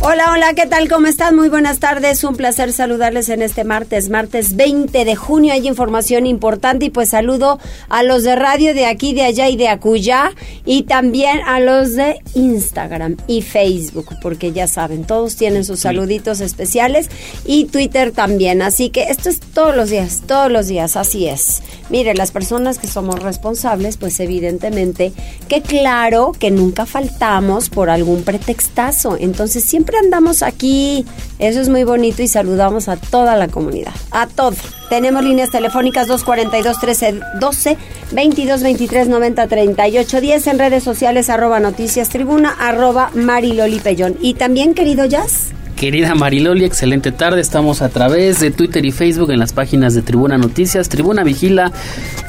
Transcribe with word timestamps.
Hola, 0.00 0.30
hola, 0.30 0.54
¿qué 0.54 0.64
tal? 0.64 0.88
¿Cómo 0.88 1.08
están? 1.08 1.34
Muy 1.34 1.48
buenas 1.48 1.80
tardes. 1.80 2.22
Un 2.22 2.36
placer 2.36 2.72
saludarles 2.72 3.28
en 3.30 3.42
este 3.42 3.64
martes, 3.64 4.10
martes 4.10 4.54
20 4.54 5.04
de 5.04 5.16
junio. 5.16 5.52
Hay 5.52 5.66
información 5.66 6.24
importante 6.24 6.84
y 6.84 6.90
pues 6.90 7.08
saludo 7.08 7.58
a 7.88 8.04
los 8.04 8.22
de 8.22 8.36
radio 8.36 8.74
de 8.74 8.86
aquí, 8.86 9.12
de 9.12 9.24
allá 9.24 9.48
y 9.48 9.56
de 9.56 9.66
acullá 9.66 10.30
y 10.64 10.84
también 10.84 11.40
a 11.44 11.58
los 11.58 11.96
de 11.96 12.20
Instagram 12.34 13.16
y 13.26 13.42
Facebook, 13.42 14.14
porque 14.22 14.52
ya 14.52 14.68
saben, 14.68 15.04
todos 15.04 15.34
tienen 15.34 15.64
sus 15.64 15.80
saluditos 15.80 16.40
especiales 16.40 17.08
y 17.44 17.64
Twitter 17.64 18.12
también. 18.12 18.62
Así 18.62 18.90
que 18.90 19.02
esto 19.10 19.28
es 19.28 19.40
todos 19.40 19.74
los 19.74 19.90
días, 19.90 20.22
todos 20.28 20.50
los 20.50 20.68
días, 20.68 20.96
así 20.96 21.26
es. 21.26 21.60
Mire, 21.90 22.14
las 22.14 22.30
personas 22.30 22.78
que 22.78 22.86
somos 22.86 23.20
responsables, 23.20 23.96
pues 23.96 24.20
evidentemente 24.20 25.12
que 25.48 25.60
claro 25.60 26.32
que 26.38 26.52
nunca 26.52 26.86
faltamos 26.86 27.68
por 27.68 27.90
algún 27.90 28.22
pretextazo. 28.22 29.16
Entonces 29.18 29.64
siempre 29.64 29.87
andamos 29.96 30.42
aquí. 30.42 31.06
Eso 31.38 31.60
es 31.60 31.68
muy 31.68 31.84
bonito 31.84 32.22
y 32.22 32.28
saludamos 32.28 32.88
a 32.88 32.96
toda 32.96 33.36
la 33.36 33.48
comunidad, 33.48 33.92
a 34.10 34.26
todo. 34.26 34.56
Tenemos 34.88 35.22
líneas 35.22 35.50
telefónicas 35.50 36.08
242-1312, 36.08 37.76
22-23-90-38-10 38.12 40.50
en 40.50 40.58
redes 40.58 40.82
sociales 40.82 41.28
arroba 41.30 41.60
noticias 41.60 42.08
tribuna, 42.08 42.56
arroba 42.58 43.10
marilolipellón. 43.14 44.16
Y 44.20 44.34
también, 44.34 44.74
querido 44.74 45.06
Jazz. 45.06 45.50
Querida 45.78 46.16
Mariloli, 46.16 46.64
excelente 46.64 47.12
tarde. 47.12 47.40
Estamos 47.40 47.82
a 47.82 47.88
través 47.88 48.40
de 48.40 48.50
Twitter 48.50 48.84
y 48.84 48.90
Facebook 48.90 49.30
en 49.30 49.38
las 49.38 49.52
páginas 49.52 49.94
de 49.94 50.02
Tribuna 50.02 50.36
Noticias, 50.36 50.88
Tribuna 50.88 51.22
Vigila, 51.22 51.70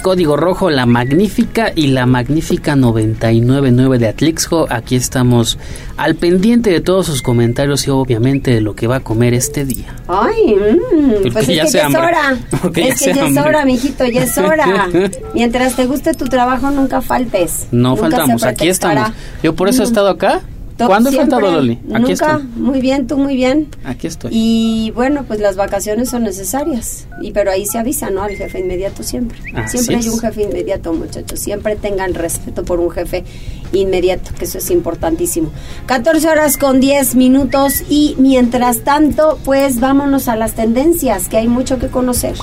Código 0.03 0.37
Rojo, 0.37 0.69
La 0.69 0.85
Magnífica 0.85 1.71
y 1.75 1.87
La 1.87 2.05
Magnífica 2.05 2.75
999 2.75 3.97
de 3.97 4.07
Atlixco. 4.07 4.67
Aquí 4.69 4.95
estamos 4.95 5.57
al 5.97 6.13
pendiente 6.13 6.69
de 6.69 6.79
todos 6.79 7.07
sus 7.07 7.23
comentarios 7.23 7.87
y 7.87 7.89
obviamente 7.89 8.51
de 8.51 8.61
lo 8.61 8.75
que 8.75 8.85
va 8.85 8.97
a 8.97 8.99
comer 8.99 9.33
este 9.33 9.65
día. 9.65 9.95
Ay, 10.07 10.53
mm, 10.55 11.31
pues 11.33 11.49
es 11.49 11.55
ya 11.55 11.63
que 11.65 11.71
ya 11.71 11.87
es 11.87 11.95
hora. 11.95 12.37
Porque 12.61 12.81
ya 12.83 12.87
es 12.89 12.99
que 13.01 13.13
ya 13.15 13.25
es 13.29 13.37
hora, 13.37 13.65
mijito, 13.65 14.05
ya 14.05 14.23
es 14.25 14.37
hora. 14.37 14.87
Mientras 15.33 15.75
te 15.75 15.87
guste 15.87 16.13
tu 16.13 16.25
trabajo, 16.25 16.69
nunca 16.69 17.01
faltes. 17.01 17.65
No 17.71 17.95
Nunca 17.95 18.01
faltamos, 18.01 18.43
aquí 18.43 18.67
estamos. 18.67 19.09
Yo 19.41 19.55
por 19.55 19.69
eso 19.69 19.81
he 19.81 19.85
Mm. 19.85 19.89
estado 19.89 20.09
acá. 20.09 20.41
¿Cuándo 20.87 21.09
he 21.09 21.13
siempre, 21.13 21.31
faltado, 21.31 21.55
Loli? 21.55 21.73
Aquí 21.73 22.11
Nunca. 22.11 22.11
estoy. 22.11 22.43
Muy 22.55 22.81
bien, 22.81 23.07
tú 23.07 23.17
muy 23.17 23.35
bien. 23.35 23.67
Aquí 23.83 24.07
estoy. 24.07 24.31
Y 24.33 24.91
bueno, 24.95 25.23
pues 25.27 25.39
las 25.39 25.55
vacaciones 25.55 26.09
son 26.09 26.23
necesarias. 26.23 27.07
Y 27.21 27.31
pero 27.31 27.51
ahí 27.51 27.65
se 27.65 27.77
avisa, 27.77 28.09
¿no? 28.09 28.23
Al 28.23 28.35
jefe 28.35 28.59
inmediato 28.59 29.03
siempre. 29.03 29.39
Así 29.55 29.77
siempre 29.77 29.97
hay 29.97 30.09
un 30.09 30.19
jefe 30.19 30.43
inmediato, 30.43 30.93
muchachos. 30.93 31.39
Siempre 31.39 31.75
tengan 31.75 32.13
respeto 32.13 32.63
por 32.63 32.79
un 32.79 32.91
jefe 32.91 33.23
inmediato, 33.71 34.31
que 34.37 34.45
eso 34.45 34.57
es 34.57 34.69
importantísimo. 34.71 35.51
14 35.85 36.29
horas 36.29 36.57
con 36.57 36.79
10 36.79 37.15
minutos 37.15 37.83
y 37.89 38.15
mientras 38.17 38.83
tanto, 38.83 39.39
pues 39.45 39.79
vámonos 39.79 40.27
a 40.27 40.35
las 40.35 40.53
tendencias, 40.53 41.27
que 41.27 41.37
hay 41.37 41.47
mucho 41.47 41.79
que 41.79 41.87
conocer. 41.87 42.35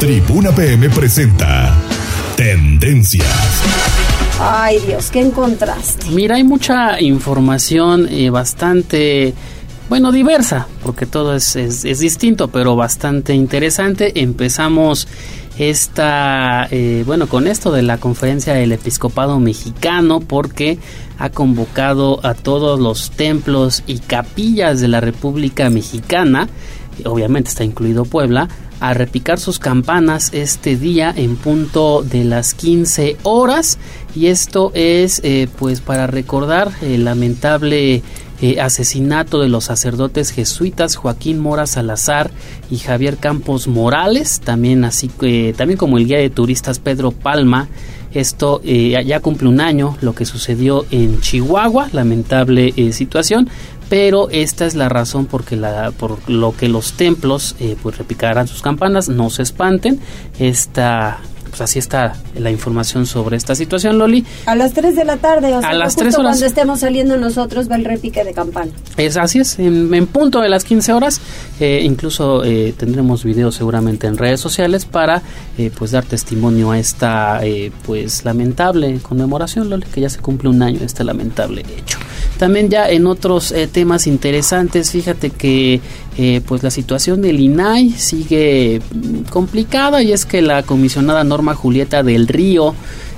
Tribuna 0.00 0.50
PM 0.50 0.88
presenta 0.90 1.76
Tendencias. 2.36 3.81
Ay, 4.44 4.80
Dios, 4.80 5.12
¿qué 5.12 5.20
encontraste? 5.20 6.10
Mira, 6.10 6.34
hay 6.34 6.42
mucha 6.42 7.00
información 7.00 8.08
eh, 8.10 8.28
bastante, 8.28 9.34
bueno, 9.88 10.10
diversa, 10.10 10.66
porque 10.82 11.06
todo 11.06 11.36
es, 11.36 11.54
es, 11.54 12.00
distinto, 12.00 12.48
pero 12.48 12.74
bastante 12.74 13.34
interesante. 13.34 14.20
Empezamos 14.20 15.06
esta, 15.58 16.66
eh, 16.72 17.04
bueno, 17.06 17.28
con 17.28 17.46
esto 17.46 17.70
de 17.70 17.82
la 17.82 17.98
conferencia 17.98 18.52
del 18.54 18.72
episcopado 18.72 19.38
mexicano, 19.38 20.18
porque 20.18 20.76
ha 21.20 21.30
convocado 21.30 22.18
a 22.26 22.34
todos 22.34 22.80
los 22.80 23.12
templos 23.12 23.84
y 23.86 24.00
capillas 24.00 24.80
de 24.80 24.88
la 24.88 25.00
República 25.00 25.70
Mexicana, 25.70 26.48
obviamente 27.04 27.50
está 27.50 27.62
incluido 27.62 28.04
Puebla, 28.04 28.48
a 28.82 28.94
repicar 28.94 29.38
sus 29.38 29.60
campanas 29.60 30.30
este 30.34 30.76
día 30.76 31.14
en 31.16 31.36
punto 31.36 32.02
de 32.02 32.24
las 32.24 32.52
15 32.52 33.16
horas. 33.22 33.78
Y 34.16 34.26
esto 34.26 34.72
es 34.74 35.20
eh, 35.22 35.48
pues 35.56 35.80
para 35.80 36.08
recordar 36.08 36.72
el 36.82 37.04
lamentable 37.04 38.02
eh, 38.40 38.60
asesinato 38.60 39.40
de 39.40 39.48
los 39.48 39.64
sacerdotes 39.64 40.32
jesuitas 40.32 40.96
Joaquín 40.96 41.38
Mora 41.38 41.68
Salazar 41.68 42.32
y 42.72 42.78
Javier 42.78 43.18
Campos 43.18 43.68
Morales 43.68 44.40
también 44.40 44.84
así 44.84 45.08
también 45.56 45.78
como 45.78 45.96
el 45.96 46.08
guía 46.08 46.18
de 46.18 46.28
turistas 46.28 46.80
Pedro 46.80 47.12
Palma. 47.12 47.68
Esto 48.14 48.60
eh, 48.64 49.00
ya 49.06 49.20
cumple 49.20 49.48
un 49.48 49.60
año 49.60 49.96
lo 50.00 50.14
que 50.14 50.26
sucedió 50.26 50.84
en 50.90 51.20
Chihuahua 51.20 51.88
lamentable 51.92 52.74
eh, 52.76 52.92
situación 52.92 53.48
pero 53.92 54.30
esta 54.30 54.64
es 54.64 54.74
la 54.74 54.88
razón 54.88 55.26
porque 55.26 55.54
la, 55.54 55.90
por 55.90 56.16
lo 56.26 56.56
que 56.56 56.66
los 56.66 56.94
templos 56.94 57.56
eh, 57.60 57.76
pues 57.82 57.98
repicarán 57.98 58.48
sus 58.48 58.62
campanas, 58.62 59.10
no 59.10 59.28
se 59.28 59.42
espanten. 59.42 60.00
Esta, 60.38 61.18
pues 61.52 61.60
así 61.60 61.78
está 61.78 62.14
la 62.34 62.50
información 62.50 63.04
sobre 63.04 63.36
esta 63.36 63.54
situación, 63.54 63.98
Loli. 63.98 64.24
A 64.46 64.54
las 64.54 64.72
3 64.72 64.96
de 64.96 65.04
la 65.04 65.18
tarde, 65.18 65.54
o 65.54 65.60
sea, 65.60 65.68
A 65.68 65.74
las 65.74 65.88
justo 65.88 66.00
3 66.04 66.14
horas. 66.14 66.26
cuando 66.30 66.46
estemos 66.46 66.80
saliendo 66.80 67.18
nosotros 67.18 67.70
va 67.70 67.76
el 67.76 67.84
repique 67.84 68.24
de 68.24 68.32
campana. 68.32 68.72
Es 68.96 69.18
así 69.18 69.40
es, 69.40 69.58
en, 69.58 69.92
en 69.92 70.06
punto 70.06 70.40
de 70.40 70.48
las 70.48 70.64
15 70.64 70.94
horas, 70.94 71.20
eh, 71.60 71.80
incluso 71.84 72.42
eh, 72.42 72.72
tendremos 72.74 73.22
videos 73.22 73.54
seguramente 73.54 74.06
en 74.06 74.16
redes 74.16 74.40
sociales 74.40 74.86
para 74.86 75.20
eh, 75.58 75.70
pues 75.76 75.90
dar 75.90 76.04
testimonio 76.06 76.70
a 76.70 76.78
esta 76.78 77.44
eh, 77.44 77.70
pues 77.84 78.24
lamentable 78.24 78.98
conmemoración, 79.02 79.68
Loli, 79.68 79.84
que 79.92 80.00
ya 80.00 80.08
se 80.08 80.20
cumple 80.20 80.48
un 80.48 80.62
año 80.62 80.78
de 80.78 80.86
este 80.86 81.04
lamentable 81.04 81.60
hecho. 81.76 81.98
También 82.38 82.70
ya 82.70 82.88
en 82.88 83.06
otros 83.06 83.52
eh, 83.52 83.68
temas 83.68 84.06
interesantes, 84.06 84.90
fíjate 84.90 85.30
que 85.30 85.80
eh, 86.18 86.42
pues 86.46 86.62
la 86.62 86.70
situación 86.70 87.22
del 87.22 87.40
INAI 87.40 87.90
sigue 87.90 88.80
mm, 88.94 89.30
complicada 89.30 90.02
y 90.02 90.12
es 90.12 90.26
que 90.26 90.42
la 90.42 90.62
comisionada 90.62 91.24
Norma 91.24 91.54
Julieta 91.54 92.02
del 92.02 92.28
Río 92.28 92.74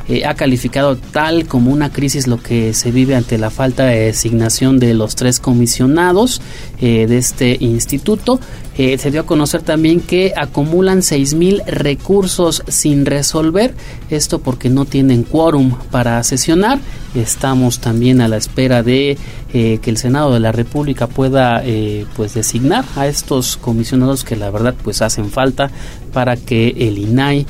eh, 0.06 0.26
ha 0.26 0.34
calificado 0.34 0.96
tal 0.96 1.46
como 1.46 1.72
una 1.72 1.90
crisis 1.90 2.26
lo 2.26 2.40
que 2.40 2.74
se 2.74 2.92
vive 2.92 3.14
ante 3.16 3.38
la 3.38 3.50
falta 3.50 3.86
de 3.86 4.00
designación 4.00 4.78
de 4.78 4.92
los 4.92 5.16
tres 5.16 5.40
comisionados 5.40 6.42
eh, 6.86 7.06
de 7.06 7.16
este 7.16 7.56
instituto. 7.60 8.38
Eh, 8.76 8.98
se 8.98 9.10
dio 9.10 9.22
a 9.22 9.26
conocer 9.26 9.62
también 9.62 10.00
que 10.00 10.34
acumulan 10.36 10.98
6.000 10.98 11.64
recursos 11.64 12.62
sin 12.68 13.06
resolver, 13.06 13.74
esto 14.10 14.40
porque 14.40 14.68
no 14.68 14.84
tienen 14.84 15.22
quórum 15.22 15.78
para 15.90 16.22
sesionar. 16.24 16.78
Estamos 17.14 17.78
también 17.78 18.20
a 18.20 18.28
la 18.28 18.36
espera 18.36 18.82
de 18.82 19.16
eh, 19.54 19.78
que 19.80 19.88
el 19.88 19.96
Senado 19.96 20.34
de 20.34 20.40
la 20.40 20.52
República 20.52 21.06
pueda 21.06 21.62
pues 22.16 22.34
designar 22.34 22.84
a 22.96 23.06
estos 23.06 23.56
comisionados 23.56 24.22
que 24.22 24.36
la 24.36 24.50
verdad 24.50 24.74
pues 24.84 25.00
hacen 25.00 25.30
falta 25.30 25.70
para 26.12 26.36
que 26.36 26.68
el 26.68 26.98
INAI 26.98 27.46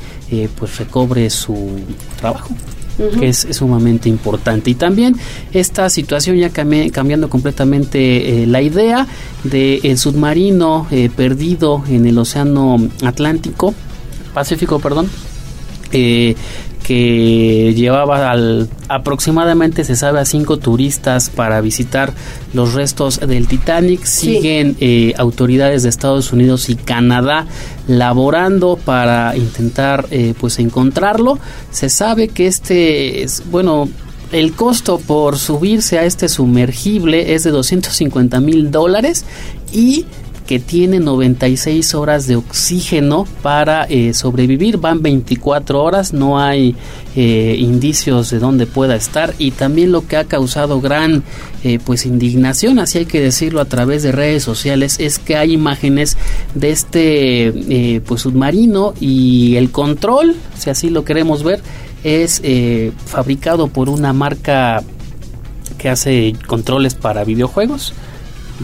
pues 0.57 0.77
recobre 0.77 1.29
su 1.29 1.81
trabajo 2.21 2.55
que 3.19 3.29
es, 3.29 3.47
sumamente 3.51 4.09
importante. 4.09 4.69
Y 4.71 4.75
también 4.75 5.15
esta 5.51 5.89
situación 5.89 6.37
ya 6.37 6.49
cambi- 6.51 6.91
cambiando 6.91 7.29
completamente 7.29 8.43
eh, 8.43 8.47
la 8.47 8.61
idea 8.61 9.07
del 9.43 9.79
el 9.83 9.97
submarino 9.97 10.87
eh, 10.91 11.09
perdido 11.15 11.83
en 11.89 12.05
el 12.05 12.17
Océano 12.17 12.77
Atlántico, 13.03 13.73
Pacífico, 14.33 14.79
perdón, 14.79 15.09
eh, 15.91 16.35
que 16.85 17.73
llevaba 17.75 18.29
al, 18.29 18.69
aproximadamente 18.89 19.83
se 19.83 19.95
sabe 19.95 20.19
a 20.19 20.25
cinco 20.25 20.57
turistas 20.57 21.31
para 21.31 21.59
visitar 21.59 22.13
los 22.53 22.73
restos 22.73 23.19
del 23.19 23.47
Titanic 23.47 24.03
Sí. 24.05 24.35
siguen 24.35 24.77
eh, 24.79 25.13
autoridades 25.17 25.81
de 25.81 25.89
Estados 25.89 26.31
Unidos 26.31 26.69
y 26.69 26.75
Canadá 26.75 27.47
laborando 27.87 28.77
para 28.77 29.35
intentar 29.35 30.05
eh, 30.11 30.35
pues 30.39 30.59
encontrarlo 30.59 31.39
se 31.71 31.89
sabe 31.89 32.27
que 32.27 32.45
este 32.45 33.23
es 33.23 33.41
bueno 33.49 33.89
el 34.31 34.53
costo 34.53 34.99
por 34.99 35.39
subirse 35.39 35.97
a 35.97 36.05
este 36.05 36.29
sumergible 36.29 37.33
es 37.33 37.43
de 37.43 37.51
250 37.51 38.39
mil 38.41 38.69
dólares 38.69 39.25
y 39.71 40.05
que 40.45 40.59
tiene 40.59 40.99
96 40.99 41.95
horas 41.95 42.27
de 42.27 42.35
oxígeno 42.35 43.27
para 43.41 43.85
eh, 43.85 44.13
sobrevivir. 44.13 44.77
Van 44.77 45.01
24 45.01 45.81
horas, 45.81 46.13
no 46.13 46.39
hay 46.39 46.75
eh, 47.15 47.55
indicios 47.57 48.29
de 48.29 48.39
dónde 48.39 48.67
pueda 48.67 48.95
estar 48.95 49.33
y 49.39 49.51
también 49.51 49.91
lo 49.91 50.07
que 50.07 50.17
ha 50.17 50.25
causado 50.25 50.81
gran 50.81 51.23
eh, 51.63 51.79
pues 51.83 52.05
indignación, 52.05 52.77
así 52.79 52.99
hay 52.99 53.05
que 53.05 53.21
decirlo 53.21 53.61
a 53.61 53.65
través 53.65 54.03
de 54.03 54.11
redes 54.11 54.43
sociales, 54.43 54.97
es 54.99 55.17
que 55.17 55.35
hay 55.35 55.53
imágenes 55.53 56.17
de 56.53 56.69
este 56.71 58.01
pues 58.05 58.21
submarino 58.21 58.93
y 58.99 59.55
el 59.55 59.71
control, 59.71 60.35
si 60.57 60.69
así 60.69 60.89
lo 60.89 61.05
queremos 61.05 61.43
ver, 61.43 61.61
es 62.03 62.41
fabricado 63.05 63.67
por 63.67 63.89
una 63.89 64.13
marca 64.13 64.83
que 65.77 65.89
hace 65.89 66.35
controles 66.47 66.93
para 66.93 67.23
videojuegos 67.23 67.93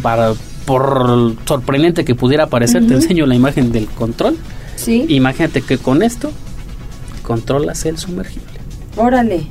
para 0.02 0.34
por 0.66 1.36
sorprendente 1.46 2.06
que 2.06 2.16
pudiera 2.16 2.48
parecer, 2.48 2.88
te 2.88 2.94
enseño 2.94 3.26
la 3.26 3.36
imagen 3.36 3.72
del 3.72 3.88
control. 3.88 4.38
Sí. 4.76 5.06
Imagínate 5.10 5.62
que 5.62 5.78
con 5.78 6.04
esto 6.04 6.32
controlas 7.24 7.86
el 7.86 7.98
sumergible. 7.98 8.48
Órale. 8.98 9.48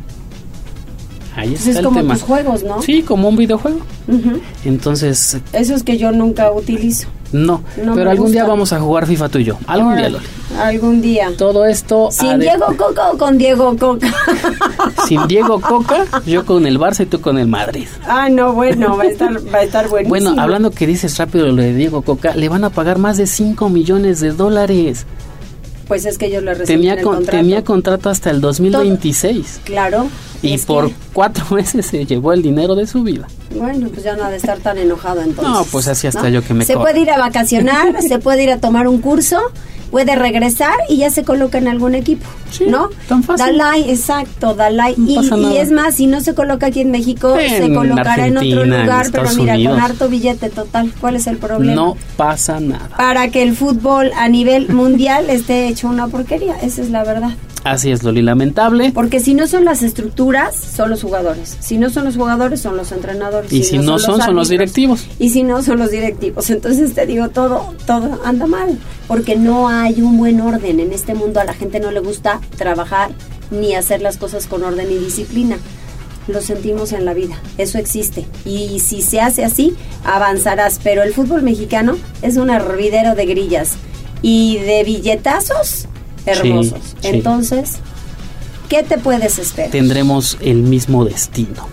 Ahí 1.37 1.55
está 1.55 1.71
es 1.71 1.81
como 1.81 2.03
tus 2.03 2.23
juegos, 2.23 2.65
¿no? 2.65 2.83
Sí, 2.83 3.03
como 3.03 3.29
un 3.29 3.37
videojuego. 3.37 3.81
Entonces. 4.65 5.39
Eso 5.53 5.75
es 5.75 5.83
que 5.83 5.97
yo 5.97 6.13
nunca 6.13 6.51
utilizo. 6.51 7.09
No, 7.33 7.63
pero 7.95 8.11
algún 8.11 8.33
día 8.33 8.45
vamos 8.45 8.73
a 8.73 8.81
jugar 8.81 9.07
FIFA 9.07 9.29
tú 9.29 9.39
y 9.39 9.45
yo. 9.45 9.59
Algún 9.67 9.97
día, 9.97 10.09
Loli. 10.09 10.27
Algún 10.59 11.01
día. 11.01 11.31
Todo 11.39 11.65
esto. 11.65 12.09
¿Sin 12.11 12.41
Diego 12.41 12.67
Coca 12.77 13.11
o 13.11 13.19
con 13.19 13.39
Diego 13.39 13.77
Coca? 13.77 14.13
Sin 15.07 15.27
Diego 15.29 15.61
Coca, 15.61 16.05
yo 16.27 16.45
con 16.45 16.67
el 16.67 16.79
Barça 16.79 17.03
y 17.03 17.07
tú 17.07 17.21
con 17.21 17.39
el 17.39 17.47
Madrid. 17.47 17.87
Ah, 18.07 18.29
no, 18.29 18.53
bueno, 18.53 18.97
va 18.97 19.05
a 19.05 19.07
estar, 19.07 19.33
va 19.53 19.59
a 19.59 19.63
estar 19.63 19.89
buenísimo. 19.89 20.09
Bueno, 20.09 20.41
hablando 20.41 20.71
que 20.71 20.87
dices 20.87 21.17
rápido 21.19 21.47
lo 21.47 21.63
de 21.63 21.75
Diego 21.75 22.03
Coca, 22.03 22.35
le 22.35 22.49
van 22.49 22.65
a 22.65 22.71
pagar 22.71 22.99
más 22.99 23.17
de 23.17 23.27
5 23.27 23.69
millones 23.69 24.21
de 24.21 24.33
dólares. 24.33 25.07
Pues 25.91 26.07
es 26.07 26.19
que 26.19 26.31
yo 26.31 26.41
le 26.41 26.55
tenía, 26.55 27.03
contrato. 27.03 27.37
tenía 27.37 27.65
contrato 27.65 28.11
hasta 28.11 28.31
el 28.31 28.41
2026. 28.41 29.63
claro. 29.65 30.07
Y 30.41 30.57
por 30.59 30.89
cuatro 31.13 31.45
meses 31.51 31.85
se 31.87 32.07
llevó 32.07 32.33
el 32.33 32.43
dinero 32.43 32.77
de 32.77 32.87
su 32.87 33.03
vida. 33.03 33.27
Bueno, 33.57 33.89
pues 33.89 34.05
ya 34.05 34.15
no 34.15 34.23
ha 34.23 34.31
de 34.31 34.37
estar 34.37 34.61
tan 34.61 34.79
enojado 34.79 35.21
entonces. 35.21 35.53
No, 35.53 35.65
pues 35.65 35.89
así 35.89 36.07
hasta 36.07 36.29
yo 36.29 36.45
que 36.45 36.55
me 36.55 36.65
Se 36.65 36.77
puede 36.77 37.01
ir 37.01 37.11
a 37.11 37.19
vacacionar, 37.19 38.01
se 38.09 38.21
puede 38.21 38.45
ir 38.45 38.53
a 38.53 38.59
tomar 38.59 38.87
un 38.87 39.01
curso, 39.01 39.41
puede 39.91 40.15
regresar 40.15 40.75
y 40.89 40.99
ya 40.99 41.11
se 41.11 41.25
coloca 41.25 41.59
en 41.59 41.69
algún 41.69 41.95
equipo, 41.95 42.27
sí, 42.51 42.65
¿no? 42.67 42.91
Tan 43.09 43.23
fácil. 43.23 43.47
Dalai, 43.47 43.91
exacto, 43.91 44.55
Dalai. 44.55 44.95
y, 44.97 45.19
y, 45.19 45.57
es 45.57 45.71
más, 45.73 45.97
si 45.97 46.07
no 46.07 46.21
se 46.21 46.35
coloca 46.35 46.67
aquí 46.67 46.81
en 46.81 46.91
México, 46.91 47.35
se 47.37 47.73
colocará 47.73 48.27
en 48.27 48.39
otro 48.39 48.65
lugar, 48.65 49.07
pero 49.13 49.31
mira, 49.35 49.55
con 49.57 49.81
harto 49.81 50.09
billete 50.09 50.51
total. 50.51 50.93
¿Cuál 51.01 51.17
es 51.17 51.27
el 51.27 51.39
problema? 51.39 51.75
No 51.75 51.97
pasa 52.17 52.61
nada. 52.61 52.91
Para 52.97 53.29
que 53.29 53.43
el 53.43 53.57
fútbol 53.57 54.11
a 54.17 54.29
nivel 54.29 54.69
mundial 54.71 55.31
esté 55.31 55.69
hecho 55.69 55.89
una 55.89 56.09
porquería, 56.09 56.57
esa 56.63 56.83
es 56.83 56.91
la 56.91 57.05
verdad. 57.05 57.31
Así 57.65 57.91
es, 57.91 58.03
Loli, 58.03 58.23
lamentable. 58.23 58.91
Porque 58.95 59.21
si 59.21 59.35
no 59.35 59.47
son 59.47 59.65
las 59.65 59.83
estructuras, 59.83 60.57
son 60.57 60.91
los 60.91 61.03
jugadores. 61.03 61.59
Si 61.61 61.77
no 61.77 61.91
son 61.91 62.05
los 62.05 62.17
jugadores, 62.17 62.61
son 62.61 62.77
los 62.77 62.91
entrenadores. 62.91 63.53
Y 63.53 63.65
si, 63.65 63.79
no, 63.79 63.99
son, 63.99 64.21
son 64.21 64.35
los, 64.35 64.49
directivos. 64.49 65.07
Y 65.19 65.31
si 65.31 65.43
no, 65.43 65.63
son 65.63 65.79
los 65.79 65.91
directivos. 65.91 66.49
Entonces 66.51 66.95
te 66.95 67.05
digo, 67.07 67.29
todo, 67.29 67.75
todo 67.87 68.21
anda 68.25 68.47
mal. 68.47 68.79
Porque 69.07 69.37
no 69.37 69.69
hay 69.69 70.01
un 70.01 70.17
buen 70.17 70.41
orden. 70.41 70.81
En 70.81 70.93
este 70.93 71.15
mundo 71.15 71.41
a 71.41 71.45
la 71.45 71.53
gente 71.53 71.81
no 71.81 71.91
le 71.91 72.01
gusta 72.01 72.41
trabajar 72.57 73.11
ni 73.51 73.75
hacer 73.75 74.01
las 74.01 74.17
cosas 74.17 74.47
con 74.47 74.65
orden 74.65 74.91
y 74.91 74.97
disciplina. 74.97 75.59
Lo 76.29 76.41
sentimos 76.41 76.93
en 76.93 77.05
la 77.05 77.13
vida. 77.13 77.37
Eso 77.59 77.77
existe. 77.77 78.27
Y 78.47 78.81
si 78.81 79.03
se 79.03 79.21
hace 79.21 79.45
así, 79.45 79.75
avanzarás. 80.05 80.81
Pero 80.83 81.03
el 81.03 81.13
fútbol 81.13 81.43
mexicano 81.43 81.99
es 82.23 82.39
un 82.39 82.49
hervidero 82.49 83.15
de 83.15 83.27
grillas. 83.27 83.77
Y 84.23 84.59
de 84.59 84.85
billetazos 84.85 85.89
hermosos. 86.27 86.97
Entonces, 87.03 87.77
¿qué 88.69 88.83
te 88.83 88.99
puedes 88.99 89.39
esperar? 89.39 89.71
Tendremos 89.71 90.37
el 90.41 90.63
mismo 90.63 91.05
destino 91.05 91.69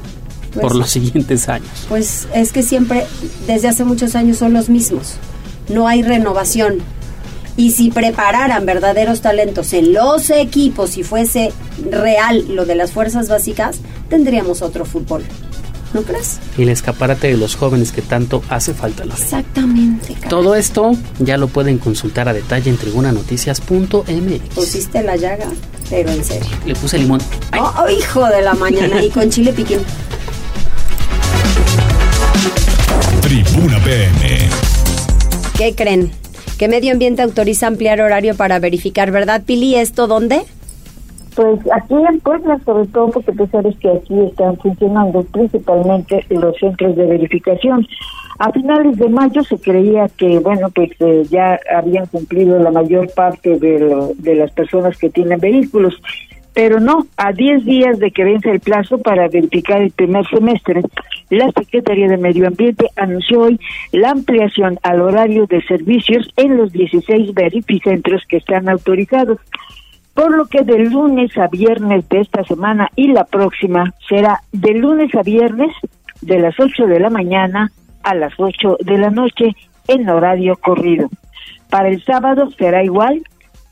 pues 0.53 0.61
por 0.61 0.75
los 0.75 0.89
siguientes 0.89 1.49
años. 1.49 1.69
Pues 1.89 2.27
es 2.33 2.51
que 2.51 2.63
siempre, 2.63 3.05
desde 3.45 3.67
hace 3.67 3.83
muchos 3.83 4.15
años, 4.15 4.37
son 4.37 4.53
los 4.53 4.69
mismos. 4.69 5.15
No 5.69 5.87
hay 5.87 6.01
renovación. 6.03 6.79
Y 7.55 7.71
si 7.71 7.89
prepararan 7.89 8.65
verdaderos 8.65 9.21
talentos 9.21 9.73
en 9.73 9.93
los 9.93 10.29
equipos, 10.29 10.91
si 10.91 11.03
fuese 11.03 11.51
real 11.89 12.45
lo 12.55 12.65
de 12.65 12.75
las 12.75 12.91
fuerzas 12.91 13.29
básicas, 13.29 13.79
tendríamos 14.09 14.61
otro 14.61 14.85
fútbol. 14.85 15.23
¿No 15.97 16.03
crees? 16.03 16.37
Y 16.55 16.61
el 16.61 16.69
escaparate 16.69 17.25
de 17.25 17.37
los 17.37 17.55
jóvenes 17.55 17.91
que 17.91 18.03
tanto 18.03 18.43
hace 18.49 18.75
falta. 18.75 19.03
Exactamente. 19.03 20.15
Todo 20.29 20.53
esto 20.53 20.91
ya 21.17 21.37
lo 21.37 21.47
pueden 21.47 21.79
consultar 21.79 22.29
a 22.29 22.33
detalle 22.33 22.69
en 22.69 22.77
tribunanoticias.mx. 22.77 24.53
Pusiste 24.53 25.01
la 25.01 25.15
llaga, 25.15 25.47
pero 25.89 26.11
en 26.11 26.23
serio. 26.23 26.51
Le 26.67 26.75
puse 26.75 26.99
limón. 26.99 27.19
Oh, 27.59 27.89
hijo 27.89 28.23
de 28.27 28.43
la 28.43 28.53
mañana. 28.53 29.03
y 29.03 29.09
con 29.09 29.31
chile 29.31 29.51
piquín. 29.53 29.79
Tribuna 33.23 33.83
PM. 33.83 34.49
¿Qué 35.57 35.73
creen? 35.73 36.11
Que 36.59 36.67
Medio 36.67 36.91
Ambiente 36.91 37.23
autoriza 37.23 37.65
ampliar 37.65 38.01
horario 38.01 38.35
para 38.35 38.59
verificar, 38.59 39.09
¿verdad, 39.09 39.41
Pili? 39.47 39.73
¿Esto 39.73 40.05
dónde? 40.05 40.45
Pues 41.37 41.59
aquí 41.71 41.93
en 41.93 42.19
Puebla, 42.21 42.59
sobre 42.65 42.87
todo 42.87 43.11
porque 43.11 43.31
tú 43.31 43.45
sabes 43.51 43.77
que 43.77 43.91
aquí 43.91 44.19
están 44.21 44.57
funcionando 44.57 45.21
principalmente 45.21 46.25
los 46.29 46.57
centros 46.57 46.95
de 46.95 47.05
verificación. 47.05 47.87
A 48.39 48.51
finales 48.51 48.97
de 48.97 49.07
mayo 49.07 49.43
se 49.43 49.59
creía 49.59 50.07
que, 50.17 50.39
bueno, 50.39 50.71
pues 50.73 50.89
ya 51.29 51.59
habían 51.71 52.07
cumplido 52.07 52.57
la 52.57 52.71
mayor 52.71 53.13
parte 53.13 53.59
de, 53.59 54.15
de 54.17 54.33
las 54.35 54.51
personas 54.51 54.97
que 54.97 55.11
tienen 55.11 55.39
vehículos, 55.39 56.01
pero 56.55 56.79
no, 56.79 57.05
a 57.17 57.31
10 57.31 57.65
días 57.65 57.99
de 57.99 58.09
que 58.09 58.23
vence 58.23 58.49
el 58.49 58.59
plazo 58.59 58.97
para 58.97 59.27
verificar 59.27 59.79
el 59.79 59.91
primer 59.91 60.25
semestre, 60.29 60.81
la 61.29 61.51
Secretaría 61.51 62.07
de 62.07 62.17
Medio 62.17 62.47
Ambiente 62.47 62.89
anunció 62.95 63.41
hoy 63.41 63.59
la 63.91 64.09
ampliación 64.09 64.79
al 64.81 65.01
horario 65.01 65.45
de 65.45 65.61
servicios 65.67 66.33
en 66.35 66.57
los 66.57 66.71
16 66.71 67.35
verificentros 67.35 68.23
que 68.27 68.37
están 68.37 68.69
autorizados 68.69 69.37
por 70.17 70.35
lo 70.35 70.47
que 70.47 70.63
de 70.63 70.79
lunes 70.79 71.37
a 71.37 71.47
viernes 71.47 72.09
de 72.09 72.21
esta 72.21 72.43
semana 72.43 72.89
y 72.95 73.09
la 73.09 73.23
próxima 73.23 73.93
será 74.09 74.41
de 74.51 74.73
lunes 74.73 75.13
a 75.13 75.21
viernes 75.21 75.69
de 76.21 76.39
las 76.39 76.59
8 76.59 76.87
de 76.87 76.99
la 76.99 77.11
mañana 77.11 77.71
a 78.01 78.15
las 78.15 78.33
8 78.35 78.77
de 78.79 78.97
la 78.97 79.11
noche 79.11 79.55
en 79.87 80.09
horario 80.09 80.55
corrido. 80.55 81.07
Para 81.69 81.89
el 81.89 82.03
sábado 82.03 82.49
será 82.57 82.83
igual, 82.83 83.21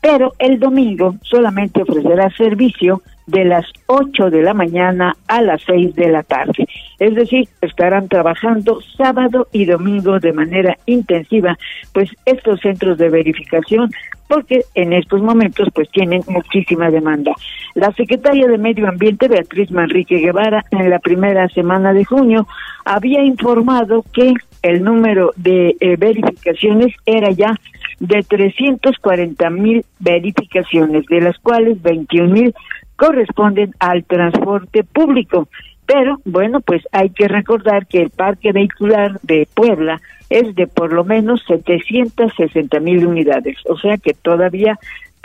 pero 0.00 0.34
el 0.38 0.60
domingo 0.60 1.16
solamente 1.22 1.82
ofrecerá 1.82 2.30
servicio 2.30 3.02
de 3.26 3.44
las 3.44 3.66
8 3.86 4.30
de 4.30 4.42
la 4.42 4.54
mañana 4.54 5.16
a 5.26 5.42
las 5.42 5.62
6 5.66 5.94
de 5.94 6.08
la 6.08 6.22
tarde. 6.22 6.66
Es 6.98 7.14
decir, 7.14 7.48
estarán 7.60 8.08
trabajando 8.08 8.80
sábado 8.96 9.48
y 9.52 9.64
domingo 9.64 10.18
de 10.20 10.32
manera 10.32 10.78
intensiva, 10.86 11.58
pues 11.92 12.10
estos 12.24 12.60
centros 12.60 12.98
de 12.98 13.10
verificación, 13.10 13.90
porque 14.28 14.62
en 14.74 14.92
estos 14.92 15.22
momentos 15.22 15.68
pues 15.74 15.90
tienen 15.90 16.22
muchísima 16.28 16.90
demanda. 16.90 17.32
La 17.74 17.92
secretaria 17.92 18.46
de 18.46 18.58
Medio 18.58 18.88
Ambiente, 18.88 19.28
Beatriz 19.28 19.70
Manrique 19.70 20.18
Guevara, 20.18 20.64
en 20.70 20.88
la 20.90 20.98
primera 20.98 21.48
semana 21.48 21.92
de 21.92 22.04
junio, 22.04 22.46
había 22.84 23.22
informado 23.22 24.04
que 24.12 24.34
el 24.62 24.82
número 24.82 25.32
de 25.36 25.76
eh, 25.80 25.96
verificaciones 25.96 26.94
era 27.04 27.30
ya 27.30 27.54
de 28.00 28.22
340 28.22 29.50
mil 29.50 29.84
verificaciones, 30.00 31.06
de 31.06 31.20
las 31.20 31.38
cuales 31.38 31.80
21 31.82 32.32
mil 32.32 32.54
corresponden 32.96 33.74
al 33.78 34.04
transporte 34.04 34.84
público. 34.84 35.48
Pero 35.86 36.18
bueno, 36.24 36.60
pues 36.60 36.82
hay 36.90 37.10
que 37.10 37.28
recordar 37.28 37.86
que 37.86 38.02
el 38.02 38.10
parque 38.10 38.52
vehicular 38.52 39.20
de 39.22 39.46
Puebla 39.54 40.00
es 40.28 40.54
de 40.56 40.66
por 40.66 40.92
lo 40.92 41.04
menos 41.04 41.44
760 41.46 42.80
mil 42.80 43.06
unidades, 43.06 43.58
o 43.66 43.78
sea 43.78 43.96
que 43.96 44.12
todavía 44.12 44.76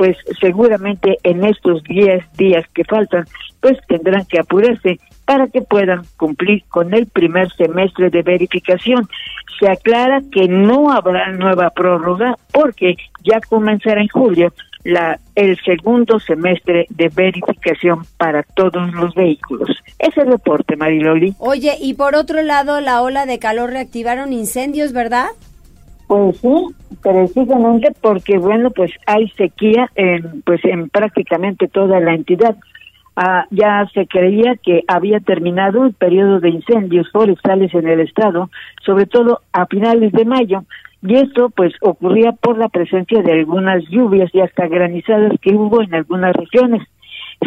pues 0.01 0.17
seguramente 0.39 1.17
en 1.21 1.43
estos 1.43 1.83
10 1.83 2.33
días 2.33 2.65
que 2.73 2.83
faltan, 2.83 3.25
pues 3.59 3.77
tendrán 3.87 4.25
que 4.25 4.39
apurarse 4.39 4.99
para 5.25 5.45
que 5.47 5.61
puedan 5.61 6.01
cumplir 6.17 6.63
con 6.69 6.93
el 6.95 7.05
primer 7.05 7.51
semestre 7.51 8.09
de 8.09 8.23
verificación. 8.23 9.07
Se 9.59 9.69
aclara 9.69 10.21
que 10.31 10.47
no 10.47 10.91
habrá 10.91 11.31
nueva 11.33 11.69
prórroga 11.69 12.35
porque 12.51 12.95
ya 13.23 13.39
comenzará 13.47 14.01
en 14.01 14.07
julio 14.07 14.51
la, 14.83 15.19
el 15.35 15.57
segundo 15.63 16.19
semestre 16.19 16.85
de 16.89 17.09
verificación 17.09 18.03
para 18.17 18.43
todos 18.43 18.91
los 18.93 19.13
vehículos. 19.15 19.69
Ese 19.99 20.23
reporte, 20.23 20.75
Mariloli. 20.75 21.35
Oye, 21.39 21.75
y 21.79 21.93
por 21.93 22.15
otro 22.15 22.41
lado, 22.41 22.81
la 22.81 23.01
ola 23.01 23.25
de 23.25 23.39
calor 23.39 23.71
reactivaron 23.71 24.33
incendios, 24.33 24.93
¿verdad? 24.93 25.27
Pues 26.07 26.37
sí, 26.39 26.49
precisamente 27.01 27.93
porque, 28.01 28.37
bueno, 28.37 28.71
pues 28.71 28.91
hay 29.05 29.29
sequía 29.29 29.89
en, 29.95 30.41
pues 30.41 30.59
en 30.65 30.89
prácticamente 30.89 31.67
toda 31.67 31.99
la 31.99 32.13
entidad. 32.13 32.57
Ah, 33.15 33.45
ya 33.49 33.85
se 33.93 34.07
creía 34.07 34.55
que 34.61 34.83
había 34.87 35.19
terminado 35.19 35.85
el 35.85 35.93
periodo 35.93 36.39
de 36.39 36.49
incendios 36.49 37.09
forestales 37.11 37.73
en 37.73 37.87
el 37.87 37.99
estado, 37.99 38.49
sobre 38.85 39.05
todo 39.05 39.41
a 39.53 39.65
finales 39.67 40.11
de 40.13 40.25
mayo, 40.25 40.63
y 41.01 41.15
esto 41.15 41.49
pues 41.49 41.73
ocurría 41.81 42.31
por 42.33 42.57
la 42.57 42.69
presencia 42.69 43.21
de 43.21 43.31
algunas 43.33 43.83
lluvias 43.89 44.29
y 44.33 44.41
hasta 44.41 44.67
granizadas 44.67 45.33
que 45.41 45.53
hubo 45.53 45.81
en 45.81 45.93
algunas 45.95 46.35
regiones. 46.35 46.87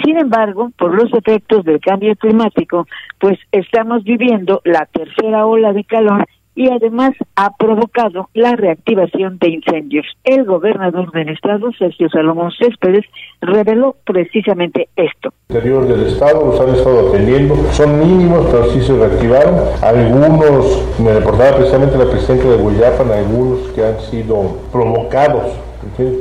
Sin 0.05 0.19
embargo, 0.19 0.73
por 0.77 0.95
los 0.95 1.13
efectos 1.15 1.65
del 1.65 1.81
cambio 1.81 2.17
climático, 2.17 2.87
pues 3.21 3.39
estamos 3.53 4.03
viviendo 4.03 4.61
la 4.65 4.87
tercera 4.87 5.47
ola 5.47 5.73
de 5.73 5.85
calor 5.85 6.27
y 6.55 6.71
además 6.71 7.13
ha 7.37 7.51
provocado 7.57 8.29
la 8.35 8.55
reactivación 8.57 9.39
de 9.39 9.51
incendios. 9.51 10.07
El 10.25 10.45
gobernador 10.45 11.11
del 11.13 11.31
estado, 11.31 11.73
Sergio 11.79 12.09
Salomón 12.11 12.53
Céspedes, 12.59 13.05
reveló 13.41 13.97
precisamente 14.05 14.89
esto. 14.97 15.33
El 15.49 15.57
interior 15.57 15.89
del 15.89 16.07
estado 16.07 16.47
los 16.47 16.61
han 16.61 16.75
estado 16.75 17.09
atendiendo, 17.09 17.57
son 17.73 17.99
mínimos, 17.99 18.47
pero 18.51 18.71
sí 18.71 18.81
se 18.81 18.97
reactivaron. 18.97 19.57
Algunos, 19.83 20.99
me 21.01 21.13
reportaba 21.13 21.57
precisamente 21.57 21.99
la 21.99 22.11
presidenta 22.11 22.49
de 22.49 22.57
Guayapan, 22.57 23.11
algunos 23.11 23.69
que 23.73 23.85
han 23.85 24.01
sido 24.01 24.59
provocados, 24.73 25.53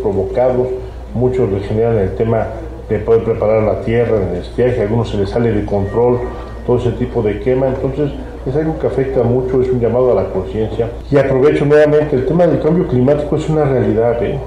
provocados, 0.01 0.67
muchos 1.13 1.49
generan 1.67 1.97
el 1.99 2.15
tema 2.15 2.47
de 2.89 2.99
poder 2.99 3.23
preparar 3.23 3.63
la 3.63 3.81
tierra 3.81 4.17
en 4.17 4.29
el 4.29 4.41
estiaje, 4.41 4.81
algunos 4.81 5.09
se 5.09 5.17
les 5.17 5.29
sale 5.29 5.51
de 5.51 5.65
control 5.65 6.19
todo 6.65 6.77
ese 6.77 6.91
tipo 6.93 7.21
de 7.21 7.39
quema, 7.39 7.67
entonces 7.67 8.11
es 8.45 8.55
algo 8.55 8.79
que 8.79 8.87
afecta 8.87 9.23
mucho, 9.23 9.61
es 9.61 9.69
un 9.69 9.79
llamado 9.79 10.11
a 10.11 10.23
la 10.23 10.29
conciencia. 10.29 10.89
Y 11.11 11.17
aprovecho 11.17 11.65
nuevamente, 11.65 12.15
el 12.15 12.25
tema 12.25 12.47
del 12.47 12.61
cambio 12.61 12.87
climático 12.87 13.35
es 13.35 13.49
una 13.49 13.65
realidad. 13.65 14.23
¿eh? 14.23 14.39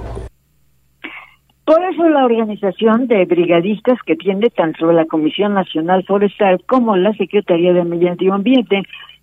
Por 1.64 1.82
eso 1.82 2.08
la 2.08 2.24
organización 2.24 3.08
de 3.08 3.24
brigadistas 3.24 3.98
que 4.06 4.16
tiene 4.16 4.50
tanto 4.50 4.92
la 4.92 5.06
Comisión 5.06 5.54
Nacional 5.54 6.04
Forestal 6.04 6.62
como 6.66 6.96
la 6.96 7.12
Secretaría 7.14 7.72
de 7.72 7.84
Medio 7.84 8.34
Ambiente, 8.34 8.82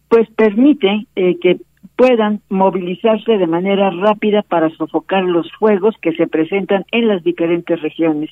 pues 0.09 0.29
permite 0.35 1.07
eh, 1.15 1.38
que 1.39 1.57
puedan 1.95 2.41
movilizarse 2.50 3.38
de 3.38 3.47
manera 3.47 3.91
rápida 3.91 4.41
para 4.41 4.69
sofocar 4.71 5.23
los 5.23 5.51
fuegos 5.53 5.95
que 6.01 6.13
se 6.13 6.27
presentan 6.27 6.85
en 6.91 7.07
las 7.07 7.23
diferentes 7.23 7.81
regiones. 7.81 8.29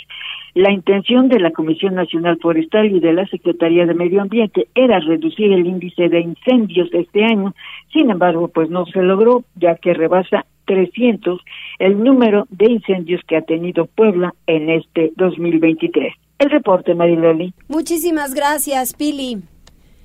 La 0.53 0.71
intención 0.71 1.29
de 1.29 1.39
la 1.39 1.51
Comisión 1.51 1.95
Nacional 1.95 2.37
Forestal 2.41 2.91
y 2.91 2.99
de 2.99 3.13
la 3.13 3.25
Secretaría 3.27 3.85
de 3.85 3.93
Medio 3.93 4.21
Ambiente 4.21 4.67
era 4.75 4.99
reducir 4.99 5.51
el 5.53 5.65
índice 5.65 6.09
de 6.09 6.19
incendios 6.19 6.89
este 6.91 7.23
año, 7.23 7.53
sin 7.93 8.09
embargo, 8.09 8.49
pues 8.49 8.69
no 8.69 8.85
se 8.85 9.01
logró, 9.01 9.43
ya 9.55 9.75
que 9.75 9.93
rebasa 9.93 10.45
300 10.65 11.39
el 11.79 12.03
número 12.03 12.47
de 12.49 12.71
incendios 12.71 13.21
que 13.27 13.37
ha 13.37 13.41
tenido 13.41 13.85
Puebla 13.85 14.33
en 14.47 14.69
este 14.69 15.11
2023. 15.15 16.13
El 16.39 16.49
reporte, 16.49 16.95
Mariloli. 16.95 17.53
Muchísimas 17.67 18.33
gracias, 18.33 18.93
Pili. 18.93 19.37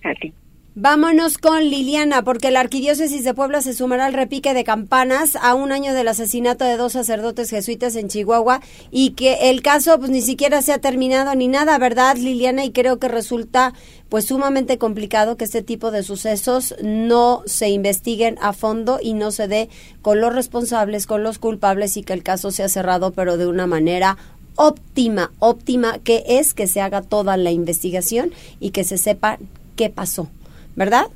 A 0.04 0.14
ti. 0.14 0.32
Vámonos 0.78 1.38
con 1.38 1.71
Liliana, 1.71 2.23
porque 2.23 2.50
la 2.50 2.61
Arquidiócesis 2.61 3.25
de 3.25 3.33
Puebla 3.33 3.62
se 3.62 3.73
sumará 3.73 4.04
al 4.04 4.12
repique 4.12 4.52
de 4.52 4.62
campanas 4.62 5.35
a 5.35 5.54
un 5.54 5.73
año 5.73 5.95
del 5.95 6.06
asesinato 6.06 6.66
de 6.66 6.76
dos 6.76 6.92
sacerdotes 6.92 7.49
jesuitas 7.49 7.97
en 7.97 8.09
Chihuahua 8.09 8.61
y 8.90 9.12
que 9.12 9.49
el 9.49 9.62
caso 9.62 9.99
pues 9.99 10.11
ni 10.11 10.21
siquiera 10.21 10.61
se 10.61 10.75
ha 10.75 10.78
terminado 10.78 11.35
ni 11.35 11.49
nada, 11.49 11.78
¿verdad, 11.78 12.18
Liliana? 12.18 12.62
Y 12.66 12.73
creo 12.73 12.99
que 12.99 13.09
resulta 13.09 13.73
pues 14.11 14.26
sumamente 14.26 14.76
complicado 14.76 15.38
que 15.38 15.45
este 15.45 15.62
tipo 15.62 15.90
de 15.90 16.02
sucesos 16.02 16.75
no 16.83 17.42
se 17.47 17.71
investiguen 17.71 18.37
a 18.42 18.52
fondo 18.52 18.99
y 19.02 19.14
no 19.14 19.30
se 19.30 19.49
dé 19.49 19.71
con 20.02 20.21
los 20.21 20.35
responsables, 20.35 21.06
con 21.06 21.23
los 21.23 21.38
culpables 21.38 21.97
y 21.97 22.02
que 22.02 22.12
el 22.12 22.23
caso 22.23 22.50
sea 22.50 22.68
cerrado, 22.68 23.12
pero 23.12 23.38
de 23.38 23.47
una 23.47 23.66
manera 23.66 24.18
óptima, 24.56 25.33
óptima, 25.38 26.00
que 26.00 26.23
es 26.28 26.52
que 26.52 26.66
se 26.66 26.83
haga 26.83 27.00
toda 27.00 27.38
la 27.38 27.50
investigación 27.50 28.30
y 28.61 28.73
que 28.73 28.85
se 28.85 28.99
sepa 28.99 29.38
qué 29.75 29.88
pasó. 29.88 30.28
¿Verdad? 30.76 31.06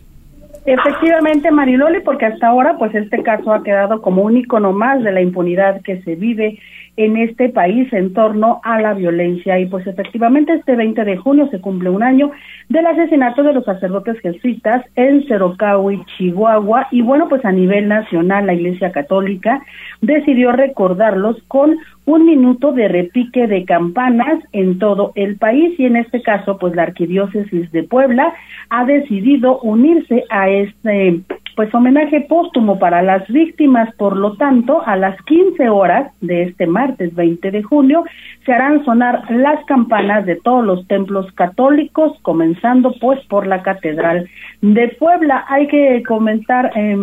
Efectivamente, 0.67 1.50
Mariloli, 1.50 2.00
porque 2.00 2.26
hasta 2.26 2.49
ahora, 2.49 2.76
pues 2.79 2.95
este 2.95 3.23
caso 3.23 3.52
ha 3.52 3.62
quedado 3.62 4.02
como 4.02 4.23
un 4.23 4.37
icono 4.37 4.73
más 4.73 5.02
de 5.02 5.12
la 5.12 5.23
impunidad 5.23 5.81
que 5.83 6.02
se 6.02 6.17
vive 6.17 6.59
en 6.97 7.16
este 7.16 7.49
país 7.49 7.92
en 7.92 8.12
torno 8.12 8.61
a 8.64 8.80
la 8.80 8.94
violencia. 8.94 9.59
Y 9.59 9.66
pues 9.66 9.87
efectivamente 9.87 10.52
este 10.54 10.76
20 10.76 11.04
de 11.04 11.16
junio 11.16 11.49
se 11.50 11.61
cumple 11.61 11.90
un 11.90 12.02
año 12.02 12.30
del 12.68 12.87
asesinato 12.87 13.42
de 13.42 13.54
los 13.54 13.64
sacerdotes 13.64 14.18
jesuitas 14.20 14.85
en 14.97 15.26
Cerocahui, 15.26 16.04
Chihuahua. 16.16 16.88
Y 16.90 17.02
bueno, 17.02 17.28
pues 17.28 17.44
a 17.44 17.52
nivel 17.52 17.88
nacional 17.88 18.47
la 18.47 18.54
Iglesia 18.54 18.92
Católica 18.92 19.62
decidió 20.00 20.52
recordarlos 20.52 21.42
con 21.49 21.76
un 22.06 22.26
minuto 22.26 22.73
de 22.73 22.88
repique 22.88 23.47
de 23.47 23.64
campanas 23.64 24.42
en 24.52 24.78
todo 24.78 25.12
el 25.14 25.37
país 25.37 25.78
y 25.78 25.87
en 25.87 25.97
este 25.97 26.23
caso 26.23 26.59
pues 26.59 26.75
la 26.75 26.82
arquidiócesis 26.82 27.70
de 27.73 27.85
Puebla 27.85 28.32
ha 28.68 28.85
decidido 28.85 29.61
unirse 29.61 30.25
a 30.28 30.49
este 30.49 31.20
pues 31.61 31.75
homenaje 31.75 32.23
póstumo 32.23 32.79
para 32.79 33.02
las 33.02 33.29
víctimas. 33.29 33.95
Por 33.97 34.17
lo 34.17 34.35
tanto 34.38 34.81
a 34.87 34.97
las 34.97 35.21
15 35.25 35.69
horas 35.69 36.11
de 36.23 36.45
este 36.45 36.67
martes 36.67 37.14
20 37.14 37.50
de 37.50 37.62
junio 37.62 38.02
se 38.47 38.52
harán 38.55 38.83
sonar 38.87 39.31
las 39.31 39.62
campanas 39.67 40.25
de 40.25 40.37
todos 40.37 40.64
los 40.64 40.88
templos 40.88 41.31
católicos 41.35 42.19
comenzando 42.23 42.95
pues 42.99 43.21
por 43.26 43.47
la 43.47 43.61
catedral 43.61 44.26
de 44.62 44.88
Puebla. 44.99 45.45
Hay 45.49 45.67
que 45.67 46.02
comentar 46.09 46.73
eh, 46.75 46.97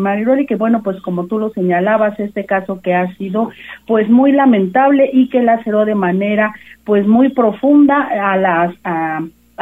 que 0.47 0.55
bueno 0.55 0.81
pues 0.81 0.99
como 1.01 1.27
tú 1.27 1.37
lo 1.37 1.51
señalabas 1.51 2.19
este 2.19 2.47
caso 2.47 2.81
que 2.81 2.95
ha 2.95 3.15
sido 3.17 3.51
pues 3.85 4.09
muy 4.09 4.31
lamentable 4.31 5.07
y 5.13 5.29
que 5.29 5.43
laceró 5.43 5.85
de 5.85 5.93
manera 5.93 6.51
pues 6.83 7.05
muy 7.05 7.29
profunda 7.29 8.01
a 8.01 8.35
las 8.37 8.73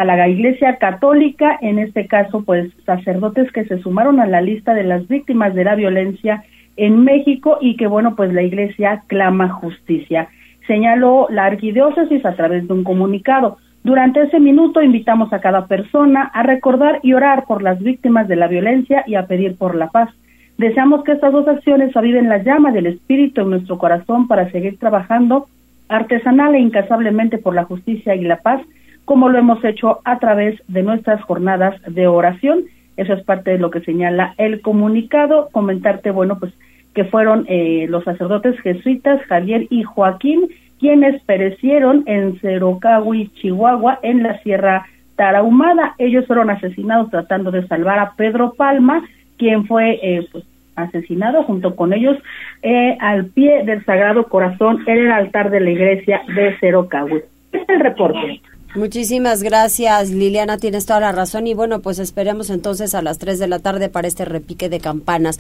la 0.04 0.28
Iglesia 0.28 0.76
Católica, 0.76 1.58
en 1.62 1.80
este 1.80 2.08
caso 2.08 2.44
pues 2.44 2.70
sacerdotes 2.86 3.52
que 3.52 3.64
se 3.66 3.80
sumaron 3.80 4.20
a 4.20 4.26
la 4.26 4.42
lista 4.42 4.74
de 4.74 4.84
las 4.84 5.08
víctimas 5.08 5.54
de 5.56 5.64
la 5.64 5.76
violencia 5.76 6.44
en 6.76 7.06
México 7.06 7.58
y 7.62 7.78
que 7.78 7.88
bueno 7.88 8.16
pues 8.16 8.34
la 8.34 8.42
Iglesia 8.42 9.04
clama 9.08 9.48
justicia. 9.48 10.28
Señaló 10.68 11.28
la 11.30 11.46
arquidiócesis 11.46 12.26
a 12.26 12.36
través 12.36 12.68
de 12.68 12.74
un 12.74 12.84
comunicado. 12.84 13.58
Durante 13.84 14.22
ese 14.24 14.40
minuto 14.40 14.82
invitamos 14.82 15.32
a 15.32 15.40
cada 15.40 15.68
persona 15.68 16.24
a 16.34 16.44
recordar 16.44 17.00
y 17.04 17.14
orar 17.14 17.46
por 17.46 17.62
las 17.62 17.80
víctimas 17.80 18.28
de 18.28 18.36
la 18.36 18.48
violencia 18.48 19.04
y 19.08 19.16
a 19.16 19.28
pedir 19.28 19.56
por 19.56 19.76
la 19.76 19.90
paz. 19.90 20.10
Deseamos 20.58 21.04
que 21.04 21.12
estas 21.12 21.32
dos 21.32 21.48
acciones 21.48 21.96
aviven 21.96 22.28
la 22.28 22.42
llama 22.42 22.72
del 22.72 22.88
Espíritu 22.88 23.42
en 23.42 23.52
nuestro 23.52 23.78
corazón 23.78 24.28
para 24.28 24.50
seguir 24.52 24.80
trabajando 24.80 25.46
artesanal 25.88 26.56
e 26.56 26.60
incansablemente 26.60 27.38
por 27.38 27.54
la 27.54 27.66
justicia 27.66 28.16
y 28.16 28.24
la 28.24 28.38
paz, 28.38 28.62
como 29.06 29.30
lo 29.30 29.38
hemos 29.38 29.64
hecho 29.64 30.02
a 30.04 30.20
través 30.20 30.62
de 30.68 30.84
nuestras 30.84 31.22
jornadas 31.24 31.80
de 31.88 32.08
oración. 32.08 32.66
Eso 32.98 33.14
es 33.14 33.24
parte 33.24 33.52
de 33.52 33.60
lo 33.60 33.72
que 33.72 33.82
señala 33.82 34.34
el 34.38 34.62
comunicado. 34.62 35.50
Comentarte, 35.52 36.12
bueno, 36.12 36.38
pues 36.40 36.54
que 36.94 37.06
fueron 37.06 37.46
eh, 37.48 37.88
los 37.90 38.04
sacerdotes 38.06 38.60
jesuitas 38.62 39.22
Javier 39.28 39.68
y 39.70 39.84
Joaquín 39.84 40.50
quienes 40.80 41.22
perecieron 41.24 42.04
en 42.06 42.40
Cerocahui, 42.40 43.30
Chihuahua, 43.36 44.00
en 44.04 44.24
la 44.24 44.42
Sierra 44.44 44.86
Tarahumada. 45.16 45.96
Ellos 45.98 46.28
fueron 46.28 46.50
asesinados 46.50 47.10
tratando 47.10 47.52
de 47.52 47.68
salvar 47.68 48.00
a 48.00 48.14
Pedro 48.16 48.54
Palma, 48.54 49.04
quien 49.38 49.66
fue 49.66 50.00
eh, 50.02 50.28
pues, 50.32 50.44
asesinado 50.76 51.44
junto 51.44 51.76
con 51.76 51.94
ellos 51.94 52.18
eh, 52.62 52.98
al 53.00 53.28
pie 53.28 53.64
del 53.64 53.86
Sagrado 53.86 54.28
Corazón 54.28 54.84
en 54.88 54.98
el 54.98 55.12
altar 55.12 55.50
de 55.50 55.62
la 55.62 55.72
iglesia 55.72 56.22
de 56.36 56.58
Cerocahui. 56.60 57.24
Este 57.52 57.62
es 57.62 57.70
el 57.70 57.80
reporte. 57.80 58.42
Muchísimas 58.76 59.42
gracias, 59.42 60.10
Liliana, 60.10 60.58
tienes 60.58 60.86
toda 60.86 61.00
la 61.00 61.12
razón 61.14 61.48
y 61.48 61.54
bueno, 61.54 61.82
pues 61.82 61.98
esperemos 61.98 62.50
entonces 62.50 62.94
a 62.94 63.02
las 63.02 63.18
3 63.20 63.40
de 63.40 63.48
la 63.48 63.60
tarde 63.60 63.88
para 63.88 64.08
este 64.08 64.26
repique 64.26 64.68
de 64.68 64.82
campanas. 64.82 65.40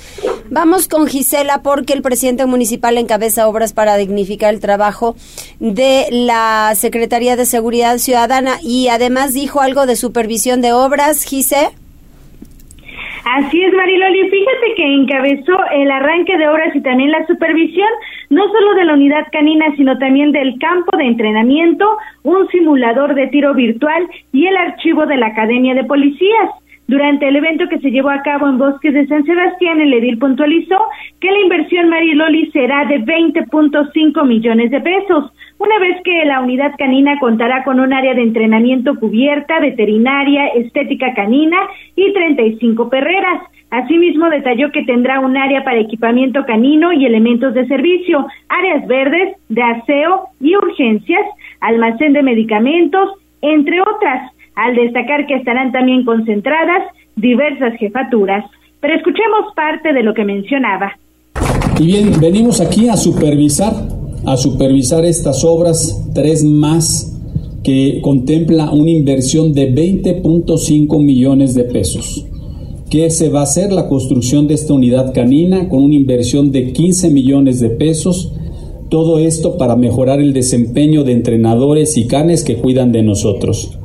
Vamos 0.49 0.87
con 0.87 1.05
Gisela 1.07 1.61
porque 1.61 1.93
el 1.93 2.01
presidente 2.01 2.45
municipal 2.45 2.97
encabeza 2.97 3.47
obras 3.47 3.73
para 3.73 3.97
dignificar 3.97 4.53
el 4.53 4.61
trabajo 4.61 5.17
de 5.59 6.07
la 6.11 6.73
Secretaría 6.75 7.35
de 7.35 7.45
Seguridad 7.45 7.97
Ciudadana 7.97 8.59
y 8.61 8.87
además 8.87 9.33
dijo 9.33 9.59
algo 9.59 9.85
de 9.85 9.97
supervisión 9.97 10.61
de 10.61 10.71
obras, 10.71 11.23
Gisela. 11.23 11.71
Así 13.25 13.59
es, 13.59 13.73
Mariloli. 13.73 14.29
Fíjate 14.29 14.75
que 14.75 14.83
encabezó 14.83 15.57
el 15.71 15.89
arranque 15.89 16.37
de 16.37 16.47
obras 16.47 16.75
y 16.75 16.81
también 16.81 17.09
la 17.09 17.25
supervisión, 17.25 17.89
no 18.29 18.47
solo 18.51 18.75
de 18.75 18.85
la 18.85 18.93
unidad 18.93 19.25
canina, 19.31 19.65
sino 19.75 19.97
también 19.97 20.31
del 20.31 20.59
campo 20.59 20.95
de 20.95 21.05
entrenamiento, 21.05 21.97
un 22.21 22.47
simulador 22.49 23.15
de 23.15 23.25
tiro 23.27 23.55
virtual 23.55 24.07
y 24.31 24.45
el 24.45 24.55
archivo 24.55 25.07
de 25.07 25.17
la 25.17 25.27
Academia 25.27 25.73
de 25.73 25.85
Policías. 25.85 26.51
Durante 26.87 27.27
el 27.27 27.35
evento 27.35 27.67
que 27.67 27.79
se 27.79 27.89
llevó 27.89 28.09
a 28.09 28.21
cabo 28.21 28.47
en 28.47 28.59
Bosques 28.59 28.93
de 28.93 29.07
San 29.07 29.25
Sebastián, 29.25 29.81
el 29.81 29.91
edil 29.91 30.19
puntualizó 30.19 30.77
que 31.19 31.31
la 31.31 31.39
inversión 31.39 31.89
Mariloli 31.89 32.51
será 32.51 32.85
de 32.85 32.99
20.5 32.99 34.27
millones 34.27 34.69
de 34.69 34.81
pesos, 34.81 35.31
una 35.57 35.79
vez 35.79 35.99
que 36.03 36.25
la 36.25 36.41
unidad 36.41 36.73
canina 36.77 37.17
contará 37.19 37.63
con 37.63 37.79
un 37.79 37.91
área 37.91 38.13
de 38.13 38.21
entrenamiento 38.21 38.99
cubierta, 38.99 39.59
veterinaria, 39.59 40.47
estética 40.49 41.15
canina 41.15 41.57
y 41.95 42.13
35 42.13 42.87
perreras. 42.87 43.41
Asimismo, 43.71 44.29
detalló 44.29 44.71
que 44.71 44.83
tendrá 44.83 45.19
un 45.21 45.37
área 45.37 45.63
para 45.63 45.79
equipamiento 45.79 46.45
canino 46.45 46.93
y 46.93 47.07
elementos 47.07 47.55
de 47.55 47.65
servicio, 47.65 48.27
áreas 48.47 48.85
verdes, 48.85 49.37
de 49.49 49.63
aseo 49.63 50.27
y 50.39 50.55
urgencias, 50.55 51.25
almacén 51.61 52.13
de 52.13 52.21
medicamentos, 52.21 53.09
entre 53.41 53.81
otras 53.81 54.34
al 54.55 54.75
destacar 54.75 55.27
que 55.27 55.35
estarán 55.35 55.71
también 55.71 56.05
concentradas 56.05 56.83
diversas 57.15 57.77
jefaturas. 57.77 58.45
Pero 58.81 58.95
escuchemos 58.95 59.53
parte 59.55 59.93
de 59.93 60.03
lo 60.03 60.13
que 60.13 60.25
mencionaba. 60.25 60.93
Y 61.79 61.87
bien, 61.87 62.11
venimos 62.21 62.61
aquí 62.61 62.87
a 62.87 62.95
supervisar, 62.95 63.73
a 64.25 64.37
supervisar 64.37 65.03
estas 65.03 65.43
obras, 65.43 66.09
tres 66.13 66.43
más, 66.43 67.11
que 67.63 67.99
contempla 68.01 68.71
una 68.71 68.91
inversión 68.91 69.51
de 69.53 69.73
20.5 69.73 71.03
millones 71.03 71.55
de 71.55 71.63
pesos. 71.63 72.25
Que 72.89 73.09
se 73.09 73.29
va 73.29 73.39
a 73.39 73.43
hacer 73.43 73.73
la 73.73 73.89
construcción 73.89 74.47
de 74.47 74.53
esta 74.53 74.73
unidad 74.73 75.13
canina 75.13 75.67
con 75.67 75.83
una 75.83 75.95
inversión 75.95 76.51
de 76.51 76.71
15 76.71 77.09
millones 77.09 77.59
de 77.59 77.71
pesos. 77.71 78.31
Todo 78.89 79.17
esto 79.17 79.57
para 79.57 79.75
mejorar 79.75 80.19
el 80.19 80.31
desempeño 80.31 81.03
de 81.03 81.13
entrenadores 81.13 81.97
y 81.97 82.07
canes 82.07 82.43
que 82.43 82.57
cuidan 82.57 82.91
de 82.91 83.01
nosotros. 83.01 83.79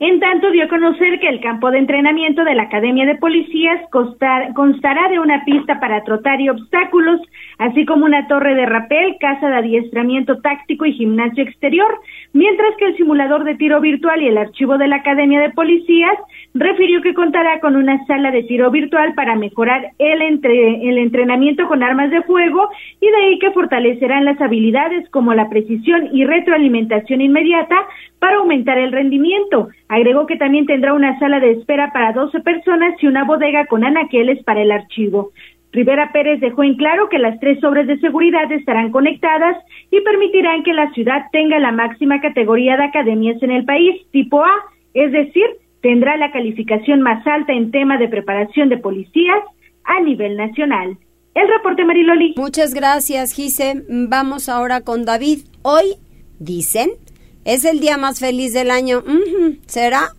En 0.00 0.20
tanto, 0.20 0.52
dio 0.52 0.64
a 0.64 0.68
conocer 0.68 1.18
que 1.18 1.28
el 1.28 1.40
campo 1.40 1.72
de 1.72 1.78
entrenamiento 1.78 2.44
de 2.44 2.54
la 2.54 2.64
Academia 2.64 3.04
de 3.04 3.16
Policías 3.16 3.80
constará 3.90 5.08
de 5.08 5.18
una 5.18 5.44
pista 5.44 5.80
para 5.80 6.04
trotar 6.04 6.40
y 6.40 6.48
obstáculos, 6.48 7.20
así 7.58 7.84
como 7.84 8.04
una 8.04 8.28
torre 8.28 8.54
de 8.54 8.64
rapel, 8.64 9.16
casa 9.18 9.48
de 9.48 9.56
adiestramiento 9.56 10.40
táctico 10.40 10.86
y 10.86 10.92
gimnasio 10.92 11.42
exterior, 11.42 11.98
mientras 12.32 12.76
que 12.76 12.84
el 12.84 12.96
simulador 12.96 13.42
de 13.42 13.56
tiro 13.56 13.80
virtual 13.80 14.22
y 14.22 14.28
el 14.28 14.38
archivo 14.38 14.78
de 14.78 14.86
la 14.86 14.96
Academia 14.96 15.40
de 15.40 15.50
Policías 15.50 16.16
refirió 16.54 17.02
que 17.02 17.14
contará 17.14 17.58
con 17.58 17.74
una 17.74 18.06
sala 18.06 18.30
de 18.30 18.44
tiro 18.44 18.70
virtual 18.70 19.14
para 19.14 19.34
mejorar 19.34 19.90
el, 19.98 20.22
el 20.22 20.98
entrenamiento 20.98 21.66
con 21.66 21.82
armas 21.82 22.12
de 22.12 22.22
fuego 22.22 22.68
y 23.00 23.10
de 23.10 23.16
ahí 23.16 23.38
que 23.40 23.50
fortalecerán 23.50 24.24
las 24.24 24.40
habilidades 24.40 25.10
como 25.10 25.34
la 25.34 25.48
precisión 25.48 26.10
y 26.12 26.24
retroalimentación 26.24 27.20
inmediata 27.20 27.76
para 28.20 28.38
aumentar 28.38 28.78
el 28.78 28.92
rendimiento. 28.92 29.68
Agregó 29.88 30.26
que 30.26 30.36
también 30.36 30.66
tendrá 30.66 30.92
una 30.92 31.18
sala 31.18 31.40
de 31.40 31.52
espera 31.52 31.92
para 31.92 32.12
12 32.12 32.40
personas 32.40 32.94
y 33.02 33.06
una 33.06 33.24
bodega 33.24 33.66
con 33.66 33.84
anaqueles 33.84 34.42
para 34.44 34.62
el 34.62 34.70
archivo. 34.70 35.32
Rivera 35.72 36.12
Pérez 36.12 36.40
dejó 36.40 36.62
en 36.62 36.76
claro 36.76 37.08
que 37.08 37.18
las 37.18 37.38
tres 37.40 37.62
obras 37.62 37.86
de 37.86 37.98
seguridad 37.98 38.50
estarán 38.50 38.90
conectadas 38.90 39.56
y 39.90 40.00
permitirán 40.00 40.62
que 40.62 40.72
la 40.72 40.90
ciudad 40.92 41.26
tenga 41.32 41.58
la 41.58 41.72
máxima 41.72 42.20
categoría 42.20 42.76
de 42.76 42.84
academias 42.84 43.42
en 43.42 43.50
el 43.50 43.64
país, 43.64 44.00
tipo 44.10 44.42
A, 44.42 44.50
es 44.94 45.12
decir, 45.12 45.44
tendrá 45.82 46.16
la 46.16 46.32
calificación 46.32 47.02
más 47.02 47.26
alta 47.26 47.52
en 47.52 47.70
tema 47.70 47.98
de 47.98 48.08
preparación 48.08 48.68
de 48.68 48.78
policías 48.78 49.42
a 49.84 50.00
nivel 50.00 50.36
nacional. 50.36 50.96
El 51.34 51.48
reporte 51.48 51.84
Mariloli. 51.84 52.34
Muchas 52.36 52.74
gracias, 52.74 53.32
Gise. 53.32 53.84
Vamos 53.88 54.48
ahora 54.48 54.80
con 54.80 55.04
David. 55.04 55.40
Hoy, 55.62 55.94
dicen, 56.40 56.90
es 57.48 57.64
el 57.64 57.80
día 57.80 57.96
más 57.96 58.18
feliz 58.20 58.52
del 58.52 58.70
año. 58.70 59.02
¿Será? 59.66 60.14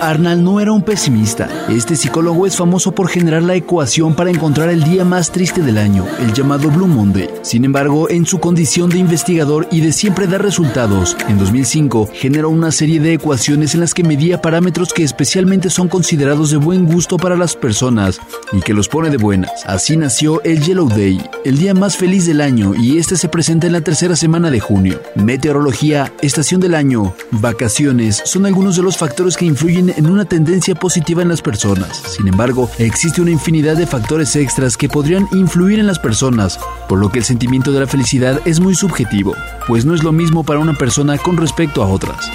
Arnold 0.00 0.42
no 0.42 0.60
era 0.60 0.72
un 0.72 0.82
pesimista. 0.82 1.48
Este 1.68 1.96
psicólogo 1.96 2.46
es 2.46 2.56
famoso 2.56 2.94
por 2.94 3.08
generar 3.08 3.42
la 3.42 3.54
ecuación 3.54 4.14
para 4.14 4.30
encontrar 4.30 4.68
el 4.68 4.84
día 4.84 5.04
más 5.04 5.32
triste 5.32 5.62
del 5.62 5.78
año, 5.78 6.06
el 6.20 6.32
llamado 6.32 6.70
Blue 6.70 6.86
Monday. 6.86 7.28
Sin 7.42 7.64
embargo, 7.64 8.08
en 8.08 8.26
su 8.26 8.38
condición 8.38 8.90
de 8.90 8.98
investigador 8.98 9.66
y 9.70 9.80
de 9.80 9.92
siempre 9.92 10.26
dar 10.26 10.42
resultados, 10.42 11.16
en 11.28 11.38
2005 11.38 12.10
generó 12.12 12.50
una 12.50 12.70
serie 12.70 13.00
de 13.00 13.14
ecuaciones 13.14 13.74
en 13.74 13.80
las 13.80 13.94
que 13.94 14.04
medía 14.04 14.40
parámetros 14.40 14.92
que 14.92 15.02
especialmente 15.02 15.70
son 15.70 15.88
considerados 15.88 16.50
de 16.50 16.58
buen 16.58 16.86
gusto 16.86 17.16
para 17.16 17.36
las 17.36 17.56
personas 17.56 18.20
y 18.52 18.60
que 18.60 18.74
los 18.74 18.88
pone 18.88 19.10
de 19.10 19.16
buenas. 19.16 19.50
Así 19.66 19.96
nació 19.96 20.42
el 20.44 20.62
Yellow 20.62 20.88
Day, 20.88 21.20
el 21.44 21.58
día 21.58 21.74
más 21.74 21.96
feliz 21.96 22.26
del 22.26 22.40
año 22.40 22.74
y 22.74 22.98
este 22.98 23.16
se 23.16 23.28
presenta 23.28 23.66
en 23.66 23.72
la 23.72 23.80
tercera 23.80 24.16
semana 24.16 24.50
de 24.50 24.60
junio. 24.60 25.00
Meteorología, 25.14 26.12
estación 26.22 26.60
del 26.60 26.74
año, 26.74 27.14
vacaciones 27.30 28.22
son 28.24 28.46
algunos 28.46 28.76
de 28.76 28.82
los 28.82 28.96
factores 28.96 29.36
que 29.36 29.46
influyen 29.46 29.71
en 29.78 30.06
una 30.06 30.24
tendencia 30.24 30.74
positiva 30.74 31.22
en 31.22 31.28
las 31.28 31.42
personas. 31.42 32.02
Sin 32.16 32.28
embargo, 32.28 32.70
existe 32.78 33.20
una 33.20 33.30
infinidad 33.30 33.76
de 33.76 33.86
factores 33.86 34.36
extras 34.36 34.76
que 34.76 34.88
podrían 34.88 35.28
influir 35.32 35.78
en 35.78 35.86
las 35.86 35.98
personas, 35.98 36.58
por 36.88 36.98
lo 36.98 37.10
que 37.10 37.18
el 37.18 37.24
sentimiento 37.24 37.72
de 37.72 37.80
la 37.80 37.86
felicidad 37.86 38.40
es 38.44 38.60
muy 38.60 38.74
subjetivo, 38.74 39.34
pues 39.66 39.84
no 39.84 39.94
es 39.94 40.02
lo 40.02 40.12
mismo 40.12 40.44
para 40.44 40.60
una 40.60 40.74
persona 40.74 41.18
con 41.18 41.36
respecto 41.36 41.82
a 41.82 41.88
otras. 41.88 42.30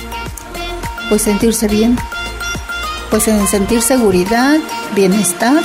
Pues 1.10 1.22
sentirse 1.22 1.67
bien, 1.67 1.98
pues 3.10 3.27
en 3.27 3.48
sentir 3.48 3.82
seguridad, 3.82 4.59
bienestar. 4.96 5.64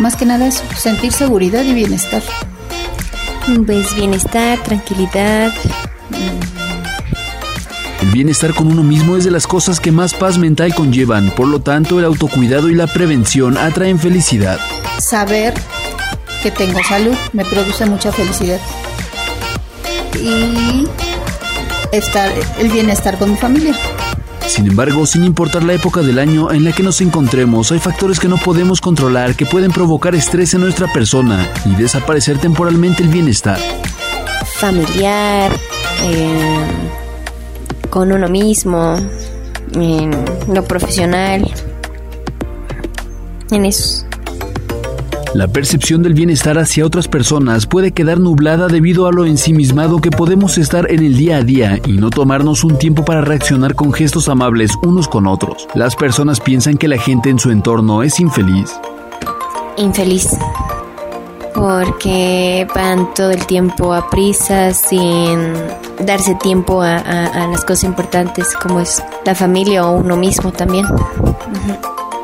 Más 0.00 0.16
que 0.16 0.26
nada 0.26 0.46
eso, 0.46 0.64
sentir 0.76 1.12
seguridad 1.12 1.62
y 1.62 1.72
bienestar. 1.72 2.22
Pues 3.66 3.94
bienestar, 3.94 4.62
tranquilidad, 4.62 5.52
bienestar 8.14 8.54
con 8.54 8.68
uno 8.68 8.84
mismo 8.84 9.16
es 9.16 9.24
de 9.24 9.32
las 9.32 9.44
cosas 9.44 9.80
que 9.80 9.90
más 9.90 10.14
paz 10.14 10.38
mental 10.38 10.72
conllevan, 10.72 11.32
por 11.32 11.48
lo 11.48 11.58
tanto 11.58 11.98
el 11.98 12.04
autocuidado 12.04 12.68
y 12.68 12.74
la 12.76 12.86
prevención 12.86 13.58
atraen 13.58 13.98
felicidad. 13.98 14.60
Saber 15.00 15.52
que 16.40 16.52
tengo 16.52 16.78
salud 16.88 17.16
me 17.32 17.44
produce 17.44 17.84
mucha 17.86 18.12
felicidad. 18.12 18.60
Y 20.14 20.86
estar, 21.90 22.32
el 22.60 22.68
bienestar 22.68 23.18
con 23.18 23.32
mi 23.32 23.36
familia. 23.36 23.76
Sin 24.46 24.68
embargo, 24.68 25.06
sin 25.06 25.24
importar 25.24 25.64
la 25.64 25.72
época 25.72 26.00
del 26.02 26.20
año 26.20 26.52
en 26.52 26.62
la 26.62 26.70
que 26.70 26.84
nos 26.84 27.00
encontremos, 27.00 27.72
hay 27.72 27.80
factores 27.80 28.20
que 28.20 28.28
no 28.28 28.36
podemos 28.36 28.80
controlar 28.80 29.34
que 29.34 29.44
pueden 29.44 29.72
provocar 29.72 30.14
estrés 30.14 30.54
en 30.54 30.60
nuestra 30.60 30.92
persona 30.92 31.48
y 31.64 31.74
desaparecer 31.74 32.38
temporalmente 32.38 33.02
el 33.02 33.08
bienestar. 33.08 33.58
Familiar, 34.60 35.50
eh, 36.04 37.03
con 37.94 38.10
uno 38.10 38.28
mismo, 38.28 38.96
en 39.72 40.10
lo 40.52 40.64
profesional, 40.64 41.48
en 43.52 43.64
eso. 43.64 44.04
La 45.32 45.46
percepción 45.46 46.02
del 46.02 46.12
bienestar 46.12 46.58
hacia 46.58 46.84
otras 46.84 47.06
personas 47.06 47.68
puede 47.68 47.92
quedar 47.92 48.18
nublada 48.18 48.66
debido 48.66 49.06
a 49.06 49.12
lo 49.12 49.26
ensimismado 49.26 50.00
que 50.00 50.10
podemos 50.10 50.58
estar 50.58 50.90
en 50.90 51.04
el 51.04 51.16
día 51.16 51.36
a 51.36 51.42
día 51.42 51.78
y 51.86 51.92
no 51.92 52.10
tomarnos 52.10 52.64
un 52.64 52.78
tiempo 52.78 53.04
para 53.04 53.20
reaccionar 53.20 53.76
con 53.76 53.92
gestos 53.92 54.28
amables 54.28 54.72
unos 54.82 55.06
con 55.06 55.28
otros. 55.28 55.68
Las 55.76 55.94
personas 55.94 56.40
piensan 56.40 56.76
que 56.76 56.88
la 56.88 56.98
gente 56.98 57.30
en 57.30 57.38
su 57.38 57.52
entorno 57.52 58.02
es 58.02 58.18
infeliz. 58.18 58.72
Infeliz 59.76 60.30
porque 61.54 62.66
van 62.74 63.14
todo 63.14 63.30
el 63.30 63.46
tiempo 63.46 63.94
a 63.94 64.10
prisa 64.10 64.74
sin 64.74 65.54
darse 66.00 66.34
tiempo 66.36 66.82
a, 66.82 67.48
las 67.50 67.64
cosas 67.64 67.84
importantes 67.84 68.46
como 68.60 68.80
es 68.80 69.02
la 69.24 69.34
familia 69.34 69.86
o 69.86 69.96
uno 69.96 70.16
mismo 70.16 70.52
también. 70.52 70.86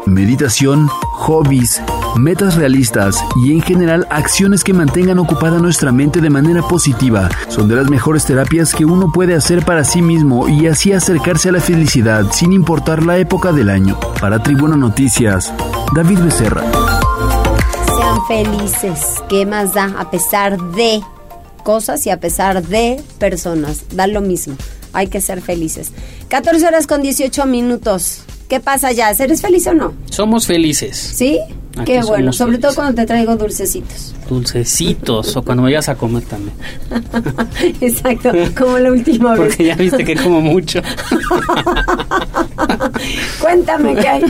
Meditación, 0.07 0.89
hobbies, 1.13 1.81
metas 2.17 2.57
realistas 2.57 3.23
y 3.45 3.53
en 3.53 3.61
general 3.61 4.07
acciones 4.11 4.65
que 4.65 4.73
mantengan 4.73 5.19
ocupada 5.19 5.59
nuestra 5.59 5.93
mente 5.93 6.21
de 6.21 6.31
manera 6.31 6.63
positiva 6.63 7.29
son 7.49 7.69
de 7.69 7.77
las 7.77 7.89
mejores 7.89 8.25
terapias 8.25 8.75
que 8.75 8.85
uno 8.85 9.13
puede 9.13 9.35
hacer 9.35 9.65
para 9.65 9.85
sí 9.85 10.03
mismo 10.03 10.49
y 10.49 10.67
así 10.67 10.93
acercarse 10.93 11.51
a 11.51 11.53
la 11.53 11.61
felicidad 11.61 12.25
sin 12.33 12.53
importar 12.53 13.05
la 13.05 13.19
época 13.19 13.53
del 13.53 13.71
año. 13.71 13.99
Para 14.21 14.43
Tribuna 14.43 14.77
Noticias, 14.77 15.53
David 15.95 16.19
Becerra 16.21 16.65
felices. 18.31 19.23
¿Qué 19.29 19.47
más 19.47 19.75
da? 19.75 19.93
A 19.99 20.11
pesar 20.11 20.57
de 20.57 21.03
cosas 21.63 22.07
y 22.07 22.11
a 22.11 22.21
pesar 22.21 22.63
de 22.63 23.01
personas. 23.19 23.85
Da 23.93 24.07
lo 24.07 24.21
mismo. 24.21 24.57
Hay 24.93 25.07
que 25.07 25.21
ser 25.21 25.41
felices. 25.41 25.93
14 26.29 26.67
horas 26.67 26.87
con 26.87 27.03
18 27.03 27.47
minutos. 27.47 28.23
¿Qué 28.49 28.59
pasa 28.59 28.91
ya? 28.93 29.11
¿Eres 29.11 29.43
feliz 29.43 29.67
o 29.69 29.75
no? 29.75 29.95
Somos 30.11 30.47
felices. 30.47 30.97
¿Sí? 30.97 31.39
Qué 31.85 32.03
bueno, 32.03 32.33
sobre 32.33 32.59
todo 32.59 32.75
cuando 32.75 32.95
te 32.95 33.07
traigo 33.07 33.37
dulcecitos. 33.37 34.15
Dulcecitos, 34.31 35.37
o 35.37 35.43
cuando 35.43 35.65
vayas 35.65 35.89
a 35.89 35.97
comer 35.97 36.23
también. 36.23 36.55
Exacto, 37.81 38.31
como 38.57 38.79
la 38.79 38.93
última 38.93 39.33
vez. 39.37 39.49
Porque 39.49 39.65
ya 39.65 39.75
viste 39.75 40.05
que 40.05 40.15
como 40.15 40.41
mucho. 40.41 40.81
Cuéntame 43.41 43.97
qué 43.97 44.09
hay. 44.09 44.23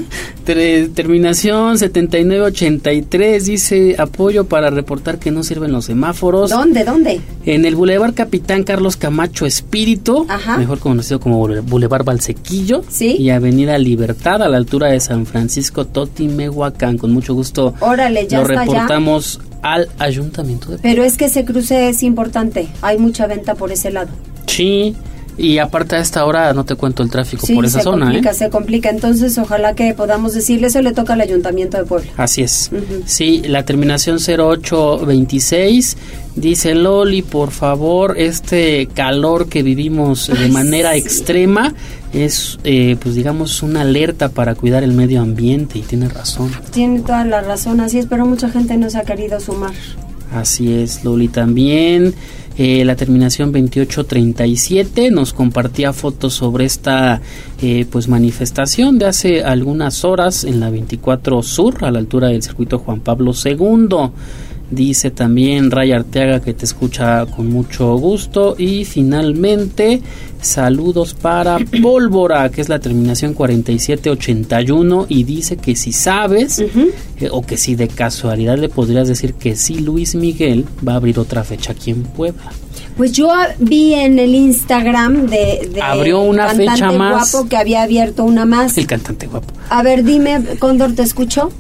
terminación 0.94 1.78
7983 1.78 3.44
dice 3.44 3.96
apoyo 3.98 4.44
para 4.46 4.70
reportar 4.70 5.18
que 5.18 5.30
no 5.30 5.42
sirven 5.42 5.72
los 5.72 5.84
semáforos. 5.86 6.50
¿Dónde? 6.50 6.84
¿Dónde? 6.84 7.20
En 7.44 7.64
el 7.64 7.76
Boulevard 7.76 8.14
Capitán 8.14 8.62
Carlos 8.64 8.96
Camacho 8.96 9.44
Espíritu, 9.46 10.26
mejor 10.58 10.78
conocido 10.78 11.20
como 11.20 11.46
Boulevard 11.62 12.04
Valsequillo. 12.04 12.82
Sí. 12.88 13.16
Y 13.18 13.30
Avenida 13.30 13.76
Libertad 13.78 14.42
a 14.42 14.48
la 14.48 14.56
altura 14.56 14.88
de 14.88 15.00
San 15.00 15.26
Francisco 15.26 15.86
Totimehuacán. 15.86 16.96
Con 16.96 17.12
mucho 17.12 17.34
gusto. 17.34 17.74
Órale, 17.80 18.26
ya 18.26 18.40
lo 18.40 18.46
reportamos 18.46 19.40
al 19.62 19.88
ayuntamiento 19.98 20.70
de 20.70 20.78
Pero 20.78 21.04
es 21.04 21.16
que 21.16 21.26
ese 21.26 21.44
cruce 21.44 21.88
es 21.88 22.02
importante. 22.02 22.68
Hay 22.82 22.98
mucha 22.98 23.26
venta 23.26 23.54
por 23.54 23.72
ese 23.72 23.90
lado. 23.90 24.10
Sí. 24.46 24.96
Y 25.42 25.56
aparte 25.58 25.96
a 25.96 26.00
esta 26.00 26.24
hora 26.26 26.52
no 26.52 26.64
te 26.64 26.74
cuento 26.74 27.02
el 27.02 27.08
tráfico 27.10 27.46
Sí, 27.46 27.54
por 27.54 27.64
esa 27.64 27.78
se 27.78 27.84
zona. 27.84 28.04
complica, 28.06 28.30
¿eh? 28.30 28.34
se 28.34 28.50
complica. 28.50 28.90
Entonces, 28.90 29.38
ojalá 29.38 29.74
que 29.74 29.94
podamos 29.94 30.34
decirle, 30.34 30.66
eso 30.66 30.82
le 30.82 30.92
toca 30.92 31.14
al 31.14 31.22
Ayuntamiento 31.22 31.78
de 31.78 31.84
Puebla. 31.84 32.10
Así 32.18 32.42
es. 32.42 32.68
Ujú. 32.72 33.02
Sí, 33.06 33.40
la 33.46 33.64
terminación 33.64 34.18
0826 34.18 35.96
dice 36.36 36.74
Loli, 36.74 37.22
por 37.22 37.50
favor, 37.52 38.14
este 38.18 38.86
calor 38.94 39.48
que 39.48 39.62
vivimos 39.62 40.28
de 40.28 40.44
Ay, 40.44 40.50
manera 40.50 40.92
sí. 40.92 40.98
extrema 40.98 41.74
es, 42.12 42.58
eh, 42.64 42.96
pues 43.00 43.14
digamos, 43.14 43.62
una 43.62 43.80
alerta 43.82 44.28
para 44.28 44.54
cuidar 44.54 44.82
el 44.84 44.92
medio 44.92 45.20
ambiente 45.22 45.78
y 45.78 45.82
tiene 45.82 46.08
razón. 46.08 46.50
Tiene 46.70 47.00
toda 47.00 47.24
la 47.24 47.40
razón, 47.40 47.80
así 47.80 47.98
es, 47.98 48.06
pero 48.06 48.26
mucha 48.26 48.50
gente 48.50 48.76
no 48.76 48.90
se 48.90 48.98
ha 48.98 49.04
querido 49.04 49.40
sumar. 49.40 49.72
Así 50.32 50.72
es, 50.72 51.04
Loli 51.04 51.28
también. 51.28 52.14
Eh, 52.58 52.84
la 52.84 52.94
terminación 52.94 53.52
2837 53.52 55.10
nos 55.10 55.32
compartía 55.32 55.92
fotos 55.92 56.34
sobre 56.34 56.66
esta 56.66 57.22
eh, 57.62 57.86
pues 57.90 58.08
manifestación 58.08 58.98
de 58.98 59.06
hace 59.06 59.42
algunas 59.42 60.04
horas 60.04 60.44
en 60.44 60.60
la 60.60 60.68
24 60.68 61.42
Sur, 61.42 61.84
a 61.84 61.90
la 61.90 62.00
altura 62.00 62.28
del 62.28 62.42
circuito 62.42 62.78
Juan 62.78 63.00
Pablo 63.00 63.32
II. 63.32 63.88
Dice 64.70 65.10
también 65.10 65.70
Ray 65.70 65.90
Arteaga 65.92 66.40
que 66.40 66.54
te 66.54 66.64
escucha 66.64 67.26
con 67.26 67.48
mucho 67.50 67.96
gusto. 67.96 68.54
Y 68.56 68.84
finalmente, 68.84 70.00
saludos 70.40 71.14
para 71.14 71.58
Pólvora, 71.82 72.48
que 72.50 72.60
es 72.60 72.68
la 72.68 72.78
terminación 72.78 73.34
4781. 73.34 75.06
Y 75.08 75.24
dice 75.24 75.56
que 75.56 75.74
si 75.74 75.92
sabes, 75.92 76.60
eh, 76.60 77.28
o 77.30 77.42
que 77.42 77.56
si 77.56 77.74
de 77.74 77.88
casualidad 77.88 78.58
le 78.58 78.68
podrías 78.68 79.08
decir 79.08 79.34
que 79.34 79.56
sí, 79.56 79.80
Luis 79.80 80.14
Miguel 80.14 80.64
va 80.86 80.92
a 80.92 80.96
abrir 80.96 81.18
otra 81.18 81.42
fecha 81.42 81.72
aquí 81.72 81.90
en 81.90 82.04
Puebla. 82.04 82.52
Pues 82.96 83.12
yo 83.12 83.32
vi 83.58 83.94
en 83.94 84.18
el 84.18 84.34
Instagram 84.34 85.26
de, 85.26 85.70
de 85.72 85.82
Abrió 85.82 86.20
una 86.20 86.46
cantante 86.46 86.72
fecha 86.72 86.92
más. 86.92 87.32
guapo 87.32 87.48
que 87.48 87.56
había 87.56 87.82
abierto 87.82 88.24
una 88.24 88.44
más. 88.44 88.76
El 88.78 88.86
cantante 88.86 89.26
guapo. 89.26 89.52
A 89.68 89.82
ver, 89.82 90.04
dime, 90.04 90.44
Cóndor, 90.58 90.92
¿te 90.94 91.02
escucho? 91.02 91.50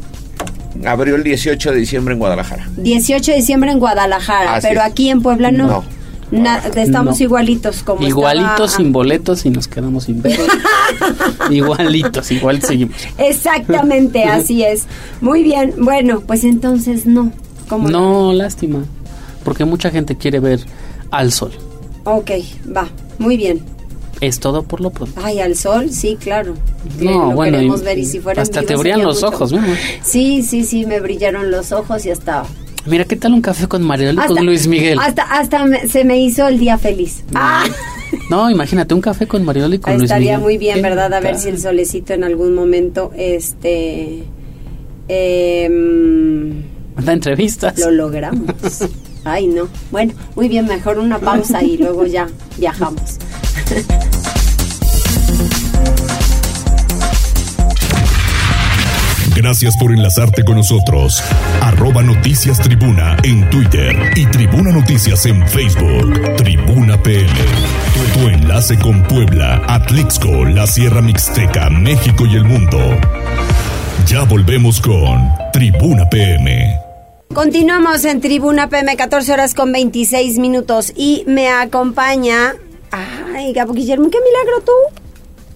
Abrió 0.84 1.16
el 1.16 1.22
18 1.24 1.72
de 1.72 1.76
diciembre 1.78 2.14
en 2.14 2.18
Guadalajara. 2.20 2.68
18 2.76 3.30
de 3.32 3.36
diciembre 3.38 3.70
en 3.72 3.78
Guadalajara, 3.78 4.54
Así 4.56 4.66
pero 4.68 4.80
es. 4.80 4.86
aquí 4.86 5.08
en 5.10 5.20
Puebla 5.22 5.50
no. 5.50 5.66
No. 5.66 5.84
Na- 6.30 6.58
estamos 6.76 7.18
No. 7.18 7.24
igualitos 7.24 7.82
como 7.82 8.06
Igualitos 8.06 8.50
estaba- 8.52 8.68
sin 8.68 8.92
boletos 8.92 9.44
y 9.46 9.50
nos 9.50 9.66
quedamos 9.66 10.04
sin 10.04 10.22
ver. 10.22 10.38
igualitos, 11.50 12.30
igual 12.30 12.62
seguimos. 12.62 12.94
Exactamente, 13.18 14.24
así 14.24 14.62
es. 14.62 14.86
Muy 15.20 15.42
bien, 15.42 15.74
bueno, 15.78 16.20
pues 16.20 16.44
entonces 16.44 17.06
no. 17.06 17.32
¿Cómo 17.68 17.88
No, 17.88 18.32
lástima. 18.32 18.84
Porque 19.44 19.64
mucha 19.64 19.90
gente 19.90 20.16
quiere 20.16 20.40
ver 20.40 20.60
al 21.10 21.32
sol. 21.32 21.52
Ok, 22.04 22.30
va, 22.76 22.88
muy 23.18 23.36
bien. 23.36 23.60
Es 24.20 24.38
todo 24.38 24.62
por 24.64 24.80
lo 24.80 24.90
pronto. 24.90 25.18
Ay, 25.24 25.40
al 25.40 25.56
sol, 25.56 25.90
sí, 25.90 26.16
claro. 26.20 26.54
No, 27.00 27.28
lo 27.28 27.30
bueno, 27.32 27.56
queremos 27.56 27.80
y- 27.80 27.84
ver 27.84 27.98
y 27.98 28.04
si 28.04 28.20
fuera 28.20 28.42
hasta 28.42 28.60
vivo 28.60 28.68
te 28.68 28.76
brillan 28.76 29.02
los 29.02 29.22
mucho. 29.22 29.28
ojos. 29.34 29.54
Sí, 30.04 30.42
sí, 30.42 30.64
sí, 30.64 30.84
me 30.86 31.00
brillaron 31.00 31.50
los 31.50 31.72
ojos 31.72 32.04
y 32.04 32.10
hasta... 32.10 32.44
Mira, 32.86 33.04
¿qué 33.04 33.16
tal 33.16 33.32
un 33.34 33.42
café 33.42 33.66
con 33.68 33.82
Mariel 33.82 34.18
y 34.22 34.26
con 34.26 34.44
Luis 34.46 34.66
Miguel? 34.66 34.98
Hasta, 35.00 35.22
hasta 35.22 35.64
me- 35.66 35.86
se 35.88 36.04
me 36.04 36.18
hizo 36.20 36.46
el 36.48 36.58
día 36.58 36.76
feliz. 36.78 37.22
Ah, 37.34 37.64
No, 38.30 38.50
imagínate 38.50 38.94
un 38.94 39.00
café 39.00 39.26
con 39.26 39.44
Mariel 39.44 39.74
y 39.74 39.78
con 39.78 39.92
Luis 39.94 40.04
estaría 40.04 40.32
Miguel. 40.32 40.40
muy 40.42 40.58
bien, 40.58 40.76
¿Qué 40.76 40.82
¿verdad? 40.82 41.12
A 41.14 41.20
ver 41.20 41.38
si 41.38 41.48
el 41.48 41.58
solecito 41.60 42.12
en 42.14 42.24
algún 42.24 42.54
momento, 42.54 43.12
este... 43.16 44.24
em, 45.08 46.62
Manda 46.96 47.12
entrevistas. 47.12 47.78
lo 47.78 47.90
logramos. 47.90 48.44
Ay, 49.24 49.46
no. 49.46 49.68
Bueno, 49.90 50.14
muy 50.34 50.48
bien, 50.48 50.66
mejor 50.66 50.98
una 50.98 51.18
pausa 51.18 51.62
y 51.62 51.76
luego 51.76 52.06
ya 52.06 52.28
viajamos. 52.58 53.18
Gracias 59.36 59.74
por 59.78 59.90
enlazarte 59.90 60.44
con 60.44 60.56
nosotros. 60.56 61.22
Arroba 61.62 62.02
Noticias 62.02 62.60
Tribuna 62.60 63.16
en 63.22 63.48
Twitter 63.48 64.12
y 64.14 64.26
Tribuna 64.26 64.70
Noticias 64.70 65.24
en 65.24 65.46
Facebook. 65.48 66.36
Tribuna 66.36 67.02
PM. 67.02 67.32
Tu, 67.94 68.20
tu 68.20 68.28
enlace 68.28 68.78
con 68.78 69.02
Puebla, 69.04 69.62
Atlixco, 69.66 70.44
la 70.44 70.66
Sierra 70.66 71.00
Mixteca, 71.00 71.70
México 71.70 72.26
y 72.26 72.34
el 72.34 72.44
mundo. 72.44 72.78
Ya 74.06 74.24
volvemos 74.24 74.78
con 74.80 75.30
Tribuna 75.52 76.08
PM. 76.10 76.89
Continuamos 77.34 78.04
en 78.06 78.20
Tribuna 78.20 78.68
PM, 78.68 78.96
14 78.96 79.32
horas 79.32 79.54
con 79.54 79.70
26 79.70 80.40
minutos 80.40 80.92
y 80.96 81.22
me 81.28 81.48
acompaña... 81.48 82.56
Ay, 82.90 83.52
Gabo 83.52 83.72
Guillermo, 83.72 84.10
qué 84.10 84.18
milagro 84.18 84.64
tú. 84.64 84.72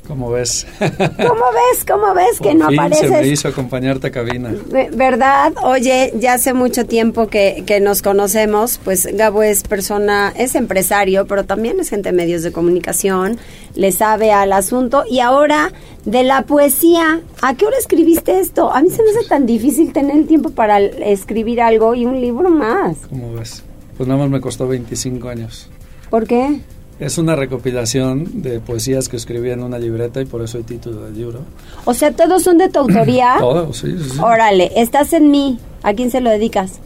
¿Cómo 0.07 0.31
ves? 0.31 0.67
¿Cómo 0.79 0.87
ves? 0.91 1.85
¿Cómo 1.87 2.15
ves 2.15 2.39
que 2.39 2.55
no 2.55 2.69
fin 2.69 2.77
se 2.95 3.09
me 3.09 3.27
hizo 3.27 3.49
acompañarte 3.49 4.09
a 4.09 4.11
cabina. 4.11 4.55
Ve- 4.71 4.91
¿Verdad? 4.93 5.55
Oye, 5.65 6.13
ya 6.19 6.35
hace 6.35 6.53
mucho 6.53 6.85
tiempo 6.85 7.29
que, 7.29 7.65
que 7.67 7.81
nos 7.81 8.03
conocemos, 8.03 8.79
pues 8.85 9.07
Gabo 9.17 9.43
es 9.43 9.63
persona, 9.63 10.31
es 10.37 10.55
empresario, 10.57 11.27
pero 11.27 11.45
también 11.45 11.81
es 11.81 11.89
gente 11.89 12.11
de 12.11 12.17
medios 12.17 12.43
de 12.43 12.53
comunicación, 12.53 13.39
le 13.75 13.93
sabe 13.93 14.31
al 14.31 14.53
asunto 14.53 15.05
y 15.11 15.21
ahora 15.21 15.73
de 16.05 16.23
la 16.23 16.43
poesía, 16.43 17.23
¿a 17.41 17.55
qué 17.55 17.65
hora 17.65 17.79
escribiste 17.79 18.39
esto? 18.41 18.71
A 18.75 18.83
mí 18.83 18.91
se 18.91 19.03
me 19.03 19.11
hace 19.11 19.27
tan 19.27 19.47
difícil 19.47 19.93
tener 19.95 20.17
el 20.19 20.27
tiempo 20.27 20.51
para 20.51 20.81
escribir 20.81 21.63
algo 21.63 21.95
y 21.95 22.05
un 22.05 22.21
libro 22.21 22.51
más. 22.51 22.99
¿Cómo 23.09 23.33
ves? 23.33 23.63
Pues 23.97 24.07
nada 24.07 24.21
más 24.21 24.29
me 24.29 24.41
costó 24.43 24.69
25 24.69 25.29
años. 25.31 25.71
¿Por 26.11 26.27
qué? 26.27 26.61
Es 27.05 27.19
una 27.19 27.37
recopilación 27.37 28.41
de 28.41 28.61
poesías 28.61 29.11
que 29.11 29.19
escribí 29.19 29.51
en 29.51 29.63
una 29.63 29.79
libreta 29.79 30.23
y 30.23 30.25
por 30.25 30.41
eso 30.41 30.57
el 30.57 30.65
título 30.65 31.03
del 31.03 31.15
libro. 31.15 31.41
O 31.85 31.93
sea, 31.93 32.13
todos 32.13 32.43
son 32.43 32.57
de 32.57 32.71
tu 32.71 32.79
autoría. 32.79 33.35
Todo, 33.39 33.75
sí, 33.75 33.95
sí, 33.99 34.09
sí. 34.13 34.19
Órale, 34.23 34.73
estás 34.75 35.13
en 35.13 35.31
mí. 35.31 35.59
¿A 35.83 35.93
quién 35.93 36.11
se 36.11 36.23
lo 36.23 36.31
dedicas? 36.31 36.81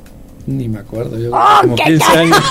Ni 0.45 0.69
me 0.69 0.81
acuerdo, 0.81 1.17
yo 1.21 1.31
¡Oh, 1.33 1.61
como 1.61 1.77
qué 1.77 1.85
15 1.85 2.05
años. 2.19 2.37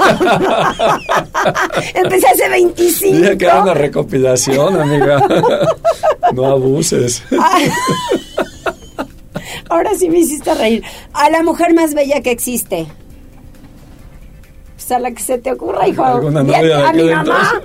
Empecé 1.93 2.27
hace 2.27 2.47
25. 2.47 3.17
Dije 3.17 3.37
que 3.37 3.45
era 3.45 3.63
una 3.63 3.73
recopilación, 3.73 4.79
amiga. 4.79 5.27
no 6.33 6.45
abuses. 6.45 7.21
Ahora 9.69 9.91
sí 9.97 10.09
me 10.09 10.19
hiciste 10.19 10.53
reír. 10.53 10.83
A 11.11 11.29
la 11.29 11.43
mujer 11.43 11.73
más 11.73 11.93
bella 11.93 12.21
que 12.21 12.31
existe. 12.31 12.87
Pues 14.87 14.97
a 14.97 14.99
la 15.01 15.11
que 15.11 15.21
se 15.21 15.37
te 15.37 15.51
ocurra, 15.51 15.85
hijo. 15.85 16.01
¿Alguna 16.01 16.43
Y 16.43 16.53
a- 16.71 16.93
mi 16.93 17.09
mamá. 17.09 17.61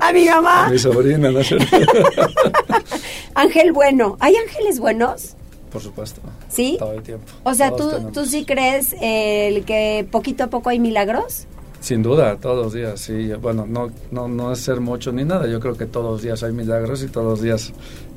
a 0.00 0.12
mi 0.12 0.24
mamá. 0.26 0.68
Mi 0.68 0.76
sobrina, 0.78 1.30
¿no? 1.30 1.38
Ángel 3.34 3.72
bueno. 3.72 4.16
¿Hay 4.18 4.34
ángeles 4.34 4.80
buenos? 4.80 5.36
Por 5.70 5.80
supuesto. 5.80 6.20
¿Sí? 6.48 6.74
Todo 6.76 6.92
el 6.94 7.02
tiempo. 7.04 7.24
O 7.44 7.54
sea, 7.54 7.70
Todos 7.70 7.80
¿tú, 7.82 7.90
tenemos. 7.90 8.12
¿tú 8.14 8.24
sí 8.26 8.44
crees 8.44 8.94
eh, 9.00 9.46
el 9.48 9.64
que 9.64 10.08
poquito 10.10 10.42
a 10.42 10.46
poco 10.48 10.70
hay 10.70 10.80
milagros? 10.80 11.46
Sin 11.80 12.02
duda, 12.02 12.36
todos 12.36 12.64
los 12.64 12.72
días, 12.72 12.98
sí. 13.00 13.30
Bueno, 13.40 13.64
no, 13.68 13.92
no, 14.10 14.26
no 14.26 14.50
es 14.52 14.58
ser 14.58 14.80
mucho 14.80 15.12
ni 15.12 15.24
nada. 15.24 15.46
Yo 15.46 15.60
creo 15.60 15.76
que 15.76 15.86
todos 15.86 16.10
los 16.10 16.22
días 16.22 16.42
hay 16.42 16.50
milagros 16.52 17.00
y 17.04 17.06
todos 17.06 17.26
los 17.28 17.40
días 17.42 17.72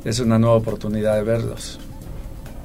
es 0.06 0.20
una 0.20 0.40
nueva 0.40 0.56
oportunidad 0.56 1.18
de 1.18 1.22
verlos. 1.24 1.80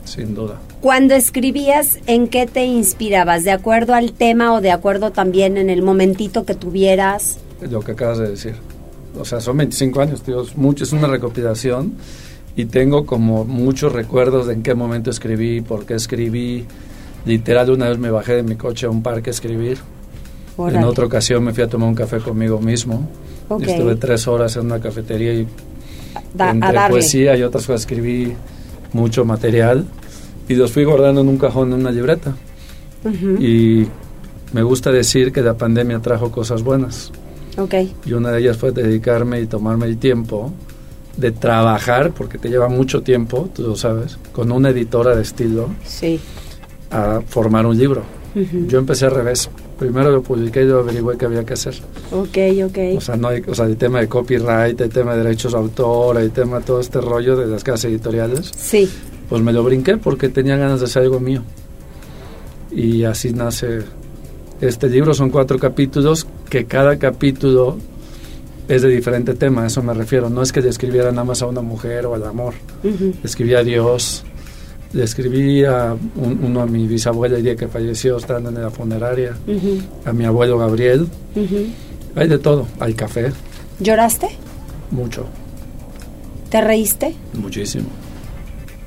Sin 0.07 0.35
duda. 0.35 0.57
Cuando 0.81 1.15
escribías, 1.15 1.99
¿en 2.07 2.29
qué 2.29 2.47
te 2.47 2.65
inspirabas? 2.65 3.45
¿De 3.45 3.51
acuerdo 3.51 3.93
al 3.95 4.13
tema 4.13 4.55
o 4.55 4.61
de 4.61 4.71
acuerdo 4.71 5.11
también 5.11 5.57
en 5.59 5.69
el 5.69 5.83
momentito 5.83 6.45
que 6.47 6.55
tuvieras? 6.55 7.39
Lo 7.61 7.81
que 7.81 7.93
acabas 7.93 8.19
de 8.19 8.31
decir. 8.31 8.55
O 9.19 9.25
sea, 9.25 9.41
son 9.41 9.57
25 9.59 10.01
años, 10.01 10.23
tío. 10.23 10.43
Es, 10.43 10.57
mucho, 10.57 10.85
es 10.85 10.93
una 10.93 11.09
recopilación 11.09 11.95
y 12.55 12.67
tengo 12.67 13.05
como 13.05 13.45
muchos 13.45 13.93
recuerdos 13.93 14.47
de 14.47 14.55
en 14.55 14.63
qué 14.63 14.75
momento 14.75 15.11
escribí, 15.11 15.61
por 15.61 15.85
qué 15.87 15.95
escribí. 15.95 16.65
Literal, 17.25 17.71
una 17.71 17.89
vez 17.89 17.99
me 17.99 18.11
bajé 18.11 18.35
de 18.37 18.43
mi 18.45 18.55
coche 18.57 18.87
a 18.87 18.91
un 18.91 19.03
parque 19.03 19.31
a 19.31 19.33
escribir. 19.33 19.79
Órale. 20.57 20.79
En 20.79 20.85
otra 20.85 21.05
ocasión 21.07 21.43
me 21.45 21.53
fui 21.53 21.65
a 21.65 21.69
tomar 21.69 21.89
un 21.89 21.95
café 21.95 22.19
conmigo 22.19 22.61
mismo. 22.61 23.09
Ok. 23.49 23.63
Y 23.67 23.71
Estuve 23.71 23.97
tres 23.97 24.27
horas 24.29 24.55
en 24.57 24.67
una 24.67 24.79
cafetería 24.81 25.35
y 25.35 25.47
Da- 26.35 26.51
entre 26.51 26.79
poesía 26.89 27.37
y 27.37 27.43
otras 27.43 27.67
cosas 27.67 27.81
escribí 27.83 28.33
mucho 28.97 29.25
material 29.25 29.85
y 30.49 30.55
los 30.55 30.73
fui 30.73 30.85
guardando 30.85 31.21
en 31.21 31.29
un 31.29 31.39
cajón 31.39 31.73
en 31.73 31.81
una 31.81 31.91
libreta. 31.93 32.35
Y 33.41 33.87
me 34.53 34.63
gusta 34.63 34.91
decir 34.91 35.33
que 35.33 35.43
la 35.43 35.55
pandemia 35.55 36.01
trajo 36.01 36.31
cosas 36.33 36.63
buenas. 36.63 37.13
Ok. 37.59 37.75
Y 38.05 38.13
una 38.13 38.33
de 38.33 38.41
ellas 38.41 38.57
fue 38.57 38.73
dedicarme 38.73 39.41
y 39.41 39.47
tomarme 39.47 39.87
el 39.87 39.99
tiempo 39.99 40.53
de 41.17 41.31
trabajar, 41.31 42.13
porque 42.13 42.37
te 42.39 42.49
lleva 42.49 42.69
mucho 42.69 43.03
tiempo, 43.03 43.49
tú 43.55 43.63
lo 43.63 43.77
sabes, 43.77 44.19
con 44.33 44.51
una 44.53 44.71
editora 44.71 45.15
de 45.15 45.23
estilo 45.23 45.69
Sí. 45.85 46.21
a 46.91 47.21
formar 47.27 47.65
un 47.67 47.79
libro. 47.79 48.03
Yo 48.69 48.79
empecé 48.79 49.07
al 49.07 49.13
revés. 49.13 49.49
Primero 49.79 50.11
lo 50.11 50.23
publiqué 50.23 50.63
y 50.63 50.65
luego 50.65 50.81
averigüé 50.81 51.19
qué 51.19 51.27
había 51.27 51.45
que 51.45 51.53
hacer. 51.53 51.75
Ok, 52.11 52.39
ok. 52.65 52.79
O 52.97 53.01
sea, 53.01 53.17
no 53.17 53.29
hay, 53.29 53.43
o 53.47 53.55
sea, 53.55 53.67
el 53.67 53.77
tema 53.77 54.01
de 54.01 54.09
copyright, 54.09 54.81
el 54.81 54.89
tema 54.89 55.15
de 55.15 55.23
derechos 55.23 55.53
de 55.53 55.59
autor, 55.59 56.19
el 56.19 56.31
tema 56.31 56.61
todo 56.61 56.81
este 56.81 57.01
rollo 57.01 57.37
de 57.37 57.47
las 57.47 57.63
casas 57.63 57.87
editoriales. 57.87 58.51
Sí. 58.57 58.91
Pues 59.29 59.43
me 59.43 59.53
lo 59.53 59.63
brinqué 59.63 59.99
porque 59.99 60.31
tenía 60.31 60.57
ganas 60.57 60.81
de 60.81 60.87
hacer 60.87 61.03
algo 61.03 61.21
mío. 61.21 61.43
Y 62.71 63.05
así 63.05 63.33
nace 63.33 63.81
este 64.61 64.89
libro. 64.89 65.13
Son 65.13 65.31
cuatro 65.31 65.59
capítulos 65.59 66.27
que 66.49 66.65
cada 66.65 66.99
capítulo 66.99 67.77
es 68.69 68.83
de 68.83 68.89
diferente 68.89 69.35
tema, 69.35 69.65
a 69.65 69.67
eso 69.67 69.83
me 69.83 69.95
refiero. 69.95 70.31
No 70.31 70.43
es 70.43 70.53
que 70.53 70.61
le 70.61 70.71
escribiera 70.71 71.11
nada 71.11 71.25
más 71.25 71.43
a 71.43 71.47
una 71.47 71.61
mujer 71.61 72.07
o 72.07 72.15
al 72.15 72.25
amor. 72.25 72.55
Ujú. 72.83 73.05
Le 73.05 73.25
escribí 73.25 73.55
a 73.55 73.63
Dios, 73.63 74.25
le 74.93 75.05
escribí 75.05 75.65
a 75.65 75.95
un- 76.17 76.41
uno 76.45 76.61
a 76.63 76.67
mi 76.67 76.87
bisabuela 76.87 77.37
el 77.37 77.43
día 77.45 77.57
que 77.57 77.69
falleció, 77.69 78.17
estando 78.17 78.49
en 78.51 78.61
la 78.63 78.71
funeraria, 78.71 79.37
a 80.05 80.13
mi 80.13 80.25
abuelo 80.25 80.59
Gabriel. 80.59 81.07
Hay 82.15 82.29
de 82.29 82.39
todo. 82.39 82.67
Hay 82.81 82.95
café, 82.95 83.33
¿Lloraste? 83.81 84.29
mucho, 84.91 85.27
¿Te 86.51 86.61
reíste? 86.61 87.15
muchísimo. 87.35 87.87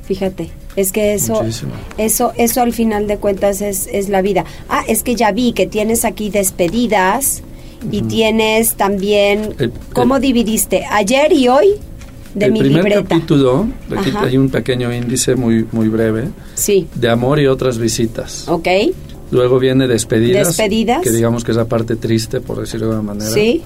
Fíjate, 0.03 0.49
es 0.75 0.91
que 0.91 1.13
eso, 1.13 1.33
Muchísimo. 1.43 1.73
eso, 1.99 2.31
eso 2.37 2.61
al 2.61 2.73
final 2.73 3.05
de 3.07 3.17
cuentas 3.17 3.61
es, 3.61 3.87
es 3.91 4.09
la 4.09 4.21
vida. 4.23 4.45
Ah, 4.69 4.83
es 4.87 5.03
que 5.03 5.13
ya 5.15 5.31
vi 5.31 5.53
que 5.53 5.67
tienes 5.67 6.05
aquí 6.05 6.31
despedidas 6.31 7.43
y 7.91 8.01
tienes 8.03 8.73
también, 8.73 9.53
El- 9.59 9.71
¿cómo 9.93 10.19
dividiste? 10.19 10.85
Ayer 10.89 11.31
y 11.33 11.47
hoy 11.47 11.75
de 12.35 12.45
el 12.45 12.51
mi 12.51 12.59
primer 12.59 12.83
libreta. 12.85 13.03
capítulo, 13.07 13.67
aquí 13.97 14.09
Ajá. 14.09 14.21
hay 14.25 14.37
un 14.37 14.49
pequeño 14.49 14.93
índice 14.93 15.35
muy, 15.35 15.65
muy 15.71 15.87
breve, 15.89 16.29
Sí, 16.55 16.87
de 16.95 17.09
amor 17.09 17.39
y 17.39 17.47
otras 17.47 17.77
visitas. 17.77 18.47
ok, 18.47 18.67
Luego 19.31 19.59
viene 19.59 19.87
despedidas, 19.87 20.47
Despedidas. 20.47 21.03
que 21.03 21.11
digamos 21.11 21.43
que 21.43 21.51
es 21.51 21.57
la 21.57 21.65
parte 21.65 21.95
triste, 21.95 22.41
por 22.41 22.59
decirlo 22.59 22.87
de 22.87 22.93
alguna 22.95 23.13
manera. 23.13 23.29
sí, 23.31 23.61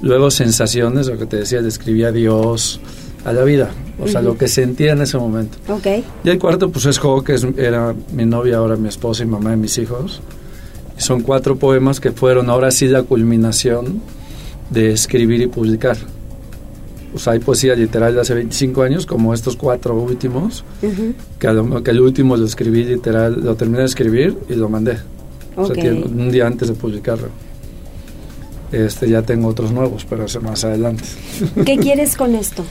Luego 0.00 0.30
sensaciones, 0.32 1.06
lo 1.06 1.16
que 1.18 1.26
te 1.26 1.36
decía, 1.36 1.60
le 1.60 1.68
escribí 1.68 2.02
a 2.02 2.10
Dios, 2.10 2.80
a 3.24 3.32
la 3.32 3.44
vida, 3.44 3.70
o 4.00 4.08
sea, 4.08 4.20
Ujú. 4.20 4.30
lo 4.30 4.38
que 4.38 4.48
sentía 4.48 4.92
en 4.92 5.02
ese 5.02 5.16
momento. 5.18 5.58
ok, 5.68 5.86
Y 6.24 6.30
el 6.30 6.38
cuarto, 6.38 6.70
pues 6.72 6.86
es 6.86 6.98
Jo, 6.98 7.22
que 7.22 7.34
es- 7.34 7.46
era 7.56 7.94
mi 8.12 8.24
novia, 8.26 8.56
ahora 8.56 8.74
mi 8.76 8.88
esposa 8.88 9.22
y 9.22 9.26
mamá 9.26 9.50
de 9.50 9.56
mis 9.58 9.78
hijos. 9.78 10.20
Y 10.98 11.02
son 11.02 11.20
cuatro 11.22 11.56
poemas 11.56 12.00
que 12.00 12.10
fueron 12.10 12.50
ahora 12.50 12.70
sí 12.72 12.88
la 12.88 13.02
culminación 13.04 14.00
de 14.70 14.92
escribir 14.92 15.40
y 15.42 15.46
publicar. 15.46 15.96
O 17.14 17.18
sea, 17.18 17.34
hay 17.34 17.40
poesía 17.40 17.74
literal 17.74 18.14
de 18.14 18.20
hace 18.22 18.34
25 18.34 18.82
años, 18.82 19.04
como 19.06 19.34
estos 19.34 19.56
cuatro 19.56 19.94
últimos, 19.94 20.64
que, 21.38 21.46
a 21.46 21.52
lo- 21.52 21.82
que 21.82 21.90
el 21.90 22.00
último 22.00 22.36
lo 22.36 22.46
escribí 22.46 22.84
literal, 22.84 23.38
lo 23.44 23.54
terminé 23.54 23.80
de 23.80 23.84
escribir 23.86 24.36
y 24.48 24.54
lo 24.54 24.68
mandé. 24.68 24.96
O 25.56 25.66
sea, 25.66 25.74
un 25.92 26.30
día 26.30 26.46
antes 26.46 26.68
de 26.68 26.74
publicarlo. 26.74 27.28
Este, 28.72 29.08
ya 29.10 29.20
tengo 29.20 29.48
otros 29.48 29.70
nuevos, 29.70 30.06
pero 30.08 30.24
eso 30.24 30.40
más 30.40 30.64
adelante. 30.64 31.04
¿qué 31.66 31.76
quieres 31.76 32.16
con 32.16 32.34
esto? 32.34 32.64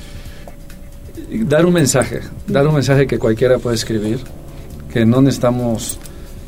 dar 1.48 1.66
un 1.66 1.74
mensaje, 1.74 2.20
dar 2.48 2.68
un 2.68 2.74
mensaje 2.74 3.08
que 3.08 3.18
cualquiera 3.20 3.58
puede 3.60 3.76
escribir, 3.76 4.20
que 4.92 5.06
no 5.06 5.22
necesitamos 5.22 5.98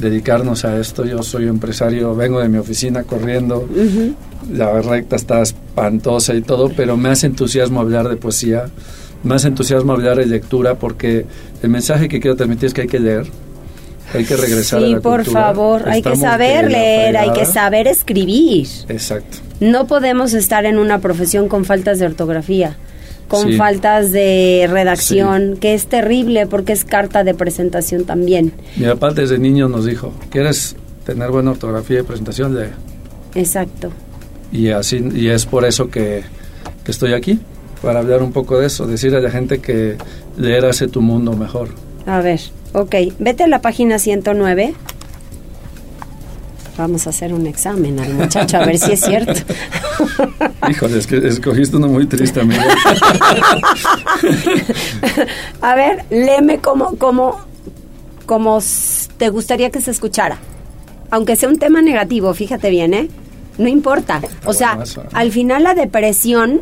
dedicarnos 0.04 0.66
a 0.66 0.80
esto. 0.80 1.06
Yo 1.06 1.24
soy 1.24 1.48
empresario, 1.48 2.16
vengo 2.16 2.40
de 2.40 2.50
mi 2.50 2.58
oficina 2.58 3.04
corriendo, 3.04 3.68
la 4.52 4.82
recta 4.82 5.16
está 5.16 5.42
espantosa 5.42 6.36
y 6.36 6.42
todo, 6.42 6.70
pero 6.76 6.98
me 6.98 7.10
hace 7.10 7.28
entusiasmo 7.28 7.80
hablar 7.80 8.10
de 8.10 8.18
poesía, 8.18 8.66
me 9.24 9.36
hace 9.36 9.48
entusiasmo 9.48 9.94
hablar 9.94 10.18
de 10.18 10.26
lectura, 10.26 10.76
porque 10.76 11.26
el 11.62 11.70
mensaje 11.70 12.08
que 12.10 12.20
quiero 12.20 12.36
transmitir 12.36 12.68
es 12.68 12.74
que 12.74 12.82
hay 12.82 12.88
que 12.88 13.00
leer, 13.00 13.26
hay 14.14 14.26
que 14.26 14.36
regresar 14.36 14.84
a 14.84 14.88
la 14.88 15.00
por 15.00 15.24
cultura. 15.24 15.42
favor, 15.42 15.90
hay 15.90 16.02
que 16.02 16.16
saber 16.16 16.70
leer, 16.70 17.18
hay 17.18 17.32
que 17.32 17.46
saber 17.46 17.88
escribir. 17.88 18.68
Exacto. 18.90 19.38
No 19.60 19.88
podemos 19.88 20.34
estar 20.34 20.66
en 20.66 20.78
una 20.78 21.00
profesión 21.00 21.48
con 21.48 21.64
faltas 21.64 21.98
de 22.00 22.06
ortografía, 22.06 22.76
con 23.28 23.48
Sí. 23.48 23.58
faltas 23.58 24.12
de 24.12 24.68
redacción, 24.70 25.58
que 25.58 25.74
es 25.74 25.88
terrible 25.88 26.46
porque 26.48 26.74
es 26.74 26.86
carta 26.86 27.24
de 27.24 27.34
presentación 27.34 28.06
también. 28.06 28.52
Mi 28.78 28.86
papá 28.86 29.12
desde 29.12 29.38
niño 29.40 29.68
nos 29.70 29.86
dijo, 29.86 30.14
¿quieres 30.30 30.76
tener 31.06 31.32
buena 31.32 31.52
ortografía 31.52 32.00
y 32.00 32.04
presentación? 32.04 32.56
Lee. 32.60 32.70
Exacto. 33.36 33.92
Y 34.52 34.70
así 34.70 35.04
y 35.16 35.30
es 35.30 35.46
por 35.46 35.66
eso 35.66 35.90
que, 35.90 36.24
que 36.84 36.92
estoy 36.92 37.14
aquí, 37.14 37.40
para 37.82 38.00
hablar 38.00 38.22
un 38.22 38.32
poco 38.32 38.60
de 38.60 38.68
eso, 38.68 38.86
decirle 38.88 39.18
a 39.18 39.22
la 39.22 39.32
gente 39.32 39.60
que 39.60 39.98
leer 40.38 40.66
hace 40.66 40.88
tu 40.88 41.02
mundo 41.02 41.34
mejor. 41.34 41.70
A 42.06 42.22
ver, 42.22 42.40
ok, 42.74 42.96
vete 43.20 43.44
a 43.44 43.48
la 43.48 43.62
página 43.62 43.98
109. 43.98 44.74
Vamos 46.78 47.06
a 47.06 47.12
hacer 47.12 47.34
un 47.34 47.46
examen 47.46 48.00
al 48.00 48.14
muchacho 48.16 48.58
a 48.58 48.66
ver 48.66 48.80
si 48.80 48.94
es 48.94 49.02
cierto. 49.02 49.34
Híjole, 50.70 50.98
es 50.98 51.06
que 51.06 51.18
escogiste 51.18 51.78
uno 51.78 51.88
muy 51.88 52.08
triste, 52.08 52.42
amigo. 52.42 52.62
A 55.62 55.76
ver, 55.76 56.04
léeme 56.10 56.58
como, 56.58 56.98
como, 56.98 57.40
como 58.26 58.60
te 59.18 59.30
gustaría 59.30 59.70
que 59.70 59.82
se 59.82 59.92
escuchara. 59.92 60.40
Aunque 61.12 61.36
sea 61.36 61.50
un 61.50 61.60
tema 61.60 61.84
negativo, 61.84 62.34
fíjate 62.34 62.72
bien, 62.72 62.96
¿eh? 62.96 63.08
No 63.60 63.68
importa. 63.68 64.20
O 64.46 64.54
sea, 64.54 64.80
al 65.14 65.32
final 65.32 65.62
la 65.64 65.76
depresión, 65.76 66.62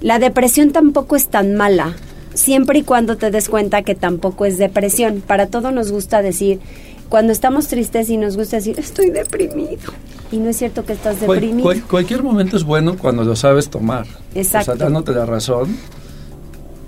la 0.00 0.18
depresión 0.18 0.70
tampoco 0.70 1.16
es 1.16 1.28
tan 1.28 1.54
mala, 1.54 1.96
siempre 2.32 2.78
y 2.78 2.82
cuando 2.82 3.18
te 3.18 3.30
des 3.30 3.50
cuenta 3.50 3.82
que 3.82 3.94
tampoco 3.94 4.46
es 4.46 4.56
depresión. 4.56 5.22
Para 5.26 5.48
todo 5.48 5.70
nos 5.70 5.92
gusta 5.92 6.22
decir, 6.22 6.60
cuando 7.08 7.32
estamos 7.32 7.68
tristes 7.68 8.10
y 8.10 8.16
nos 8.16 8.36
gusta 8.36 8.56
decir, 8.56 8.78
estoy 8.78 9.10
deprimido. 9.10 9.92
Y 10.30 10.36
no 10.38 10.50
es 10.50 10.56
cierto 10.58 10.84
que 10.84 10.92
estás 10.92 11.20
deprimido. 11.20 11.62
cual- 11.62 11.82
cualquier 11.82 12.22
momento 12.22 12.56
es 12.56 12.64
bueno 12.64 12.96
cuando 12.98 13.24
lo 13.24 13.34
sabes 13.34 13.70
tomar. 13.70 14.06
Exacto. 14.34 14.72
O 14.72 14.76
sea, 14.76 14.84
dándote 14.84 15.12
la 15.12 15.24
razón, 15.24 15.74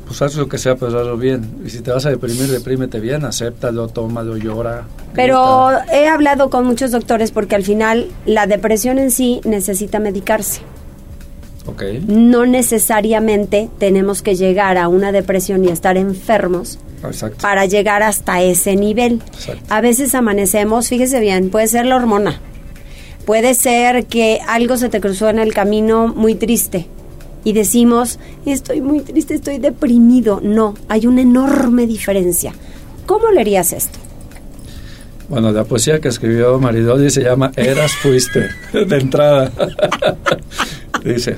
pues 0.06 0.20
haz 0.22 0.35
lo 0.35 0.48
que 0.48 0.59
sea, 0.59 0.76
pero 0.76 0.98
hazlo 1.00 1.16
bien. 1.16 1.48
Y 1.64 1.70
si 1.70 1.80
te 1.80 1.90
vas 1.90 2.04
a 2.04 2.11
deprimir, 2.11 2.48
deprímete 2.48 3.00
bien, 3.00 3.24
acéptalo, 3.24 3.88
tómalo, 3.88 4.37
llora. 4.37 4.85
Pero 5.14 5.68
grita. 5.68 5.96
he 5.98 6.06
hablado 6.09 6.50
con 6.50 6.66
muchos 6.66 6.90
doctores 6.90 7.30
porque 7.30 7.54
al 7.54 7.62
final 7.64 8.09
la 8.26 8.46
depresión 8.46 8.98
en 8.98 9.11
sí 9.11 9.40
necesita 9.44 10.00
medicarse. 10.00 10.61
Ok. 11.66 11.83
No 12.09 12.44
necesariamente 12.46 13.70
tenemos 13.78 14.22
que 14.22 14.35
llegar 14.35 14.76
a 14.78 14.88
una 14.88 15.12
depresión 15.12 15.64
y 15.64 15.68
estar 15.68 15.96
enfermos 15.96 16.78
Exacto. 17.02 17.38
para 17.40 17.66
llegar 17.66 18.02
hasta 18.02 18.42
ese 18.42 18.76
nivel. 18.76 19.22
Exacto. 19.34 19.64
A 19.68 19.80
veces 19.80 20.14
amanecemos, 20.14 20.88
fíjese 20.88 21.20
bien, 21.20 21.50
puede 21.50 21.68
ser 21.68 21.86
la 21.86 21.96
hormona, 21.96 22.40
puede 23.24 23.54
ser 23.54 24.06
que 24.06 24.40
algo 24.46 24.76
se 24.76 24.88
te 24.88 25.00
cruzó 25.00 25.28
en 25.28 25.38
el 25.38 25.52
camino 25.54 26.08
muy 26.08 26.34
triste 26.34 26.86
y 27.44 27.52
decimos, 27.52 28.18
estoy 28.44 28.80
muy 28.80 29.00
triste, 29.00 29.34
estoy 29.34 29.58
deprimido. 29.58 30.40
No, 30.42 30.74
hay 30.88 31.06
una 31.06 31.22
enorme 31.22 31.86
diferencia. 31.86 32.52
¿Cómo 33.06 33.30
leerías 33.30 33.72
esto? 33.72 33.98
Bueno, 35.28 35.52
la 35.52 35.64
poesía 35.64 36.00
que 36.00 36.08
escribió 36.08 36.58
Maridoli 36.58 37.08
se 37.08 37.22
llama 37.22 37.52
Eras 37.56 37.92
fuiste, 37.92 38.48
de 38.72 38.96
entrada. 38.96 39.52
Dice, 41.04 41.36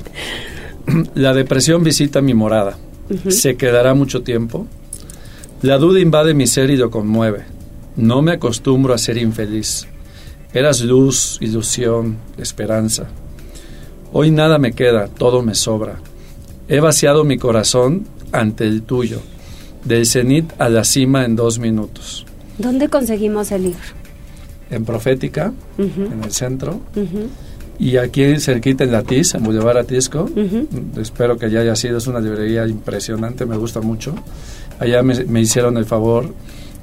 la 1.13 1.33
depresión 1.33 1.83
visita 1.83 2.21
mi 2.21 2.33
morada, 2.33 2.75
se 3.29 3.55
quedará 3.55 3.93
mucho 3.93 4.23
tiempo. 4.23 4.67
La 5.63 5.77
duda 5.77 6.01
invade 6.01 6.33
mi 6.33 6.45
ser 6.45 6.69
y 6.71 6.75
lo 6.75 6.91
conmueve. 6.91 7.45
No 7.95 8.21
me 8.21 8.33
acostumbro 8.33 8.93
a 8.93 8.97
ser 8.97 9.17
infeliz. 9.17 9.87
Eras 10.53 10.81
luz, 10.81 11.37
ilusión, 11.39 12.17
esperanza. 12.37 13.05
Hoy 14.11 14.29
nada 14.29 14.57
me 14.57 14.73
queda, 14.73 15.07
todo 15.07 15.41
me 15.41 15.55
sobra. 15.55 16.01
He 16.67 16.81
vaciado 16.81 17.23
mi 17.23 17.37
corazón 17.37 18.05
ante 18.33 18.65
el 18.65 18.81
tuyo, 18.81 19.21
del 19.85 20.05
cenit 20.05 20.51
a 20.59 20.67
la 20.67 20.83
cima 20.83 21.23
en 21.23 21.37
dos 21.37 21.59
minutos. 21.59 22.25
¿Dónde 22.57 22.89
conseguimos 22.89 23.53
el 23.53 23.63
libro? 23.63 23.79
En 24.69 24.83
Profética, 24.83 25.53
en 25.77 26.23
el 26.25 26.31
centro, 26.33 26.81
y 27.79 27.95
aquí 27.95 28.37
cerquita 28.39 28.83
en 28.83 28.91
Latiz, 28.91 29.33
en 29.33 29.43
Boulevard 29.43 29.77
Atisco. 29.77 30.23
ujú. 30.23 30.67
Espero 30.99 31.37
que 31.37 31.49
ya 31.49 31.61
haya 31.61 31.75
sido, 31.77 31.99
es 31.99 32.07
una 32.07 32.19
librería 32.19 32.67
impresionante, 32.67 33.45
me 33.45 33.55
gusta 33.55 33.79
mucho. 33.79 34.13
Allá 34.83 35.01
me, 35.01 35.23
me 35.25 35.41
hicieron 35.41 35.77
el 35.77 35.85
favor 35.85 36.33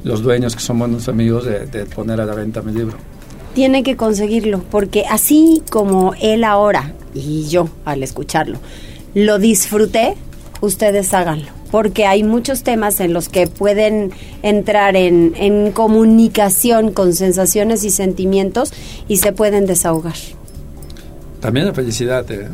los 0.05 0.23
dueños, 0.23 0.57
que 0.57 0.63
son 0.63 0.79
buenos 0.79 1.09
amigos, 1.09 1.45
de, 1.45 1.67
de 1.67 1.85
poner 1.85 2.21
a 2.21 2.25
la 2.25 2.35
venta 2.35 2.63
mi 2.63 2.73
libro. 2.73 2.97
Tiene 3.55 3.83
que 3.83 3.97
conseguirlo, 3.97 4.63
porque 4.71 5.05
así 5.11 5.63
como 5.71 6.15
él 6.21 6.45
ahora 6.45 6.95
y 7.13 7.47
yo 7.49 7.69
al 7.85 8.03
escucharlo 8.03 8.59
lo 9.13 9.39
disfruté, 9.39 10.15
ustedes 10.61 11.13
háganlo, 11.13 11.49
porque 11.71 12.07
hay 12.07 12.23
muchos 12.23 12.63
temas 12.63 13.01
en 13.01 13.13
los 13.13 13.29
que 13.29 13.49
pueden 13.49 14.13
entrar 14.43 14.97
en, 14.97 15.35
en 15.37 15.73
comunicación 15.73 16.93
con 16.93 17.13
sensaciones 17.13 17.85
y 17.85 17.91
sentimientos 17.91 18.73
y 19.09 19.19
se 19.19 19.33
pueden 19.33 19.67
desahogar. 19.67 20.15
También 21.41 21.67
la 21.67 21.75
felicidad, 21.75 22.31
¿eh? 22.31 22.49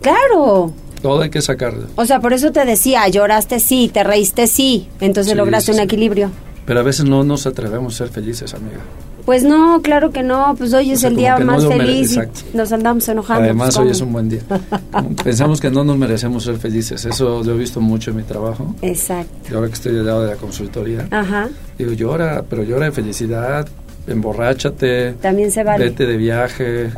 Claro, 0.00 0.72
todo 1.02 1.22
hay 1.22 1.30
que 1.30 1.42
sacarlo. 1.42 1.86
o 1.96 2.04
sea, 2.06 2.20
por 2.20 2.32
eso 2.32 2.52
te 2.52 2.64
decía, 2.64 3.06
lloraste 3.08 3.60
sí, 3.60 3.90
te 3.92 4.04
reíste 4.04 4.46
sí, 4.46 4.88
entonces 5.00 5.32
Sí, 5.32 5.36
lograste 5.38 5.72
sí, 5.72 5.78
un 5.78 5.84
equilibrio. 5.84 6.30
Pero 6.66 6.80
a 6.80 6.82
veces 6.82 7.04
no 7.06 7.24
nos 7.24 7.46
atrevemos 7.46 7.94
a 7.94 7.98
ser 7.98 8.08
felices, 8.08 8.54
amiga. 8.54 8.78
Pues 9.24 9.44
no, 9.44 9.80
claro 9.82 10.10
que 10.12 10.22
no, 10.22 10.54
pues 10.56 10.72
hoy 10.72 10.90
O 10.90 10.94
es 10.94 11.00
sea, 11.00 11.10
el 11.10 11.16
día 11.16 11.38
no 11.38 11.44
más 11.46 11.66
feliz 11.66 12.16
y 12.16 12.56
nos 12.56 12.72
andamos 12.72 13.06
enojando. 13.08 13.44
Además, 13.44 13.74
pues, 13.74 13.86
hoy 13.86 13.92
es 13.92 14.00
un 14.00 14.12
buen 14.12 14.28
día. 14.28 14.40
Pensamos 15.24 15.60
que 15.60 15.70
no 15.70 15.84
nos 15.84 15.96
merecemos 15.98 16.44
ser 16.44 16.56
felices. 16.56 17.04
Eso 17.04 17.42
lo 17.44 17.54
he 17.54 17.58
visto 17.58 17.80
mucho 17.80 18.10
en 18.10 18.16
mi 18.16 18.22
trabajo. 18.22 18.74
Exacto. 18.82 19.30
Y 19.50 19.54
ahora 19.54 19.68
que 19.68 19.74
estoy 19.74 19.94
del 19.94 20.06
lado 20.06 20.22
de 20.22 20.30
la 20.30 20.36
consultoría, 20.36 21.06
Ajá. 21.10 21.48
digo, 21.78 21.92
llora, 21.92 22.44
pero 22.48 22.62
llora 22.64 22.86
de 22.86 22.92
felicidad, 22.92 23.68
emborráchate, 24.06 25.12
También 25.20 25.50
se 25.50 25.64
vale. 25.64 25.84
vete 25.84 26.06
de 26.06 26.16
viaje, 26.16 26.90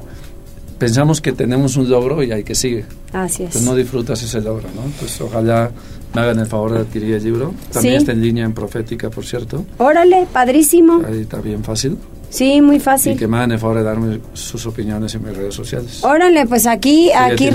pensamos 0.83 1.21
que 1.21 1.31
tenemos 1.31 1.77
un 1.77 1.89
logro 1.89 2.25
y 2.25 2.33
hay 2.33 2.43
que 2.43 2.57
sigue. 2.57 2.85
Así 3.13 3.45
es. 3.45 3.51
Pues 3.53 3.63
no 3.65 3.77
disfrutas 3.77 4.21
ese 4.21 4.41
logro, 4.41 4.69
¿no? 4.75 4.83
Pues 4.99 5.21
ojalá 5.21 5.71
me 6.13 6.21
hagan 6.21 6.41
el 6.41 6.47
favor 6.47 6.73
de 6.73 6.81
adquirir 6.81 7.15
el 7.15 7.23
libro. 7.23 7.55
También 7.73 7.95
Sí. 7.95 7.99
está 8.01 8.11
en 8.13 8.21
línea 8.21 8.45
en 8.45 8.53
Profética, 8.53 9.09
por 9.09 9.25
cierto. 9.25 9.65
Órale, 9.79 10.27
padrísimo. 10.33 11.01
Ahí 11.07 11.21
está 11.21 11.41
bien 11.41 11.63
fácil. 11.63 11.99
Sí, 12.31 12.63
muy 12.63 12.77
Y 12.77 12.81
fácil. 12.81 13.17
que 13.19 13.29
me 13.29 13.37
hagan 13.37 13.53
el 13.53 13.59
favor 13.59 13.77
de 13.77 13.83
darme 13.85 14.19
sus 14.33 14.65
opiniones 14.65 15.15
en 15.15 15.23
mis 15.23 15.37
redes 15.37 15.55
sociales. 15.55 16.03
Órale, 16.03 16.47
pues 16.47 16.67
aquí, 16.67 17.09
ya 17.09 17.27
aquí, 17.27 17.51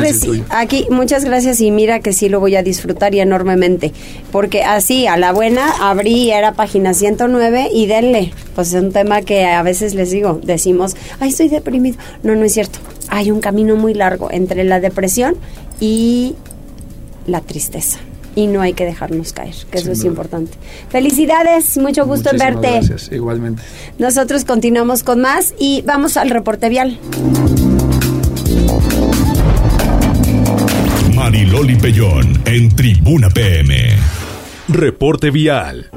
aquí, 0.50 0.86
muchas 0.92 1.26
gracias 1.26 1.60
y 1.62 1.72
mira 1.72 2.00
que 2.00 2.14
sí 2.14 2.30
lo 2.30 2.40
voy 2.40 2.56
a 2.56 2.62
disfrutar 2.62 3.14
y 3.16 3.20
enormemente, 3.20 3.92
porque 4.32 4.64
así, 4.64 5.08
a 5.08 5.18
la 5.18 5.34
buena, 5.34 5.72
abrí, 5.82 6.30
era 6.30 6.54
página 6.54 6.94
109 6.94 7.70
y 7.74 7.88
denle, 7.88 8.32
pues 8.54 8.72
es 8.74 8.82
un 8.84 8.92
tema 8.92 9.24
que 9.24 9.46
a 9.46 9.64
veces 9.64 9.96
les 9.96 10.12
digo, 10.12 10.40
decimos, 10.44 10.96
ay, 11.20 11.30
estoy 11.30 11.50
deprimido. 11.50 11.98
No, 12.22 12.36
no 12.36 12.44
es 12.46 12.54
cierto. 12.54 12.78
Hay 13.10 13.32
un 13.32 13.40
camino 13.40 13.76
muy 13.76 13.94
largo 13.94 14.30
entre 14.32 14.64
la 14.64 14.80
depresión 14.80 15.36
y 15.80 16.36
la 17.26 17.42
tristeza. 17.42 18.00
Y 18.36 18.46
no 18.46 18.62
hay 18.62 18.74
que 18.74 18.86
dejarnos 18.86 19.34
caer, 19.34 19.56
que 19.72 19.80
eso 19.80 19.92
es 19.92 20.04
importante. 20.04 20.58
Felicidades, 20.90 21.76
mucho 21.80 22.06
gusto 22.06 22.30
en 22.32 22.38
verte. 22.38 22.70
Gracias, 22.70 23.12
igualmente. 23.12 23.64
Nosotros 23.98 24.46
continuamos 24.46 25.02
con 25.02 25.22
más 25.22 25.56
y 25.58 25.82
vamos 25.88 26.18
al 26.18 26.30
reporte 26.30 26.70
vial. 26.70 27.00
Mariloli 31.16 31.76
Pellón 31.78 32.42
en 32.46 32.76
Tribuna 32.76 33.30
PM. 33.30 33.76
Reporte 34.70 35.32
vial. 35.32 35.90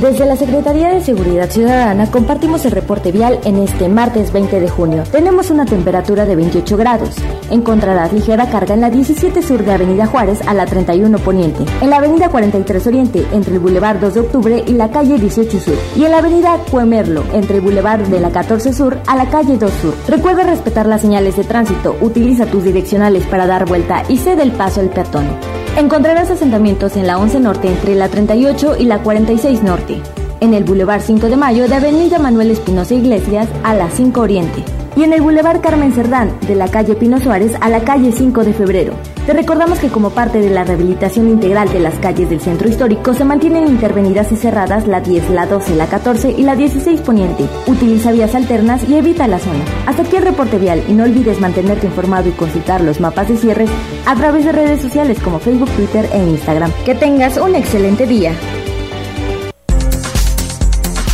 Desde 0.00 0.26
la 0.26 0.36
Secretaría 0.36 0.90
de 0.90 1.00
Seguridad 1.00 1.50
Ciudadana 1.50 2.08
compartimos 2.08 2.64
el 2.64 2.70
reporte 2.70 3.10
vial 3.10 3.40
en 3.44 3.56
este 3.56 3.88
martes 3.88 4.32
20 4.32 4.60
de 4.60 4.68
junio. 4.68 5.02
Tenemos 5.10 5.50
una 5.50 5.66
temperatura 5.66 6.24
de 6.24 6.36
28 6.36 6.76
grados. 6.76 7.16
Encontrarás 7.50 8.12
ligera 8.12 8.48
carga 8.48 8.74
en 8.74 8.80
la 8.80 8.90
17 8.90 9.42
sur 9.42 9.64
de 9.64 9.72
Avenida 9.72 10.06
Juárez 10.06 10.40
a 10.46 10.54
la 10.54 10.66
31 10.66 11.18
Poniente, 11.18 11.64
en 11.80 11.90
la 11.90 11.96
Avenida 11.96 12.28
43 12.28 12.86
Oriente 12.86 13.26
entre 13.32 13.54
el 13.54 13.58
Boulevard 13.58 13.98
2 13.98 14.14
de 14.14 14.20
Octubre 14.20 14.64
y 14.64 14.72
la 14.74 14.88
calle 14.88 15.18
18 15.18 15.58
Sur, 15.58 15.76
y 15.96 16.04
en 16.04 16.12
la 16.12 16.18
Avenida 16.18 16.58
Cuemerlo 16.70 17.24
entre 17.32 17.56
el 17.56 17.62
Boulevard 17.62 18.02
de 18.02 18.20
la 18.20 18.30
14 18.30 18.72
Sur 18.72 18.98
a 19.04 19.16
la 19.16 19.26
calle 19.26 19.58
2 19.58 19.72
Sur. 19.82 19.94
Recuerda 20.06 20.44
respetar 20.44 20.86
las 20.86 21.00
señales 21.00 21.36
de 21.36 21.42
tránsito, 21.42 21.96
utiliza 22.00 22.46
tus 22.46 22.62
direccionales 22.62 23.24
para 23.24 23.48
dar 23.48 23.66
vuelta 23.66 24.04
y 24.08 24.18
cede 24.18 24.44
el 24.44 24.52
paso 24.52 24.78
al 24.78 24.90
peatón. 24.90 25.57
Encontrarás 25.76 26.30
asentamientos 26.30 26.96
en 26.96 27.06
la 27.06 27.18
11 27.18 27.40
Norte 27.40 27.68
entre 27.68 27.94
la 27.94 28.08
38 28.08 28.76
y 28.78 28.84
la 28.84 29.02
46 29.02 29.62
Norte, 29.62 30.00
en 30.40 30.54
el 30.54 30.64
Boulevard 30.64 31.02
5 31.02 31.28
de 31.28 31.36
Mayo 31.36 31.68
de 31.68 31.74
Avenida 31.74 32.18
Manuel 32.18 32.50
Espinosa 32.50 32.94
Iglesias 32.94 33.48
a 33.62 33.74
la 33.74 33.90
5 33.90 34.20
Oriente 34.20 34.64
y 34.96 35.04
en 35.04 35.12
el 35.12 35.22
Boulevard 35.22 35.60
Carmen 35.60 35.92
Cerdán 35.92 36.32
de 36.46 36.56
la 36.56 36.68
calle 36.68 36.96
Pino 36.96 37.20
Suárez 37.20 37.52
a 37.60 37.68
la 37.68 37.80
calle 37.80 38.10
5 38.10 38.44
de 38.44 38.52
Febrero. 38.52 38.94
Te 39.28 39.34
recordamos 39.34 39.78
que 39.78 39.90
como 39.90 40.08
parte 40.08 40.40
de 40.40 40.48
la 40.48 40.64
rehabilitación 40.64 41.28
integral 41.28 41.70
de 41.70 41.80
las 41.80 41.96
calles 41.96 42.30
del 42.30 42.40
centro 42.40 42.66
histórico 42.66 43.12
se 43.12 43.26
mantienen 43.26 43.66
intervenidas 43.66 44.32
y 44.32 44.36
cerradas 44.36 44.86
la 44.86 45.02
10, 45.02 45.28
la 45.28 45.44
12, 45.44 45.74
la 45.74 45.86
14 45.86 46.30
y 46.30 46.44
la 46.44 46.56
16 46.56 47.02
Poniente. 47.02 47.46
Utiliza 47.66 48.10
vías 48.10 48.34
alternas 48.34 48.88
y 48.88 48.94
evita 48.94 49.28
la 49.28 49.38
zona. 49.38 49.66
Hasta 49.84 50.00
aquí 50.00 50.16
el 50.16 50.22
reporte 50.22 50.56
vial 50.56 50.82
y 50.88 50.94
no 50.94 51.04
olvides 51.04 51.40
mantenerte 51.40 51.88
informado 51.88 52.30
y 52.30 52.32
consultar 52.32 52.80
los 52.80 53.00
mapas 53.00 53.28
de 53.28 53.36
cierres 53.36 53.68
a 54.06 54.14
través 54.14 54.46
de 54.46 54.52
redes 54.52 54.80
sociales 54.80 55.20
como 55.20 55.40
Facebook, 55.40 55.68
Twitter 55.72 56.08
e 56.10 56.24
Instagram. 56.24 56.72
Que 56.86 56.94
tengas 56.94 57.36
un 57.36 57.54
excelente 57.54 58.06
día. 58.06 58.32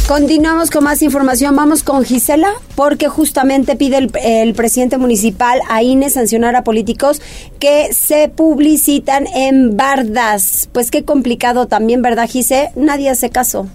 Continuamos 0.06 0.70
con 0.70 0.84
más 0.84 1.00
información. 1.00 1.56
Vamos 1.56 1.82
con 1.82 2.04
Gisela, 2.04 2.52
porque 2.74 3.08
justamente 3.08 3.74
pide 3.74 4.06
el, 4.22 4.54
presidente 4.54 4.98
municipal 4.98 5.60
a 5.70 5.82
INE 5.82 6.10
sancionar 6.10 6.56
a 6.56 6.62
políticos 6.62 7.22
que 7.58 7.90
se 7.94 8.28
publicitan 8.28 9.26
en 9.26 9.78
bardas. 9.78 10.68
Pues 10.72 10.90
qué 10.90 11.04
complicado 11.04 11.68
también, 11.68 12.02
¿verdad, 12.02 12.28
Gise? 12.28 12.70
Nadie 12.76 13.08
hace 13.08 13.30
caso. 13.30 13.66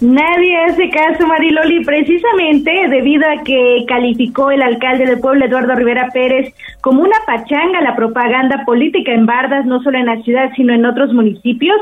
Nadie 0.00 0.56
hace 0.64 0.88
caso, 0.88 1.26
Mariloli, 1.26 1.84
precisamente 1.84 2.72
debido 2.88 3.22
a 3.28 3.42
que 3.44 3.84
calificó 3.86 4.50
el 4.50 4.62
alcalde 4.62 5.04
del 5.04 5.20
pueblo, 5.20 5.44
Eduardo 5.44 5.74
Rivera 5.74 6.08
Pérez, 6.10 6.54
como 6.80 7.02
una 7.02 7.16
pachanga 7.26 7.82
la 7.82 7.94
propaganda 7.94 8.64
política 8.64 9.12
en 9.12 9.26
Bardas, 9.26 9.66
no 9.66 9.82
solo 9.82 9.98
en 9.98 10.06
la 10.06 10.22
ciudad, 10.22 10.50
sino 10.56 10.72
en 10.72 10.86
otros 10.86 11.12
municipios, 11.12 11.76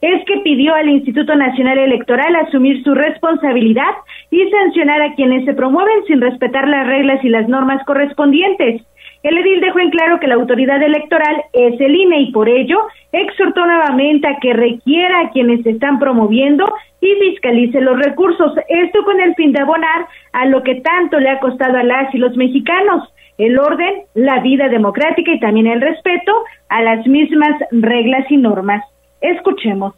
es 0.00 0.24
que 0.24 0.38
pidió 0.44 0.72
al 0.72 0.88
Instituto 0.88 1.34
Nacional 1.34 1.78
Electoral 1.78 2.36
asumir 2.36 2.84
su 2.84 2.94
responsabilidad 2.94 3.94
y 4.30 4.48
sancionar 4.50 5.02
a 5.02 5.14
quienes 5.14 5.44
se 5.44 5.54
promueven 5.54 6.04
sin 6.06 6.20
respetar 6.20 6.68
las 6.68 6.86
reglas 6.86 7.24
y 7.24 7.28
las 7.28 7.48
normas 7.48 7.84
correspondientes. 7.86 8.82
El 9.24 9.38
edil 9.38 9.62
dejó 9.62 9.78
en 9.80 9.88
claro 9.88 10.20
que 10.20 10.26
la 10.26 10.34
autoridad 10.34 10.82
electoral 10.82 11.44
es 11.54 11.80
el 11.80 11.96
INE 11.96 12.20
y 12.20 12.30
por 12.30 12.46
ello 12.46 12.76
exhortó 13.10 13.64
nuevamente 13.64 14.28
a 14.28 14.38
que 14.38 14.52
requiera 14.52 15.20
a 15.20 15.30
quienes 15.30 15.62
se 15.62 15.70
están 15.70 15.98
promoviendo 15.98 16.66
y 17.00 17.30
fiscalice 17.30 17.80
los 17.80 17.98
recursos. 17.98 18.52
Esto 18.68 19.02
con 19.02 19.18
el 19.22 19.34
fin 19.34 19.52
de 19.52 19.60
abonar 19.60 20.06
a 20.34 20.44
lo 20.44 20.62
que 20.62 20.82
tanto 20.82 21.18
le 21.18 21.30
ha 21.30 21.40
costado 21.40 21.78
a 21.78 21.82
las 21.82 22.14
y 22.14 22.18
los 22.18 22.36
mexicanos, 22.36 23.08
el 23.38 23.58
orden, 23.58 24.02
la 24.12 24.40
vida 24.40 24.68
democrática 24.68 25.32
y 25.32 25.40
también 25.40 25.68
el 25.68 25.80
respeto 25.80 26.32
a 26.68 26.82
las 26.82 27.06
mismas 27.06 27.56
reglas 27.70 28.30
y 28.30 28.36
normas. 28.36 28.84
Escuchemos. 29.22 29.94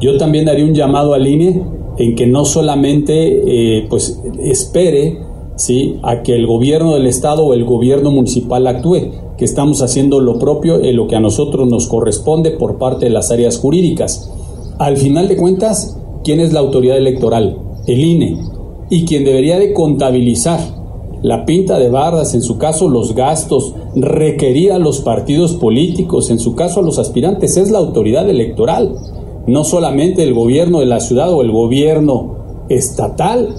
Yo 0.00 0.16
también 0.18 0.48
haría 0.48 0.64
un 0.64 0.74
llamado 0.74 1.14
al 1.14 1.26
INE 1.26 1.62
en 1.98 2.14
que 2.14 2.28
no 2.28 2.44
solamente 2.44 3.12
eh, 3.12 3.86
pues 3.90 4.22
espere 4.44 5.14
¿sí? 5.56 5.98
a 6.02 6.22
que 6.22 6.34
el 6.34 6.46
gobierno 6.46 6.94
del 6.94 7.06
estado 7.06 7.44
o 7.44 7.54
el 7.54 7.64
gobierno 7.64 8.10
municipal 8.10 8.66
actúe, 8.66 9.10
que 9.36 9.44
estamos 9.44 9.82
haciendo 9.82 10.20
lo 10.20 10.38
propio 10.38 10.82
en 10.82 10.96
lo 10.96 11.06
que 11.06 11.16
a 11.16 11.20
nosotros 11.20 11.68
nos 11.68 11.88
corresponde 11.88 12.52
por 12.52 12.78
parte 12.78 13.06
de 13.06 13.10
las 13.10 13.30
áreas 13.30 13.58
jurídicas. 13.58 14.30
Al 14.78 14.96
final 14.96 15.28
de 15.28 15.36
cuentas, 15.36 15.98
¿quién 16.24 16.40
es 16.40 16.52
la 16.52 16.60
autoridad 16.60 16.96
electoral? 16.96 17.58
El 17.86 18.00
INE. 18.04 18.38
Y 18.88 19.04
quien 19.04 19.24
debería 19.24 19.58
de 19.58 19.72
contabilizar 19.72 20.60
la 21.22 21.44
pinta 21.44 21.78
de 21.78 21.90
bardas, 21.90 22.34
en 22.34 22.42
su 22.42 22.58
caso 22.58 22.88
los 22.88 23.14
gastos, 23.14 23.74
requerir 23.94 24.72
a 24.72 24.78
los 24.78 25.00
partidos 25.00 25.54
políticos, 25.54 26.30
en 26.30 26.38
su 26.38 26.54
caso 26.54 26.80
a 26.80 26.82
los 26.82 26.98
aspirantes, 26.98 27.56
es 27.56 27.70
la 27.70 27.78
autoridad 27.78 28.28
electoral, 28.28 28.94
no 29.46 29.64
solamente 29.64 30.22
el 30.22 30.34
gobierno 30.34 30.80
de 30.80 30.86
la 30.86 31.00
ciudad 31.00 31.32
o 31.32 31.42
el 31.42 31.50
gobierno 31.50 32.36
estatal. 32.68 33.54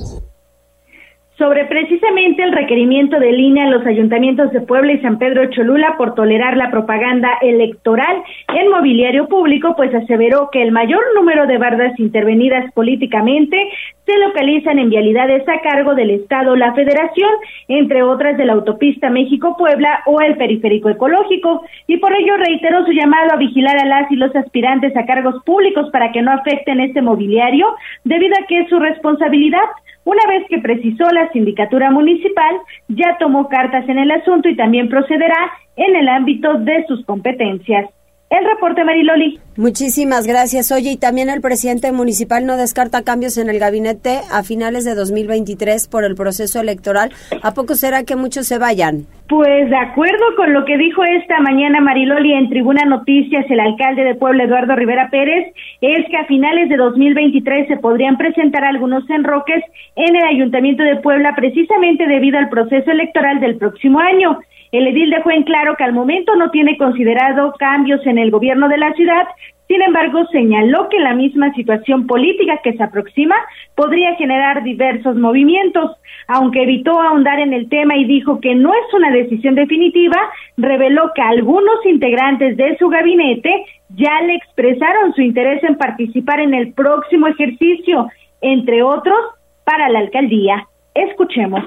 Sobre 1.38 1.65
precisamente 1.65 2.41
el 2.41 2.52
requerimiento 2.52 3.19
de 3.19 3.32
línea 3.32 3.65
a 3.65 3.69
los 3.69 3.86
ayuntamientos 3.86 4.52
de 4.52 4.62
Puebla 4.62 4.93
y 4.93 5.02
San 5.02 5.19
Pedro 5.19 5.45
Cholula 5.52 5.95
por 5.95 6.15
tolerar 6.15 6.58
la 6.58 6.71
propaganda 6.71 7.30
electoral 7.41 8.23
en 8.56 8.69
mobiliario 8.69 9.28
público, 9.28 9.76
pues 9.76 9.93
aseveró 9.93 10.50
que 10.52 10.63
el 10.63 10.71
mayor 10.71 11.02
número 11.15 11.45
de 11.45 11.60
bardas 11.60 11.97
intervenidas 12.00 12.71
políticamente 12.73 13.69
se 14.08 14.17
localizan 14.17 14.80
en 14.80 14.89
vialidades 14.89 15.47
a 15.47 15.62
cargo 15.62 15.93
del 15.93 16.10
Estado 16.10 16.56
la 16.56 16.73
Federación, 16.73 17.30
entre 17.67 18.02
otras 18.02 18.38
de 18.38 18.45
la 18.45 18.54
autopista 18.54 19.10
México-Puebla 19.10 20.04
o 20.06 20.21
el 20.21 20.38
periférico 20.38 20.89
ecológico, 20.89 21.62
y 21.86 21.97
por 21.97 22.15
ello 22.15 22.38
reiteró 22.38 22.84
su 22.86 22.93
llamado 22.93 23.34
a 23.34 23.38
vigilar 23.38 23.78
a 23.80 23.86
las 23.86 24.12
y 24.12 24.15
los 24.15 24.36
aspirantes 24.36 24.95
a 24.95 25.06
cargos 25.06 25.43
públicos 25.43 25.89
para 25.91 26.12
que 26.12 26.21
no 26.21 26.32
afecten 26.32 26.80
este 26.80 27.02
mobiliario, 27.02 27.67
debido 28.06 28.34
a 28.41 28.47
que 28.47 28.62
es 28.62 28.69
su 28.69 28.80
responsabilidad. 28.80 29.67
Una 30.06 30.26
vez 30.26 30.47
que 30.47 30.60
precisó 30.60 31.04
la 31.12 31.27
sindicatura 31.32 31.92
municipal, 31.92 32.56
ya 32.88 33.18
tomó 33.20 33.48
cartas 33.50 33.88
en 33.90 34.00
el 34.00 34.12
asunto 34.12 34.50
y 34.50 34.56
también 34.56 34.90
procederá 34.90 35.52
en 35.76 35.96
el 35.96 36.08
ámbito 36.08 36.56
de 36.56 36.86
sus 36.88 37.06
competencias. 37.06 37.90
El 38.30 38.44
reporte 38.46 38.84
Mariloli. 38.84 39.40
Muchísimas 39.56 40.28
gracias. 40.28 40.72
Oye, 40.74 40.92
y 40.92 40.98
también 40.98 41.30
el 41.30 41.40
presidente 41.40 41.94
municipal 41.94 42.46
no 42.46 42.58
descarta 42.58 43.04
cambios 43.04 43.38
en 43.38 43.50
el 43.50 43.58
gabinete 43.58 44.20
a 44.32 44.44
finales 44.44 44.84
de 44.84 44.96
2023 44.96 45.88
por 45.88 46.04
el 46.04 46.16
proceso 46.16 46.60
electoral. 46.60 47.12
¿A 47.42 47.54
poco 47.54 47.76
será 47.76 48.04
que 48.04 48.18
muchos 48.18 48.46
se 48.46 48.58
vayan? 48.58 49.06
Pues 49.30 49.70
de 49.70 49.78
acuerdo 49.78 50.26
con 50.36 50.52
lo 50.54 50.66
que 50.66 50.78
dijo 50.78 51.04
esta 51.06 51.40
mañana 51.40 51.80
Mariloli 51.80 52.34
en 52.34 52.50
Tribuna 52.50 52.84
Noticias, 52.84 53.46
el 53.50 53.62
alcalde 53.62 54.04
de 54.04 54.16
Puebla, 54.16 54.44
Eduardo 54.44 54.76
Rivera 54.76 55.10
Pérez, 55.10 55.54
es 55.80 56.06
que 56.10 56.18
a 56.18 56.26
finales 56.26 56.68
de 56.68 56.76
2023 56.76 57.68
se 57.68 57.78
podrían 57.78 58.18
presentar 58.18 58.66
algunos 58.66 59.10
enroques 59.10 59.63
en 59.96 60.16
el 60.16 60.24
Ayuntamiento 60.24 60.84
de 60.84 60.98
Puebla 60.98 61.34
precisamente 61.34 62.08
debido 62.08 62.38
al 62.38 62.50
proceso 62.50 62.92
electoral 62.92 63.40
del 63.40 63.58
próximo 63.58 64.00
año. 64.00 64.40
El 64.71 64.88
edil 64.88 65.10
dejó 65.10 65.32
en 65.32 65.43
claro 65.43 65.75
que 65.77 65.84
al 65.84 65.93
momento 65.93 66.36
no 66.36 66.51
tiene 66.51 66.77
considerado 66.77 67.53
cambios 67.58 68.06
en 68.06 68.17
el 68.17 68.32
gobierno 68.32 68.67
de 68.67 68.77
la 68.77 68.93
ciudad, 68.93 69.25
sin 69.67 69.82
embargo 69.82 70.25
señaló 70.32 70.88
que 70.89 70.99
la 70.99 71.13
misma 71.13 71.53
situación 71.53 72.08
política 72.08 72.60
que 72.63 72.73
se 72.73 72.84
aproxima 72.84 73.36
podría 73.75 74.15
generar 74.15 74.63
diversos 74.63 75.15
movimientos. 75.15 75.92
Aunque 76.27 76.63
evitó 76.63 77.00
ahondar 77.02 77.39
en 77.39 77.54
el 77.54 77.69
tema 77.69 77.98
y 77.98 78.06
dijo 78.06 78.39
que 78.39 78.56
no 78.56 78.73
es 78.73 78.94
una 78.94 79.12
decisión 79.12 79.56
definitiva, 79.56 80.17
reveló 80.58 81.12
que 81.15 81.21
algunos 81.21 81.85
integrantes 81.85 82.58
de 82.58 82.77
su 82.77 82.87
gabinete 82.89 83.65
ya 83.89 84.21
le 84.21 84.35
expresaron 84.35 85.13
su 85.13 85.21
interés 85.21 85.63
en 85.63 85.77
participar 85.77 86.39
en 86.39 86.54
el 86.54 86.73
próximo 86.73 87.27
ejercicio, 87.27 88.10
entre 88.42 88.83
otros, 88.83 89.17
para 89.63 89.89
la 89.89 90.00
alcaldía. 90.00 90.67
Escuchemos 90.94 91.63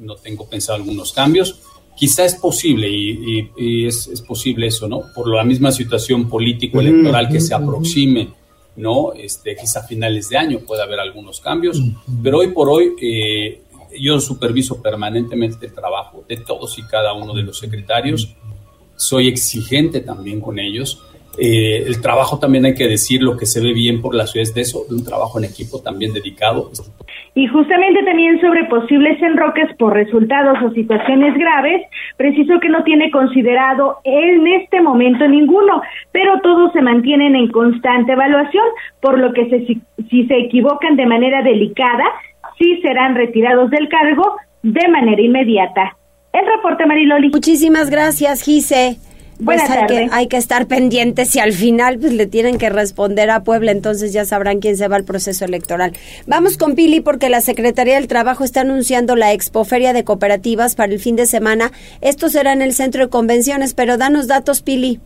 no 0.00 0.16
tengo 0.16 0.48
pensado 0.48 0.76
algunos 0.76 1.12
cambios. 1.12 1.60
Quizá 2.00 2.24
es 2.24 2.34
posible, 2.36 2.88
y, 2.88 3.86
es, 3.86 4.06
es, 4.06 4.22
posible 4.22 4.68
eso, 4.68 4.88
¿no? 4.88 5.02
Por 5.14 5.28
la 5.28 5.44
misma 5.44 5.70
situación 5.70 6.30
político-electoral 6.30 7.28
que 7.28 7.42
se 7.42 7.52
aproxime, 7.52 8.30
¿no? 8.76 9.12
Este, 9.12 9.54
quizá 9.54 9.80
a 9.80 9.82
finales 9.82 10.30
de 10.30 10.38
año 10.38 10.60
pueda 10.60 10.84
haber 10.84 10.98
algunos 10.98 11.40
cambios, 11.40 11.78
pero 12.22 12.38
hoy 12.38 12.52
por 12.52 12.70
hoy 12.70 12.94
eh, 13.02 13.60
yo 14.00 14.18
superviso 14.18 14.80
permanentemente 14.80 15.66
el 15.66 15.74
trabajo 15.74 16.24
de 16.26 16.38
todos 16.38 16.78
y 16.78 16.84
cada 16.84 17.12
uno 17.12 17.34
de 17.34 17.42
los 17.42 17.58
secretarios, 17.58 18.34
soy 18.96 19.28
exigente 19.28 20.00
también 20.00 20.40
con 20.40 20.58
ellos. 20.58 21.02
Eh, 21.36 21.84
el 21.86 22.00
trabajo 22.00 22.38
también 22.38 22.64
hay 22.64 22.74
que 22.74 22.88
decir 22.88 23.22
lo 23.22 23.36
que 23.36 23.44
se 23.44 23.60
ve 23.60 23.74
bien 23.74 24.00
por 24.00 24.14
la 24.14 24.26
ciudad 24.26 24.50
de 24.54 24.62
eso, 24.62 24.86
de 24.88 24.94
un 24.94 25.04
trabajo 25.04 25.38
en 25.38 25.44
equipo 25.44 25.80
también 25.80 26.14
dedicado. 26.14 26.70
Y 27.34 27.46
justamente 27.46 28.02
también 28.02 28.40
sobre 28.40 28.64
posibles 28.64 29.22
enroques 29.22 29.74
por 29.76 29.94
resultados 29.94 30.58
o 30.62 30.70
situaciones 30.72 31.34
graves, 31.36 31.82
preciso 32.16 32.58
que 32.60 32.68
no 32.68 32.82
tiene 32.82 33.10
considerado 33.10 33.98
en 34.04 34.46
este 34.48 34.80
momento 34.80 35.28
ninguno, 35.28 35.80
pero 36.12 36.40
todos 36.40 36.72
se 36.72 36.82
mantienen 36.82 37.36
en 37.36 37.48
constante 37.48 38.12
evaluación, 38.12 38.64
por 39.00 39.18
lo 39.18 39.32
que 39.32 39.66
si 40.10 40.26
se 40.26 40.36
equivocan 40.38 40.96
de 40.96 41.06
manera 41.06 41.42
delicada, 41.42 42.04
sí 42.58 42.80
serán 42.82 43.14
retirados 43.14 43.70
del 43.70 43.88
cargo 43.88 44.36
de 44.62 44.88
manera 44.88 45.22
inmediata. 45.22 45.96
El 46.32 46.46
reporte 46.46 46.86
Mariloli. 46.86 47.30
Muchísimas 47.30 47.90
gracias, 47.90 48.42
Gise. 48.42 48.98
Pues 49.44 49.68
hay 49.70 49.86
que, 49.86 50.08
hay 50.12 50.26
que, 50.28 50.36
estar 50.36 50.66
pendientes 50.66 51.34
y 51.36 51.40
al 51.40 51.52
final 51.52 51.98
pues 51.98 52.12
le 52.12 52.26
tienen 52.26 52.58
que 52.58 52.68
responder 52.68 53.30
a 53.30 53.42
Puebla, 53.42 53.72
entonces 53.72 54.12
ya 54.12 54.24
sabrán 54.24 54.60
quién 54.60 54.76
se 54.76 54.88
va 54.88 54.96
al 54.96 55.04
proceso 55.04 55.44
electoral. 55.44 55.92
Vamos 56.26 56.58
con 56.58 56.74
Pili 56.74 57.00
porque 57.00 57.28
la 57.28 57.40
Secretaría 57.40 57.94
del 57.94 58.08
Trabajo 58.08 58.44
está 58.44 58.60
anunciando 58.62 59.16
la 59.16 59.32
Expoferia 59.32 59.92
de 59.92 60.04
Cooperativas 60.04 60.74
para 60.74 60.92
el 60.92 60.98
fin 60.98 61.16
de 61.16 61.26
semana. 61.26 61.70
Esto 62.00 62.28
será 62.28 62.52
en 62.52 62.62
el 62.62 62.72
Centro 62.72 63.04
de 63.04 63.10
Convenciones, 63.10 63.74
pero 63.74 63.96
danos 63.96 64.26
datos, 64.28 64.62
Pili. 64.62 65.00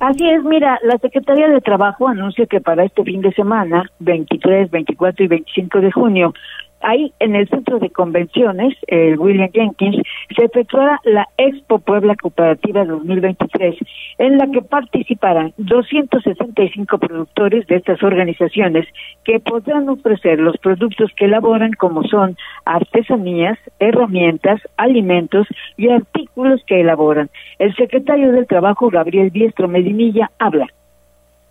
Así 0.00 0.28
es, 0.28 0.44
mira, 0.44 0.78
la 0.84 0.96
Secretaría 0.98 1.48
de 1.48 1.60
Trabajo 1.60 2.06
anuncia 2.06 2.46
que 2.46 2.60
para 2.60 2.84
este 2.84 3.02
fin 3.02 3.20
de 3.20 3.32
semana, 3.32 3.82
23, 3.98 4.70
24 4.70 5.24
y 5.24 5.28
25 5.28 5.80
de 5.80 5.90
junio, 5.90 6.34
Ahí 6.80 7.12
en 7.18 7.34
el 7.34 7.48
centro 7.48 7.78
de 7.78 7.90
convenciones, 7.90 8.74
el 8.86 9.18
William 9.18 9.50
Jenkins, 9.52 9.96
se 10.36 10.44
efectuará 10.44 11.00
la 11.04 11.26
Expo 11.36 11.80
Puebla 11.80 12.14
Cooperativa 12.14 12.84
2023, 12.84 13.76
en 14.18 14.38
la 14.38 14.46
que 14.46 14.62
participarán 14.62 15.52
265 15.56 16.98
productores 16.98 17.66
de 17.66 17.76
estas 17.76 18.02
organizaciones 18.02 18.86
que 19.24 19.40
podrán 19.40 19.88
ofrecer 19.88 20.38
los 20.38 20.56
productos 20.58 21.10
que 21.16 21.24
elaboran 21.24 21.72
como 21.72 22.04
son 22.04 22.36
artesanías, 22.64 23.58
herramientas, 23.80 24.60
alimentos 24.76 25.46
y 25.76 25.88
artículos 25.88 26.62
que 26.66 26.80
elaboran. 26.80 27.28
El 27.58 27.74
secretario 27.74 28.32
del 28.32 28.46
Trabajo, 28.46 28.88
Gabriel 28.88 29.30
Diestro 29.30 29.68
Medinilla, 29.68 30.30
habla 30.38 30.68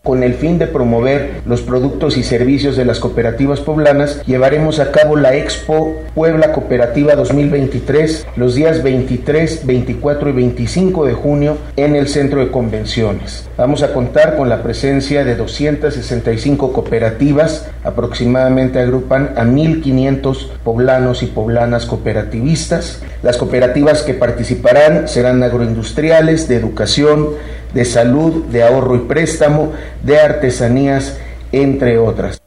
con 0.08 0.24
el 0.24 0.36
fin 0.36 0.58
de 0.58 0.68
promover 0.68 1.42
los 1.46 1.62
productos 1.64 2.16
y 2.16 2.24
servicios 2.24 2.78
de 2.78 2.86
las 2.86 3.02
cooperativas 3.02 3.60
poblanas, 3.60 4.22
llevaremos 4.26 4.80
a 4.80 4.94
cabo 4.94 5.18
la 5.18 5.36
Expo 5.36 6.02
Puebla 6.16 6.54
Cooperativa 6.54 7.14
2023 7.14 8.26
los 8.38 8.56
días 8.56 8.84
23, 8.84 9.66
24 9.66 10.30
y 10.30 10.32
25 10.32 11.06
de 11.06 11.14
junio 11.14 11.58
en 11.76 11.98
el 11.98 12.08
Centro 12.08 12.40
de 12.40 12.52
Convenciones. 12.52 13.50
Vamos 13.58 13.84
a 13.84 13.92
contar 13.92 14.38
con 14.38 14.48
la 14.48 14.64
presencia 14.64 15.26
de 15.26 15.36
265 15.36 16.72
cooperativas, 16.72 17.68
aproximadamente 17.84 18.80
agrupan 18.80 19.34
a 19.36 19.44
1.500 19.44 20.52
poblanos 20.64 21.22
y 21.22 21.26
poblanas 21.26 21.86
cooperativistas. 21.86 23.02
Las 23.24 23.36
cooperativas 23.36 24.04
que 24.04 24.14
participarán 24.14 25.10
serán 25.10 25.44
agroindustriales, 25.44 26.48
de 26.48 26.56
educación, 26.56 27.32
de 27.74 27.86
salud, 27.86 28.46
de 28.46 28.64
ahorro 28.64 28.96
y 28.96 29.00
préstamo, 29.00 29.74
de 30.04 30.20
artesanías, 30.20 31.18
entre 31.52 31.98
otras. 31.98 32.42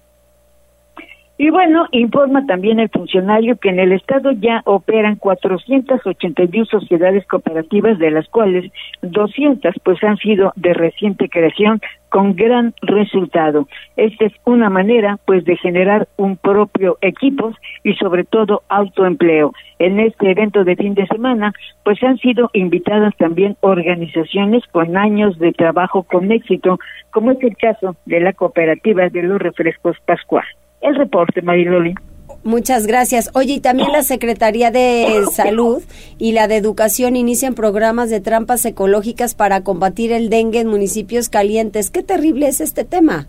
Y 1.42 1.48
bueno, 1.48 1.86
informa 1.92 2.44
también 2.44 2.80
el 2.80 2.90
funcionario 2.90 3.56
que 3.56 3.70
en 3.70 3.80
el 3.80 3.92
estado 3.92 4.30
ya 4.32 4.60
operan 4.66 5.16
481 5.16 6.66
sociedades 6.66 7.26
cooperativas, 7.26 7.98
de 7.98 8.10
las 8.10 8.28
cuales 8.28 8.70
200 9.00 9.74
pues 9.82 10.04
han 10.04 10.18
sido 10.18 10.52
de 10.56 10.74
reciente 10.74 11.30
creación 11.30 11.80
con 12.10 12.36
gran 12.36 12.74
resultado. 12.82 13.66
Esta 13.96 14.26
es 14.26 14.34
una 14.44 14.68
manera 14.68 15.18
pues 15.24 15.46
de 15.46 15.56
generar 15.56 16.08
un 16.18 16.36
propio 16.36 16.98
equipo 17.00 17.54
y 17.84 17.94
sobre 17.94 18.24
todo 18.24 18.60
autoempleo. 18.68 19.54
En 19.78 19.98
este 19.98 20.32
evento 20.32 20.62
de 20.64 20.76
fin 20.76 20.92
de 20.92 21.06
semana 21.06 21.54
pues 21.84 22.02
han 22.02 22.18
sido 22.18 22.50
invitadas 22.52 23.16
también 23.16 23.56
organizaciones 23.60 24.62
con 24.72 24.94
años 24.94 25.38
de 25.38 25.52
trabajo 25.52 26.02
con 26.02 26.30
éxito, 26.32 26.78
como 27.10 27.30
es 27.30 27.42
el 27.42 27.56
caso 27.56 27.96
de 28.04 28.20
la 28.20 28.34
cooperativa 28.34 29.08
de 29.08 29.22
los 29.22 29.40
refrescos 29.40 29.96
Pascual. 30.04 30.44
El 30.80 30.94
reporte, 30.96 31.42
Mariloli. 31.42 31.94
Muchas 32.42 32.86
gracias. 32.86 33.30
Oye, 33.34 33.54
y 33.54 33.60
también 33.60 33.92
la 33.92 34.02
Secretaría 34.02 34.70
de 34.70 35.24
Salud 35.30 35.82
y 36.18 36.32
la 36.32 36.48
de 36.48 36.56
Educación 36.56 37.16
inician 37.16 37.54
programas 37.54 38.08
de 38.08 38.20
trampas 38.20 38.64
ecológicas 38.64 39.34
para 39.34 39.62
combatir 39.62 40.10
el 40.10 40.30
dengue 40.30 40.60
en 40.60 40.68
municipios 40.68 41.28
calientes. 41.28 41.90
Qué 41.90 42.02
terrible 42.02 42.48
es 42.48 42.62
este 42.62 42.84
tema. 42.84 43.26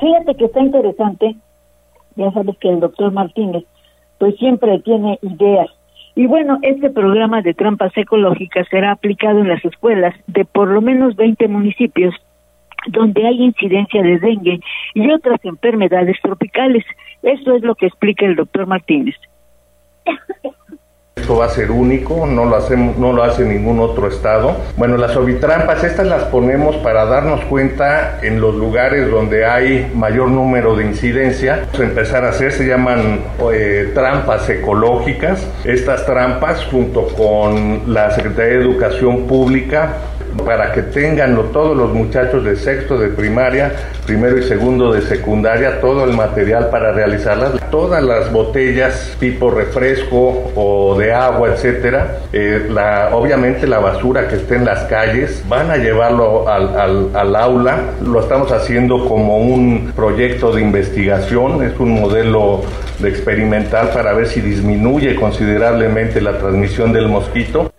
Fíjate 0.00 0.34
que 0.34 0.46
está 0.46 0.60
interesante. 0.60 1.36
Ya 2.16 2.32
sabes 2.32 2.56
que 2.60 2.68
el 2.68 2.80
doctor 2.80 3.12
Martínez 3.12 3.64
pues 4.18 4.34
siempre 4.36 4.80
tiene 4.80 5.20
ideas. 5.22 5.68
Y 6.16 6.26
bueno, 6.26 6.58
este 6.62 6.90
programa 6.90 7.42
de 7.42 7.54
trampas 7.54 7.96
ecológicas 7.96 8.66
será 8.68 8.90
aplicado 8.90 9.38
en 9.38 9.48
las 9.48 9.64
escuelas 9.64 10.12
de 10.26 10.44
por 10.44 10.66
lo 10.66 10.80
menos 10.80 11.14
20 11.14 11.46
municipios 11.46 12.12
donde 12.86 13.26
hay 13.26 13.42
incidencia 13.42 14.02
de 14.02 14.18
dengue 14.18 14.60
y 14.94 15.10
otras 15.10 15.38
enfermedades 15.44 16.16
tropicales. 16.22 16.84
Eso 17.22 17.54
es 17.54 17.62
lo 17.62 17.74
que 17.74 17.86
explica 17.86 18.24
el 18.26 18.36
doctor 18.36 18.66
Martínez. 18.66 19.16
Esto 21.16 21.36
va 21.36 21.46
a 21.46 21.48
ser 21.48 21.70
único, 21.72 22.26
no 22.26 22.44
lo 22.44 22.56
hacemos, 22.56 22.96
no 22.96 23.12
lo 23.12 23.24
hace 23.24 23.44
ningún 23.44 23.80
otro 23.80 24.06
estado. 24.06 24.56
Bueno, 24.76 24.96
las 24.96 25.16
ovitrampas, 25.16 25.82
estas 25.82 26.06
las 26.06 26.22
ponemos 26.24 26.76
para 26.76 27.04
darnos 27.06 27.44
cuenta 27.46 28.20
en 28.22 28.40
los 28.40 28.54
lugares 28.54 29.10
donde 29.10 29.44
hay 29.44 29.90
mayor 29.94 30.30
número 30.30 30.76
de 30.76 30.86
incidencia. 30.86 31.64
Empezar 31.78 32.24
a 32.24 32.30
hacer, 32.30 32.52
se 32.52 32.66
llaman 32.66 33.20
eh, 33.52 33.90
trampas 33.94 34.48
ecológicas. 34.48 35.46
Estas 35.64 36.06
trampas, 36.06 36.64
junto 36.66 37.08
con 37.08 37.92
la 37.92 38.10
Secretaría 38.12 38.58
de 38.58 38.64
Educación 38.64 39.26
Pública, 39.26 39.96
para 40.44 40.72
que 40.72 40.82
tengan 40.82 41.36
todos 41.52 41.76
los 41.76 41.92
muchachos 41.92 42.44
de 42.44 42.56
sexto 42.56 42.98
de 42.98 43.08
primaria, 43.08 43.72
primero 44.06 44.38
y 44.38 44.42
segundo 44.42 44.92
de 44.92 45.02
secundaria, 45.02 45.80
todo 45.80 46.04
el 46.04 46.14
material 46.14 46.68
para 46.70 46.92
realizarlas. 46.92 47.52
Todas 47.70 48.02
las 48.02 48.32
botellas 48.32 49.16
tipo 49.20 49.50
refresco 49.50 50.50
o 50.54 50.96
de 50.98 51.12
agua, 51.12 51.50
etcétera, 51.50 52.18
eh, 52.32 52.66
la, 52.70 53.10
obviamente 53.12 53.66
la 53.66 53.78
basura 53.78 54.26
que 54.26 54.36
esté 54.36 54.56
en 54.56 54.64
las 54.64 54.84
calles, 54.84 55.44
van 55.48 55.70
a 55.70 55.76
llevarlo 55.76 56.48
al, 56.48 57.10
al 57.14 57.36
aula. 57.36 57.78
Lo 58.02 58.20
estamos 58.20 58.50
haciendo 58.52 59.06
como 59.06 59.38
un 59.38 59.92
proyecto 59.94 60.52
de 60.52 60.62
investigación, 60.62 61.62
es 61.62 61.78
un 61.78 62.00
modelo 62.00 62.62
de 62.98 63.08
experimental 63.08 63.90
para 63.90 64.12
ver 64.12 64.26
si 64.26 64.40
disminuye 64.40 65.14
considerablemente 65.14 66.20
la 66.20 66.38
transmisión 66.38 66.92
del 66.92 67.08
mosquito. 67.08 67.70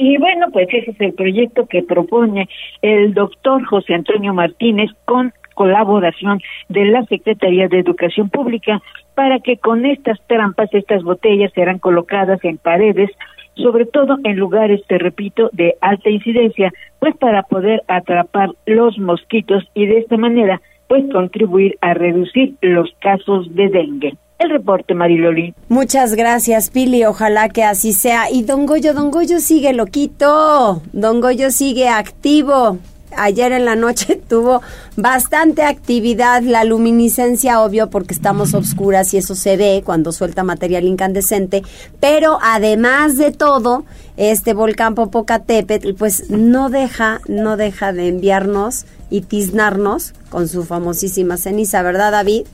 Y 0.00 0.16
bueno, 0.16 0.46
pues 0.52 0.68
ese 0.72 0.92
es 0.92 1.00
el 1.00 1.12
proyecto 1.12 1.66
que 1.66 1.82
propone 1.82 2.48
el 2.82 3.14
doctor 3.14 3.64
José 3.64 3.94
Antonio 3.94 4.32
Martínez 4.32 4.92
con 5.04 5.32
colaboración 5.54 6.40
de 6.68 6.84
la 6.84 7.02
Secretaría 7.06 7.66
de 7.66 7.80
Educación 7.80 8.30
Pública 8.30 8.80
para 9.16 9.40
que 9.40 9.56
con 9.56 9.84
estas 9.84 10.20
trampas, 10.28 10.72
estas 10.72 11.02
botellas 11.02 11.50
serán 11.52 11.80
colocadas 11.80 12.38
en 12.44 12.58
paredes, 12.58 13.10
sobre 13.56 13.86
todo 13.86 14.18
en 14.22 14.36
lugares, 14.36 14.82
te 14.86 14.98
repito, 14.98 15.50
de 15.52 15.74
alta 15.80 16.10
incidencia, 16.10 16.72
pues 17.00 17.16
para 17.16 17.42
poder 17.42 17.82
atrapar 17.88 18.50
los 18.66 18.96
mosquitos 19.00 19.64
y 19.74 19.86
de 19.86 19.98
esta 19.98 20.16
manera, 20.16 20.60
pues 20.86 21.10
contribuir 21.10 21.76
a 21.80 21.94
reducir 21.94 22.54
los 22.60 22.88
casos 23.00 23.52
de 23.52 23.68
dengue 23.68 24.14
el 24.38 24.50
reporte, 24.50 24.94
Mariloli. 24.94 25.54
Muchas 25.68 26.14
gracias, 26.14 26.70
Pili. 26.70 27.04
Ojalá 27.04 27.48
que 27.48 27.64
así 27.64 27.92
sea. 27.92 28.30
Y 28.30 28.42
Don 28.42 28.66
Goyo, 28.66 28.94
Don 28.94 29.10
Goyo 29.10 29.40
sigue 29.40 29.72
loquito. 29.72 30.82
Don 30.92 31.20
Goyo 31.20 31.50
sigue 31.50 31.88
activo. 31.88 32.78
Ayer 33.16 33.52
en 33.52 33.64
la 33.64 33.74
noche 33.74 34.20
tuvo 34.28 34.60
bastante 34.96 35.62
actividad, 35.62 36.42
la 36.42 36.64
luminiscencia, 36.64 37.62
obvio, 37.62 37.90
porque 37.90 38.14
estamos 38.14 38.54
oscuras 38.54 39.12
y 39.14 39.16
eso 39.16 39.34
se 39.34 39.56
ve 39.56 39.82
cuando 39.84 40.12
suelta 40.12 40.44
material 40.44 40.84
incandescente. 40.84 41.62
Pero 42.00 42.38
además 42.42 43.16
de 43.16 43.32
todo, 43.32 43.84
este 44.16 44.54
volcán 44.54 44.94
Popocatépetl, 44.94 45.94
pues 45.94 46.30
no 46.30 46.68
deja, 46.68 47.20
no 47.26 47.56
deja 47.56 47.92
de 47.92 48.08
enviarnos 48.08 48.84
y 49.10 49.22
tiznarnos 49.22 50.12
con 50.28 50.46
su 50.46 50.64
famosísima 50.64 51.38
ceniza, 51.38 51.82
¿verdad, 51.82 52.12
David? 52.12 52.46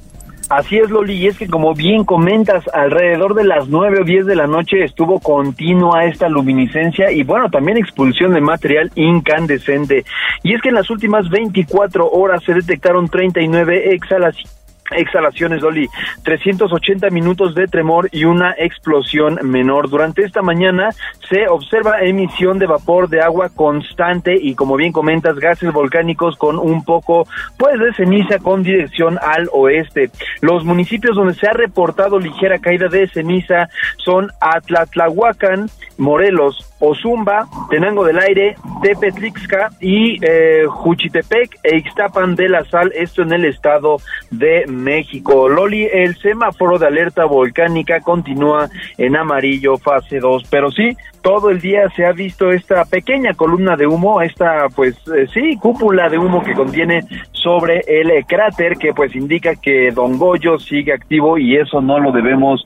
Así 0.51 0.77
es, 0.77 0.91
Loli, 0.91 1.15
y 1.15 1.27
es 1.27 1.39
que 1.39 1.49
como 1.49 1.75
bien 1.75 2.05
comentas, 2.05 2.65
alrededor 2.73 3.35
de 3.35 3.45
las 3.45 3.69
nueve 3.69 4.01
o 4.03 4.05
diez 4.05 4.27
de 4.27 4.37
la 4.37 4.47
noche 4.47 4.85
estuvo 4.85 5.19
continua 5.19 6.05
esta 6.05 6.29
luminiscencia 6.29 7.11
y 7.11 7.23
bueno, 7.23 7.51
también 7.51 7.79
expulsión 7.79 8.35
de 8.35 8.41
material 8.41 8.93
incandescente. 8.95 10.05
Y 10.43 10.55
es 10.55 10.61
que 10.61 10.69
en 10.69 10.75
las 10.75 10.91
últimas 10.91 11.31
24 11.31 12.11
horas 12.11 12.43
se 12.45 12.53
detectaron 12.53 13.09
39 13.09 13.95
exhalaciones 13.95 14.64
exhalaciones, 14.91 15.63
Loli, 15.63 15.89
380 16.23 17.11
minutos 17.11 17.55
de 17.55 17.67
tremor 17.67 18.09
y 18.13 18.25
una 18.25 18.55
explosión 18.59 19.39
menor. 19.43 19.89
Durante 19.89 20.23
esta 20.23 20.43
mañana 20.43 20.91
se 21.29 21.49
observa 21.49 22.01
emisión 22.01 22.59
de 22.59 22.67
vapor 22.67 23.09
de 23.09 23.23
agua 23.23 23.49
constante 23.49 24.35
y 24.39 24.55
como 24.55 24.77
bien 24.77 24.93
comentas, 24.93 25.37
gases 25.37 25.73
volcánicos 25.73 26.37
con 26.37 26.59
un 26.59 26.85
poco 26.85 27.27
pues 27.59 27.79
de 27.79 27.93
ceniza 27.95 28.39
con 28.39 28.63
dirección 28.63 29.19
al 29.21 29.49
oeste. 29.53 30.11
Los 30.41 30.65
municipios 30.65 31.17
donde 31.17 31.35
se 31.35 31.47
ha 31.47 31.53
reportado 31.53 32.19
ligera 32.19 32.59
caída 32.59 32.89
de 32.89 33.09
ceniza 33.09 33.69
son 33.97 34.31
Atlatlahuacan, 34.41 35.69
Morelos, 35.99 36.74
Ozumba, 36.81 37.47
Tenango 37.71 38.05
del 38.05 38.19
Aire, 38.19 38.57
Tepetlixca 38.83 39.71
y 39.81 40.19
eh, 40.23 40.65
Juchitepec 40.69 41.59
e 41.63 41.77
Ixtapan 41.77 42.35
de 42.35 42.49
la 42.49 42.65
Sal, 42.65 42.93
esto 42.95 43.23
en 43.23 43.33
el 43.33 43.45
estado 43.45 43.97
de 44.31 44.65
México. 44.67 45.49
Loli, 45.49 45.85
el 45.85 46.17
semáforo 46.17 46.79
de 46.79 46.87
alerta 46.87 47.25
volcánica 47.25 48.01
continúa 48.01 48.69
en 48.99 49.17
amarillo 49.17 49.79
fase 49.79 50.19
2, 50.19 50.45
pero 50.51 50.71
sí, 50.71 50.97
todo 51.23 51.51
el 51.51 51.61
día 51.61 51.89
se 51.97 52.05
ha 52.05 52.13
visto 52.13 52.51
esta 52.51 52.85
pequeña 52.85 53.33
columna 53.35 53.77
de 53.77 53.87
humo, 53.87 54.21
esta 54.21 54.69
pues 54.75 54.97
eh, 55.09 55.27
sí, 55.33 55.57
cúpula 55.57 56.09
de 56.09 56.19
humo 56.19 56.43
que 56.43 56.53
contiene 56.53 57.01
sobre 57.33 57.83
el 57.87 58.27
cráter 58.27 58.77
que 58.77 58.93
pues 58.93 59.15
indica 59.15 59.55
que 59.55 59.91
Don 59.91 60.19
Goyo 60.19 60.59
sigue 60.59 60.93
activo 60.93 61.39
y 61.39 61.57
eso 61.57 61.81
no 61.81 61.99
lo 61.99 62.13
debemos 62.13 62.65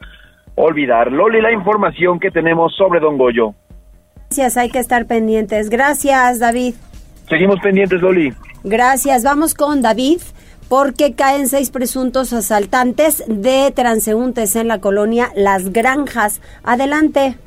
olvidar. 0.56 1.12
Loli, 1.12 1.40
la 1.40 1.52
información 1.52 2.18
que 2.18 2.30
tenemos 2.30 2.74
sobre 2.74 3.00
Don 3.00 3.16
Goyo. 3.16 3.54
Gracias, 4.30 4.56
hay 4.58 4.70
que 4.70 4.78
estar 4.78 5.06
pendientes. 5.06 5.70
Gracias, 5.70 6.38
David. 6.38 6.74
Seguimos 7.28 7.60
pendientes, 7.60 8.00
Loli. 8.00 8.34
Gracias, 8.62 9.22
vamos 9.22 9.54
con 9.54 9.80
David 9.80 10.20
porque 10.68 11.14
caen 11.14 11.48
seis 11.48 11.70
presuntos 11.70 12.32
asaltantes 12.34 13.24
de 13.26 13.72
transeúntes 13.74 14.54
en 14.56 14.68
la 14.68 14.80
colonia 14.80 15.30
Las 15.34 15.72
Granjas. 15.72 16.42
Adelante. 16.62 17.38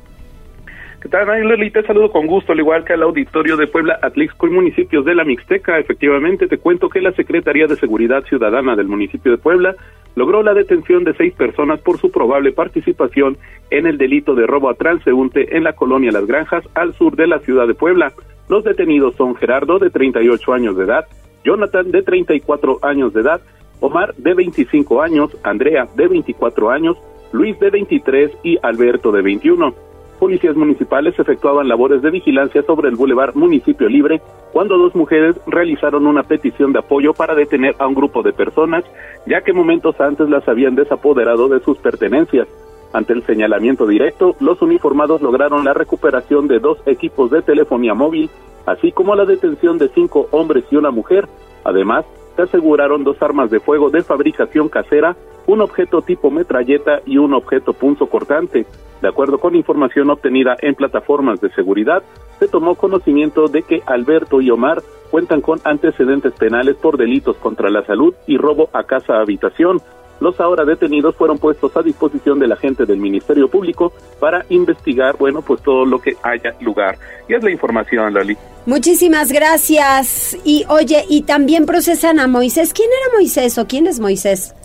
¿Qué 1.01 1.09
tal, 1.09 1.25
Loli? 1.25 1.71
Te 1.71 1.81
saludo 1.81 2.11
con 2.11 2.27
gusto, 2.27 2.51
al 2.51 2.59
igual 2.59 2.85
que 2.85 2.93
al 2.93 3.01
auditorio 3.01 3.57
de 3.57 3.65
Puebla, 3.65 3.97
Atlixco 4.03 4.45
y 4.45 4.51
municipios 4.51 5.03
de 5.03 5.15
la 5.15 5.23
Mixteca. 5.23 5.79
Efectivamente, 5.79 6.47
te 6.47 6.59
cuento 6.59 6.89
que 6.89 7.01
la 7.01 7.11
Secretaría 7.13 7.65
de 7.65 7.75
Seguridad 7.75 8.23
Ciudadana 8.25 8.75
del 8.75 8.87
municipio 8.87 9.31
de 9.31 9.39
Puebla 9.39 9.73
logró 10.13 10.43
la 10.43 10.53
detención 10.53 11.03
de 11.03 11.15
seis 11.15 11.33
personas 11.33 11.81
por 11.81 11.97
su 11.97 12.11
probable 12.11 12.51
participación 12.51 13.35
en 13.71 13.87
el 13.87 13.97
delito 13.97 14.35
de 14.35 14.45
robo 14.45 14.69
a 14.69 14.75
transeúnte 14.75 15.57
en 15.57 15.63
la 15.63 15.73
colonia 15.73 16.11
Las 16.11 16.27
Granjas, 16.27 16.63
al 16.75 16.93
sur 16.93 17.15
de 17.15 17.25
la 17.25 17.39
ciudad 17.39 17.65
de 17.65 17.73
Puebla. 17.73 18.13
Los 18.47 18.63
detenidos 18.63 19.15
son 19.15 19.35
Gerardo, 19.35 19.79
de 19.79 19.89
38 19.89 20.53
años 20.53 20.77
de 20.77 20.83
edad, 20.83 21.07
Jonathan, 21.43 21.89
de 21.89 22.03
34 22.03 22.77
años 22.83 23.11
de 23.11 23.21
edad, 23.21 23.41
Omar, 23.79 24.13
de 24.17 24.35
25 24.35 25.01
años, 25.01 25.35
Andrea, 25.41 25.87
de 25.95 26.07
24 26.07 26.69
años, 26.69 26.95
Luis, 27.31 27.59
de 27.59 27.71
23 27.71 28.37
y 28.43 28.59
Alberto, 28.61 29.11
de 29.11 29.23
21 29.23 29.90
policías 30.21 30.55
municipales 30.55 31.17
efectuaban 31.17 31.67
labores 31.67 32.03
de 32.03 32.11
vigilancia 32.11 32.61
sobre 32.61 32.89
el 32.89 32.95
bulevar 32.95 33.35
Municipio 33.35 33.89
Libre 33.89 34.21
cuando 34.53 34.77
dos 34.77 34.93
mujeres 34.93 35.35
realizaron 35.47 36.05
una 36.05 36.21
petición 36.21 36.71
de 36.73 36.77
apoyo 36.77 37.15
para 37.15 37.33
detener 37.33 37.75
a 37.79 37.87
un 37.87 37.95
grupo 37.95 38.21
de 38.21 38.31
personas, 38.31 38.85
ya 39.25 39.41
que 39.41 39.51
momentos 39.51 39.99
antes 39.99 40.29
las 40.29 40.47
habían 40.47 40.75
desapoderado 40.75 41.47
de 41.47 41.59
sus 41.61 41.79
pertenencias. 41.79 42.47
Ante 42.93 43.13
el 43.13 43.23
señalamiento 43.23 43.87
directo, 43.87 44.35
los 44.39 44.61
uniformados 44.61 45.23
lograron 45.23 45.65
la 45.65 45.73
recuperación 45.73 46.47
de 46.47 46.59
dos 46.59 46.77
equipos 46.85 47.31
de 47.31 47.41
telefonía 47.41 47.95
móvil, 47.95 48.29
así 48.67 48.91
como 48.91 49.15
la 49.15 49.25
detención 49.25 49.79
de 49.79 49.89
cinco 49.89 50.27
hombres 50.29 50.65
y 50.69 50.75
una 50.75 50.91
mujer. 50.91 51.27
Además, 51.63 52.05
se 52.35 52.41
aseguraron 52.43 53.03
dos 53.03 53.21
armas 53.21 53.49
de 53.51 53.59
fuego 53.59 53.89
de 53.89 54.03
fabricación 54.03 54.69
casera, 54.69 55.15
un 55.47 55.61
objeto 55.61 56.01
tipo 56.01 56.31
metralleta 56.31 57.01
y 57.05 57.17
un 57.17 57.33
objeto 57.33 57.73
punzo 57.73 58.07
cortante. 58.07 58.65
De 59.01 59.07
acuerdo 59.07 59.39
con 59.39 59.55
información 59.55 60.09
obtenida 60.09 60.55
en 60.61 60.75
plataformas 60.75 61.41
de 61.41 61.49
seguridad, 61.51 62.03
se 62.39 62.47
tomó 62.47 62.75
conocimiento 62.75 63.47
de 63.47 63.63
que 63.63 63.81
Alberto 63.85 64.41
y 64.41 64.51
Omar 64.51 64.81
cuentan 65.09 65.41
con 65.41 65.59
antecedentes 65.63 66.33
penales 66.33 66.75
por 66.77 66.97
delitos 66.97 67.35
contra 67.37 67.69
la 67.69 67.83
salud 67.85 68.13
y 68.27 68.37
robo 68.37 68.69
a 68.73 68.83
casa 68.83 69.19
habitación. 69.19 69.81
Los 70.21 70.39
ahora 70.39 70.63
detenidos 70.63 71.15
fueron 71.15 71.39
puestos 71.39 71.75
a 71.75 71.81
disposición 71.81 72.39
de 72.39 72.47
la 72.47 72.55
gente 72.55 72.85
del 72.85 72.99
Ministerio 72.99 73.49
Público 73.49 73.91
para 74.19 74.45
investigar, 74.49 75.17
bueno, 75.17 75.41
pues 75.41 75.61
todo 75.61 75.83
lo 75.83 75.99
que 75.99 76.15
haya 76.23 76.55
lugar. 76.61 76.97
Y 77.27 77.33
es 77.33 77.43
la 77.43 77.51
información, 77.51 78.13
Lali. 78.13 78.37
Muchísimas 78.65 79.31
gracias. 79.31 80.37
Y 80.45 80.63
oye, 80.69 81.03
y 81.09 81.23
también 81.23 81.65
procesan 81.65 82.19
a 82.19 82.27
Moisés. 82.27 82.71
¿Quién 82.71 82.89
era 82.89 83.17
Moisés 83.17 83.57
o 83.57 83.67
quién 83.67 83.87
es 83.87 83.99
Moisés? 83.99 84.55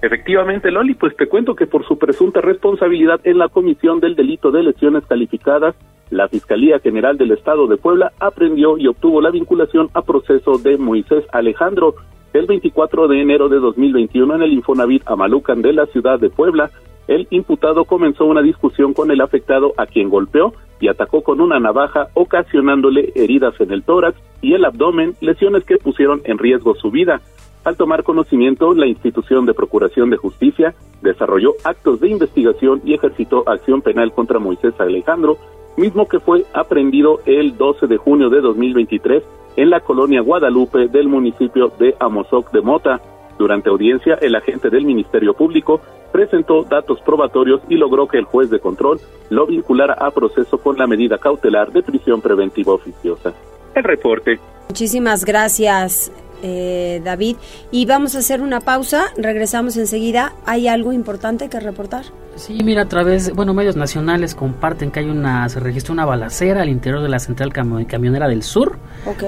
Efectivamente, 0.00 0.70
Loli, 0.70 0.94
pues 0.94 1.16
te 1.16 1.26
cuento 1.26 1.56
que 1.56 1.66
por 1.66 1.86
su 1.86 1.98
presunta 1.98 2.40
responsabilidad 2.40 3.20
en 3.24 3.38
la 3.38 3.48
comisión 3.48 3.98
del 3.98 4.14
delito 4.14 4.52
de 4.52 4.62
lesiones 4.62 5.04
calificadas, 5.06 5.74
la 6.10 6.28
Fiscalía 6.28 6.78
General 6.78 7.18
del 7.18 7.32
Estado 7.32 7.66
de 7.66 7.76
Puebla 7.76 8.12
aprendió 8.20 8.78
y 8.78 8.86
obtuvo 8.86 9.20
la 9.20 9.30
vinculación 9.30 9.90
a 9.94 10.02
proceso 10.02 10.58
de 10.58 10.78
Moisés 10.78 11.24
Alejandro. 11.32 11.96
El 12.32 12.46
24 12.46 13.08
de 13.08 13.22
enero 13.22 13.48
de 13.48 13.58
2021 13.58 14.34
en 14.34 14.42
el 14.42 14.52
Infonavit 14.52 15.02
Amalucan 15.06 15.62
de 15.62 15.72
la 15.72 15.86
ciudad 15.86 16.20
de 16.20 16.28
Puebla, 16.28 16.70
el 17.06 17.26
imputado 17.30 17.86
comenzó 17.86 18.26
una 18.26 18.42
discusión 18.42 18.92
con 18.92 19.10
el 19.10 19.22
afectado 19.22 19.72
a 19.78 19.86
quien 19.86 20.10
golpeó 20.10 20.52
y 20.78 20.88
atacó 20.88 21.22
con 21.22 21.40
una 21.40 21.58
navaja 21.58 22.08
ocasionándole 22.12 23.12
heridas 23.14 23.58
en 23.60 23.72
el 23.72 23.82
tórax 23.82 24.20
y 24.42 24.52
el 24.52 24.66
abdomen, 24.66 25.14
lesiones 25.22 25.64
que 25.64 25.78
pusieron 25.78 26.20
en 26.24 26.36
riesgo 26.36 26.74
su 26.74 26.90
vida. 26.90 27.22
Al 27.64 27.76
tomar 27.76 28.04
conocimiento, 28.04 28.74
la 28.74 28.86
institución 28.86 29.46
de 29.46 29.54
Procuración 29.54 30.10
de 30.10 30.18
Justicia 30.18 30.74
desarrolló 31.00 31.54
actos 31.64 32.00
de 32.00 32.08
investigación 32.10 32.82
y 32.84 32.92
ejercitó 32.92 33.48
acción 33.48 33.80
penal 33.80 34.12
contra 34.12 34.38
Moisés 34.38 34.74
Alejandro, 34.78 35.38
mismo 35.78 36.06
que 36.06 36.20
fue 36.20 36.44
aprendido 36.52 37.20
el 37.24 37.56
12 37.56 37.86
de 37.86 37.96
junio 37.96 38.28
de 38.28 38.42
2023 38.42 39.22
en 39.58 39.70
la 39.70 39.80
colonia 39.80 40.20
Guadalupe 40.20 40.86
del 40.86 41.08
municipio 41.08 41.72
de 41.80 41.96
Amozoc 41.98 42.52
de 42.52 42.60
Mota. 42.60 43.00
Durante 43.40 43.68
audiencia, 43.68 44.14
el 44.20 44.36
agente 44.36 44.70
del 44.70 44.84
Ministerio 44.84 45.34
Público 45.34 45.80
presentó 46.12 46.62
datos 46.62 47.00
probatorios 47.00 47.60
y 47.68 47.74
logró 47.74 48.06
que 48.06 48.18
el 48.18 48.24
juez 48.24 48.50
de 48.50 48.60
control 48.60 49.00
lo 49.30 49.46
vinculara 49.46 49.94
a 49.94 50.12
proceso 50.12 50.58
con 50.58 50.78
la 50.78 50.86
medida 50.86 51.18
cautelar 51.18 51.72
de 51.72 51.82
prisión 51.82 52.20
preventiva 52.20 52.72
oficiosa. 52.72 53.32
El 53.74 53.82
reporte. 53.82 54.38
Muchísimas 54.68 55.24
gracias, 55.24 56.12
eh, 56.42 57.00
David. 57.04 57.36
Y 57.70 57.86
vamos 57.86 58.14
a 58.14 58.18
hacer 58.18 58.40
una 58.40 58.60
pausa, 58.60 59.06
regresamos 59.16 59.76
enseguida. 59.76 60.32
¿Hay 60.46 60.68
algo 60.68 60.92
importante 60.92 61.48
que 61.48 61.60
reportar? 61.60 62.06
Sí, 62.36 62.60
mira, 62.62 62.82
a 62.82 62.88
través, 62.88 63.32
bueno, 63.34 63.52
medios 63.52 63.76
nacionales 63.76 64.34
comparten 64.34 64.90
que 64.90 65.00
hay 65.00 65.06
una, 65.06 65.48
se 65.48 65.58
registró 65.58 65.92
una 65.92 66.04
balacera 66.04 66.62
al 66.62 66.68
interior 66.68 67.02
de 67.02 67.08
la 67.08 67.18
central 67.18 67.52
camionera 67.52 68.28
del 68.28 68.42
sur. 68.42 68.78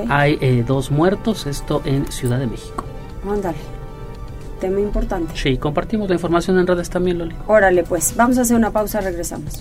Hay 0.08 0.38
eh, 0.40 0.64
dos 0.66 0.90
muertos, 0.90 1.46
esto 1.46 1.82
en 1.84 2.10
Ciudad 2.12 2.38
de 2.38 2.46
México. 2.46 2.84
Ándale, 3.28 3.58
tema 4.60 4.80
importante. 4.80 5.32
Sí, 5.36 5.56
compartimos 5.56 6.08
la 6.08 6.14
información 6.14 6.58
en 6.58 6.66
redes 6.66 6.88
también, 6.88 7.18
Loli. 7.18 7.34
Órale, 7.48 7.82
pues, 7.82 8.14
vamos 8.16 8.38
a 8.38 8.42
hacer 8.42 8.56
una 8.56 8.70
pausa, 8.70 9.00
regresamos. 9.00 9.60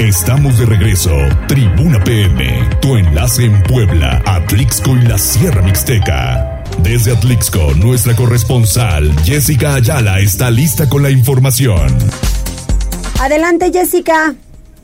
Estamos 0.00 0.58
de 0.58 0.64
regreso. 0.64 1.14
Tribuna 1.46 2.02
PM, 2.02 2.70
tu 2.80 2.96
enlace 2.96 3.44
en 3.44 3.62
Puebla, 3.64 4.22
Atlixco 4.24 4.96
y 4.96 5.02
la 5.02 5.18
Sierra 5.18 5.60
Mixteca. 5.60 6.64
Desde 6.78 7.12
Atlixco, 7.12 7.74
nuestra 7.74 8.16
corresponsal 8.16 9.14
Jessica 9.24 9.74
Ayala 9.74 10.20
está 10.20 10.50
lista 10.50 10.88
con 10.88 11.02
la 11.02 11.10
información. 11.10 11.98
Adelante, 13.20 13.70
Jessica. 13.70 14.34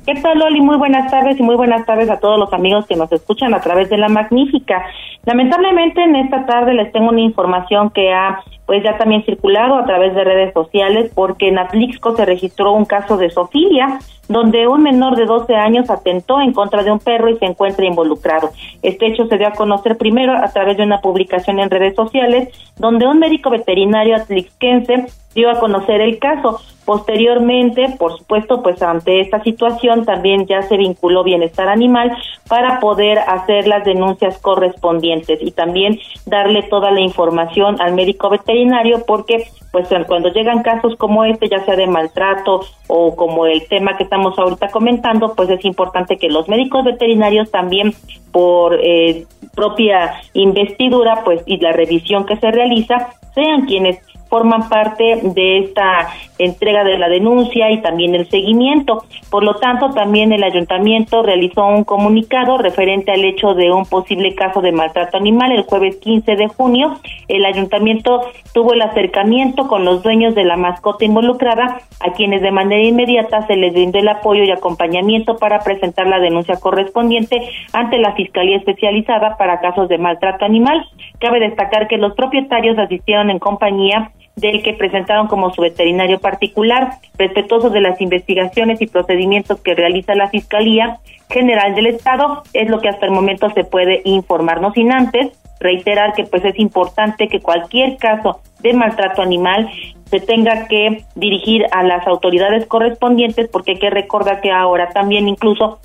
¿Qué 0.07 0.15
tal, 0.15 0.39
Loli? 0.39 0.61
Muy 0.61 0.77
buenas 0.77 1.11
tardes 1.11 1.37
y 1.41 1.43
muy 1.43 1.57
buenas 1.57 1.85
tardes 1.85 2.09
a 2.09 2.21
todos 2.21 2.39
los 2.39 2.53
amigos 2.53 2.87
que 2.87 2.95
nos 2.95 3.11
escuchan 3.11 3.53
a 3.55 3.61
través 3.61 3.91
de 3.91 3.99
La 3.99 4.09
Magnífica. 4.09 4.87
Lamentablemente, 5.25 6.01
en 6.01 6.15
esta 6.15 6.47
tarde 6.47 6.75
les 6.75 6.93
tengo 6.93 7.09
una 7.09 7.23
información 7.23 7.91
que 7.91 8.13
ha 8.13 8.41
pues 8.67 8.85
ya 8.85 8.97
también 8.99 9.25
circulado 9.25 9.75
a 9.75 9.85
través 9.85 10.15
de 10.15 10.23
redes 10.23 10.53
sociales 10.55 11.11
porque 11.13 11.49
en 11.49 11.59
Atlixco 11.59 12.15
se 12.15 12.25
registró 12.25 12.73
un 12.73 12.85
caso 12.85 13.17
de 13.17 13.31
sofilia 13.31 13.99
donde 14.29 14.69
un 14.69 14.85
menor 14.85 15.17
de 15.17 15.25
12 15.25 15.55
años 15.57 15.91
atentó 15.91 16.41
en 16.41 16.53
contra 16.53 16.85
de 16.85 16.93
un 16.93 17.01
perro 17.01 17.29
y 17.29 17.39
se 17.39 17.47
encuentra 17.47 17.85
involucrado. 17.85 18.51
Este 18.83 19.07
hecho 19.07 19.27
se 19.27 19.39
dio 19.39 19.49
a 19.49 19.53
conocer 19.53 19.97
primero 19.97 20.35
a 20.35 20.53
través 20.53 20.77
de 20.77 20.85
una 20.85 21.01
publicación 21.01 21.59
en 21.59 21.69
redes 21.69 21.97
sociales 21.97 22.49
donde 22.77 23.09
un 23.09 23.19
médico 23.19 23.51
veterinario 23.51 24.15
atlixquense 24.15 25.07
dio 25.37 25.51
a 25.51 25.61
conocer 25.61 26.01
el 26.01 26.19
caso. 26.19 26.61
Posteriormente, 26.85 27.95
por 27.99 28.17
supuesto, 28.17 28.63
pues 28.63 28.81
ante 28.81 29.21
esta 29.21 29.43
situación 29.43 30.05
también 30.05 30.47
ya 30.47 30.63
se 30.63 30.77
vinculó 30.77 31.25
bienestar 31.25 31.69
animal 31.69 32.17
para 32.49 32.81
poder 32.81 33.19
hacer 33.19 33.67
las 33.67 33.85
denuncias 33.85 34.39
correspondientes 34.39 35.41
y 35.43 35.51
también 35.51 35.99
darle 36.27 36.63
toda 36.63 36.93
la 36.93 37.01
información 37.01 37.81
al 37.81 37.95
médico 37.95 38.31
veterinario 38.31 39.05
porque 39.05 39.49
pues 39.73 39.89
cuando 40.07 40.31
llegan 40.31 40.63
casos 40.63 40.97
como 40.97 41.25
este, 41.25 41.49
ya 41.49 41.63
sea 41.65 41.77
de 41.77 41.87
maltrato 41.87 42.61
o 42.87 43.15
como 43.15 43.47
el 43.47 43.67
tema 43.69 43.97
que 43.97 44.05
estamos 44.05 44.39
ahorita 44.39 44.69
comentando, 44.69 45.35
pues 45.35 45.51
es 45.51 45.65
importante 45.65 46.17
que 46.17 46.31
los 46.31 46.49
médicos 46.49 46.85
veterinarios 46.85 47.51
también 47.51 47.93
por 48.33 48.79
eh, 48.81 49.27
propia 49.55 50.15
investidura 50.35 51.23
pues 51.25 51.43
y 51.47 51.59
la 51.59 51.73
revisión 51.73 52.25
que 52.25 52.37
se 52.37 52.51
realiza 52.51 53.09
sean 53.35 53.67
quienes 53.67 53.99
forman 54.29 54.69
parte 54.69 55.21
de 55.23 55.59
esta 55.59 56.09
entrega 56.39 56.85
de 56.85 56.99
la 56.99 57.09
denuncia 57.09 57.71
y 57.71 57.81
también 57.81 58.15
el 58.15 58.29
seguimiento. 58.29 59.05
Por 59.31 59.45
lo 59.45 59.57
tanto, 59.57 59.91
también 59.91 60.33
el 60.33 60.43
ayuntamiento 60.43 61.23
realizó 61.23 61.67
un 61.67 61.85
comunicado 61.85 62.59
referente 62.59 63.13
al 63.13 63.25
hecho 63.25 63.55
de 63.55 63.73
un 63.73 63.87
posible 63.87 64.35
caso 64.35 64.61
de 64.61 64.73
maltrato 64.73 65.17
animal 65.17 65.53
el 65.53 65.63
jueves 65.63 65.97
15 65.97 66.37
de 66.37 66.49
junio. 66.49 66.99
El 67.29 67.45
ayuntamiento 67.45 68.23
tuvo 68.53 68.75
el 68.75 68.83
acercamiento 68.83 69.69
con 69.69 69.85
los 69.85 70.03
dueños 70.03 70.35
de 70.35 70.45
la 70.45 70.57
mascota 70.57 71.05
involucrada, 71.05 71.81
a 72.01 72.13
quienes 72.13 72.43
de 72.43 72.51
manera 72.51 72.83
inmediata 72.83 73.47
se 73.47 73.57
les 73.57 73.73
brindó 73.73 73.99
el 73.99 74.09
apoyo 74.09 74.45
y 74.45 74.51
acompañamiento 74.51 75.37
para 75.37 75.61
presentar 75.61 76.07
la 76.07 76.21
denuncia 76.21 76.57
correspondiente 76.61 77.41
ante 77.73 77.99
la 77.99 78.13
Fiscalía 78.13 78.57
Especializada 78.57 79.37
para 79.37 79.61
casos 79.61 79.89
de 79.89 79.99
maltrato 79.99 80.45
animal. 80.45 80.87
Cabe 81.19 81.41
destacar 81.41 81.89
que 81.89 81.97
los 81.97 82.15
propietarios 82.15 82.79
asistieron 82.79 83.31
en 83.31 83.39
compañía 83.39 84.13
del 84.37 84.63
que 84.63 84.75
presentaron 84.75 85.29
como 85.29 85.51
su 85.53 85.63
veterinario 85.63 86.21
particular, 86.21 86.99
respetuoso 87.17 87.71
de 87.71 87.81
las 87.81 88.01
investigaciones 88.03 88.83
y 88.83 88.87
procedimientos 88.87 89.61
que 89.63 89.75
realiza 89.75 90.15
la 90.15 90.29
Fiscalía 90.29 90.99
General 91.31 91.75
del 91.75 91.87
Estado, 91.87 92.43
es 92.53 92.69
lo 92.69 92.81
que 92.81 92.91
hasta 92.91 93.07
el 93.07 93.13
momento 93.13 93.51
se 93.51 93.65
puede 93.65 94.03
informar, 94.05 94.61
no 94.61 94.73
sin 94.73 94.93
antes 94.93 95.33
reiterar 95.59 96.13
que 96.13 96.25
pues 96.25 96.45
es 96.45 96.59
importante 96.59 97.29
que 97.29 97.41
cualquier 97.41 97.97
caso 97.97 98.41
de 98.61 98.75
maltrato 98.75 99.23
animal 99.23 99.71
se 100.11 100.21
tenga 100.21 100.69
que 100.69 101.05
dirigir 101.15 101.65
a 101.73 101.83
las 101.83 102.07
autoridades 102.07 102.67
correspondientes 102.67 103.49
porque 103.49 103.73
hay 103.73 103.79
que 103.79 103.91
recordar 103.91 104.43
que 104.43 104.53
ahora 104.53 104.91
también 104.91 105.29
incluso 105.29 105.79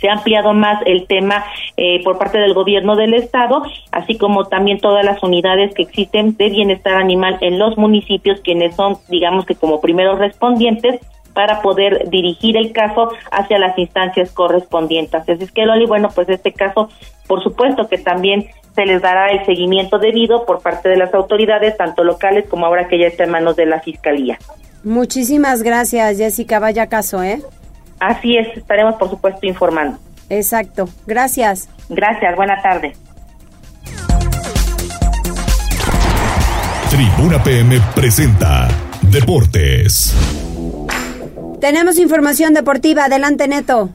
se 0.00 0.08
ha 0.08 0.14
ampliado 0.14 0.52
más 0.54 0.80
el 0.86 1.06
tema 1.06 1.44
eh, 1.76 2.02
por 2.04 2.18
parte 2.18 2.38
del 2.38 2.54
gobierno 2.54 2.96
del 2.96 3.14
estado, 3.14 3.62
así 3.92 4.16
como 4.16 4.46
también 4.46 4.78
todas 4.78 5.04
las 5.04 5.22
unidades 5.22 5.74
que 5.74 5.82
existen 5.82 6.36
de 6.36 6.50
bienestar 6.50 6.94
animal 6.94 7.38
en 7.40 7.58
los 7.58 7.76
municipios, 7.76 8.40
quienes 8.40 8.76
son, 8.76 8.96
digamos 9.08 9.44
que 9.46 9.54
como 9.54 9.80
primeros 9.80 10.18
respondientes 10.18 11.00
para 11.34 11.62
poder 11.62 12.10
dirigir 12.10 12.56
el 12.56 12.72
caso 12.72 13.12
hacia 13.30 13.58
las 13.58 13.78
instancias 13.78 14.32
correspondientes. 14.32 15.14
Así 15.14 15.44
es 15.44 15.52
que, 15.52 15.66
Loli, 15.66 15.86
bueno, 15.86 16.08
pues 16.14 16.28
este 16.28 16.52
caso, 16.52 16.88
por 17.26 17.42
supuesto 17.42 17.88
que 17.88 17.98
también 17.98 18.48
se 18.74 18.86
les 18.86 19.02
dará 19.02 19.28
el 19.28 19.44
seguimiento 19.44 19.98
debido 19.98 20.44
por 20.46 20.60
parte 20.62 20.88
de 20.88 20.96
las 20.96 21.12
autoridades, 21.14 21.76
tanto 21.76 22.04
locales 22.04 22.46
como 22.48 22.66
ahora 22.66 22.88
que 22.88 22.98
ya 22.98 23.06
está 23.06 23.24
en 23.24 23.30
manos 23.30 23.56
de 23.56 23.66
la 23.66 23.80
Fiscalía. 23.80 24.38
Muchísimas 24.84 25.62
gracias, 25.62 26.18
Jessica. 26.18 26.58
Vaya 26.60 26.86
caso, 26.86 27.22
¿eh? 27.22 27.40
Así 28.00 28.36
es, 28.36 28.56
estaremos 28.56 28.94
por 28.96 29.10
supuesto 29.10 29.46
informando. 29.46 29.98
Exacto. 30.30 30.88
Gracias. 31.06 31.68
Gracias, 31.88 32.36
buena 32.36 32.60
tarde. 32.62 32.92
Tribuna 36.90 37.42
PM 37.42 37.80
presenta 37.94 38.68
Deportes. 39.02 40.14
Tenemos 41.60 41.98
información 41.98 42.54
deportiva. 42.54 43.04
Adelante, 43.04 43.48
Neto. 43.48 43.90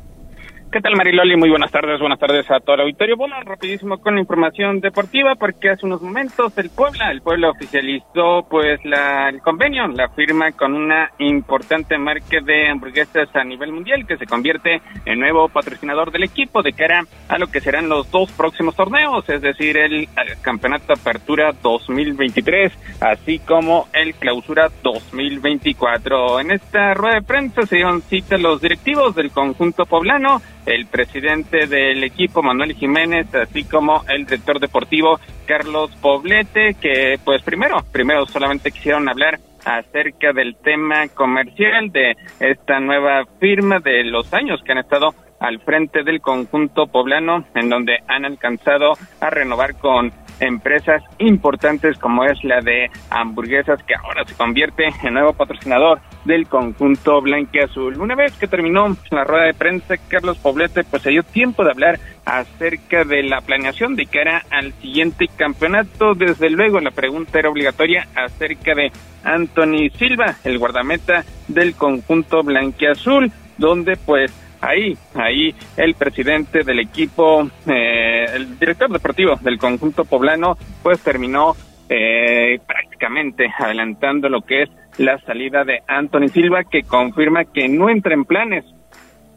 ¿Qué 0.73 0.81
tal 0.81 0.95
Mariloli? 0.95 1.37
Muy 1.37 1.51
buenas 1.51 1.69
tardes, 1.69 1.99
buenas 1.99 2.17
tardes 2.17 2.49
a 2.49 2.59
todo 2.59 2.73
el 2.73 2.81
auditorio. 2.81 3.15
Bueno, 3.15 3.35
rapidísimo 3.45 3.99
con 3.99 4.17
información 4.17 4.79
deportiva 4.79 5.35
porque 5.35 5.69
hace 5.69 5.85
unos 5.85 6.01
momentos 6.01 6.57
el 6.57 6.71
Puebla, 6.71 7.11
el 7.11 7.21
Puebla 7.21 7.51
oficializó 7.51 8.47
pues 8.49 8.83
la, 8.83 9.29
el 9.29 9.39
convenio, 9.41 9.85
la 9.89 10.09
firma 10.09 10.51
con 10.53 10.73
una 10.73 11.11
importante 11.19 11.95
marca 11.99 12.41
de 12.43 12.69
hamburguesas 12.69 13.29
a 13.35 13.43
nivel 13.43 13.71
mundial 13.71 14.07
que 14.07 14.17
se 14.17 14.25
convierte 14.25 14.81
en 15.05 15.19
nuevo 15.19 15.47
patrocinador 15.47 16.11
del 16.11 16.23
equipo 16.23 16.63
de 16.63 16.73
cara 16.73 17.05
a 17.27 17.37
lo 17.37 17.51
que 17.51 17.61
serán 17.61 17.87
los 17.87 18.09
dos 18.09 18.31
próximos 18.31 18.75
torneos, 18.75 19.29
es 19.29 19.43
decir, 19.43 19.77
el, 19.77 19.93
el 19.93 20.41
Campeonato 20.41 20.93
Apertura 20.93 21.51
2023, 21.61 22.73
así 22.99 23.37
como 23.37 23.89
el 23.93 24.15
Clausura 24.15 24.71
2024. 24.81 26.39
En 26.39 26.49
esta 26.49 26.95
rueda 26.95 27.17
de 27.17 27.21
prensa 27.21 27.61
se 27.67 27.75
dieron 27.75 28.01
cita 28.01 28.39
los 28.39 28.59
directivos 28.59 29.13
del 29.13 29.29
conjunto 29.29 29.85
poblano, 29.85 30.41
el 30.65 30.85
presidente 30.87 31.67
del 31.67 32.03
equipo 32.03 32.41
Manuel 32.41 32.73
Jiménez, 32.73 33.33
así 33.35 33.63
como 33.63 34.03
el 34.07 34.25
director 34.25 34.59
deportivo 34.59 35.19
Carlos 35.45 35.91
Poblete, 36.01 36.75
que 36.79 37.19
pues 37.23 37.41
primero, 37.41 37.83
primero 37.91 38.25
solamente 38.25 38.71
quisieron 38.71 39.09
hablar 39.09 39.39
acerca 39.65 40.33
del 40.33 40.55
tema 40.55 41.07
comercial 41.09 41.91
de 41.91 42.15
esta 42.39 42.79
nueva 42.79 43.25
firma 43.39 43.79
de 43.79 44.03
los 44.03 44.33
años 44.33 44.61
que 44.63 44.71
han 44.71 44.79
estado 44.79 45.13
al 45.39 45.59
frente 45.59 46.03
del 46.03 46.21
conjunto 46.21 46.87
poblano, 46.87 47.43
en 47.53 47.69
donde 47.69 47.97
han 48.07 48.23
alcanzado 48.23 48.93
a 49.19 49.29
renovar 49.29 49.75
con 49.77 50.11
empresas 50.39 51.03
importantes 51.19 51.97
como 51.97 52.25
es 52.25 52.43
la 52.43 52.61
de 52.61 52.89
hamburguesas 53.09 53.81
que 53.83 53.95
ahora 53.95 54.25
se 54.25 54.35
convierte 54.35 54.85
en 55.03 55.13
nuevo 55.13 55.33
patrocinador 55.33 55.99
del 56.25 56.47
conjunto 56.47 57.21
blanqueazul. 57.21 57.99
Una 57.99 58.15
vez 58.15 58.33
que 58.37 58.47
terminó 58.47 58.95
la 59.11 59.23
rueda 59.23 59.45
de 59.45 59.53
prensa, 59.53 59.95
Carlos 60.07 60.37
Poblete 60.37 60.83
pues 60.83 61.03
se 61.03 61.09
dio 61.09 61.23
tiempo 61.23 61.63
de 61.63 61.71
hablar 61.71 61.99
acerca 62.25 63.03
de 63.03 63.23
la 63.23 63.41
planeación 63.41 63.95
de 63.95 64.05
cara 64.05 64.43
al 64.49 64.73
siguiente 64.73 65.27
campeonato. 65.35 66.13
Desde 66.13 66.49
luego 66.49 66.79
la 66.79 66.91
pregunta 66.91 67.39
era 67.39 67.49
obligatoria 67.49 68.07
acerca 68.15 68.73
de 68.75 68.91
Anthony 69.23 69.89
Silva, 69.97 70.35
el 70.43 70.59
guardameta 70.59 71.23
del 71.47 71.75
conjunto 71.75 72.43
blanqueazul, 72.43 73.31
donde 73.57 73.97
pues 73.97 74.31
ahí, 74.63 74.97
ahí 75.15 75.53
el 75.77 75.95
presidente 75.95 76.63
del 76.63 76.79
equipo, 76.79 77.49
eh, 77.67 78.25
el 78.33 78.57
director 78.57 78.91
deportivo 78.91 79.35
del 79.41 79.57
conjunto 79.57 80.05
poblano, 80.05 80.57
pues 80.81 81.01
terminó 81.01 81.55
eh, 81.89 82.59
prácticamente 82.65 83.47
adelantando 83.59 84.29
lo 84.29 84.41
que 84.41 84.63
es 84.63 84.69
la 84.97 85.17
salida 85.19 85.63
de 85.63 85.81
Anthony 85.87 86.29
Silva, 86.29 86.63
que 86.63 86.83
confirma 86.83 87.45
que 87.45 87.67
no 87.67 87.89
entra 87.89 88.13
en 88.13 88.25
planes 88.25 88.65